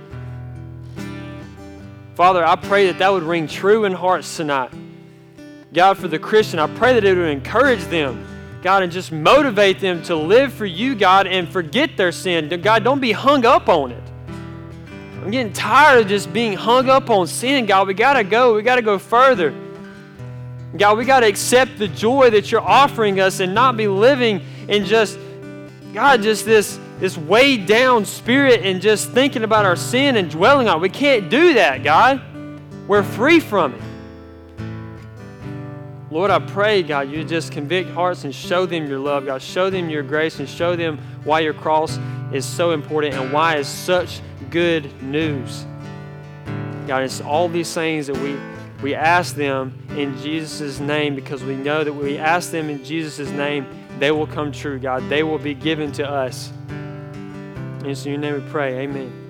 Father, 2.14 2.46
I 2.46 2.56
pray 2.56 2.86
that 2.86 3.00
that 3.00 3.12
would 3.12 3.24
ring 3.24 3.48
true 3.48 3.86
in 3.86 3.94
hearts 3.94 4.38
tonight. 4.38 4.72
God, 5.74 5.98
for 5.98 6.08
the 6.08 6.20
Christian, 6.20 6.60
I 6.60 6.68
pray 6.68 6.94
that 6.94 7.04
it 7.04 7.18
would 7.18 7.28
encourage 7.28 7.84
them 7.86 8.24
God, 8.64 8.82
and 8.82 8.92
just 8.92 9.12
motivate 9.12 9.80
them 9.80 10.02
to 10.04 10.16
live 10.16 10.54
for 10.54 10.66
you, 10.66 10.96
God, 10.96 11.28
and 11.28 11.48
forget 11.50 11.98
their 11.98 12.14
sin. 12.14 12.50
God, 12.62 12.84
don't 12.84 13.02
be 13.02 13.12
hung 13.12 13.46
up 13.46 13.68
on 13.68 13.92
it. 13.92 14.04
I'm 15.22 15.32
getting 15.32 15.54
tired 15.54 16.02
of 16.02 16.08
just 16.08 16.34
being 16.34 16.54
hung 16.54 16.90
up 16.90 17.10
on 17.10 17.28
sin, 17.28 17.66
God. 17.66 17.88
We 17.88 17.94
got 17.94 18.14
to 18.14 18.24
go. 18.24 18.56
We 18.56 18.62
got 18.62 18.76
to 18.76 18.82
go 18.82 18.98
further. 18.98 19.54
God, 20.76 20.98
we 20.98 21.06
got 21.06 21.20
to 21.20 21.28
accept 21.28 21.78
the 21.78 21.88
joy 21.88 22.30
that 22.32 22.52
you're 22.52 22.62
offering 22.62 23.20
us 23.20 23.40
and 23.40 23.54
not 23.54 23.78
be 23.78 23.88
living 23.88 24.42
in 24.68 24.86
just, 24.86 25.20
God, 25.94 26.22
just 26.24 26.46
this, 26.46 26.80
this 27.00 27.18
weighed 27.18 27.68
down 27.68 28.06
spirit 28.06 28.62
and 28.64 28.82
just 28.82 29.12
thinking 29.12 29.44
about 29.44 29.66
our 29.66 29.76
sin 29.76 30.16
and 30.16 30.32
dwelling 30.32 30.68
on 30.68 30.78
it. 30.78 30.82
We 30.82 30.90
can't 30.90 31.30
do 31.30 31.54
that, 31.56 31.84
God. 31.84 32.22
We're 32.88 33.04
free 33.04 33.40
from 33.40 33.76
it. 33.76 33.82
Lord, 36.14 36.30
I 36.30 36.38
pray, 36.38 36.84
God, 36.84 37.10
you 37.10 37.24
just 37.24 37.52
convict 37.52 37.90
hearts 37.90 38.24
and 38.24 38.36
show 38.36 38.68
them 38.68 38.86
your 38.86 39.00
love, 39.00 39.26
God. 39.26 39.42
Show 39.42 39.72
them 39.72 39.90
your 39.90 40.04
grace 40.04 40.38
and 40.38 40.48
show 40.48 40.76
them 40.76 41.00
why 41.24 41.40
your 41.40 41.56
cross 41.56 41.98
is 42.32 42.46
so 42.46 42.70
important 42.70 43.16
and 43.16 43.34
why 43.34 43.56
it's 43.56 43.68
such 43.68 44.22
good 44.52 45.02
news. 45.02 45.66
God, 46.86 47.02
it's 47.02 47.20
all 47.20 47.50
these 47.50 47.74
things 47.74 48.06
that 48.06 48.18
we, 48.18 48.38
we 48.84 48.94
ask 48.94 49.34
them 49.34 49.76
in 49.98 50.16
Jesus' 50.20 50.80
name 50.80 51.16
because 51.16 51.44
we 51.44 51.56
know 51.56 51.84
that 51.84 51.94
we 51.94 52.20
ask 52.20 52.52
them 52.52 52.70
in 52.70 52.84
Jesus' 52.84 53.32
name, 53.32 53.66
they 53.98 54.12
will 54.12 54.28
come 54.28 54.52
true, 54.52 54.78
God. 54.78 55.10
They 55.10 55.24
will 55.24 55.40
be 55.40 55.56
given 55.56 55.92
to 55.94 56.08
us. 56.08 56.52
In 56.70 57.96
your 57.96 58.20
name 58.20 58.36
we 58.36 58.52
pray. 58.52 58.82
Amen. 58.82 59.23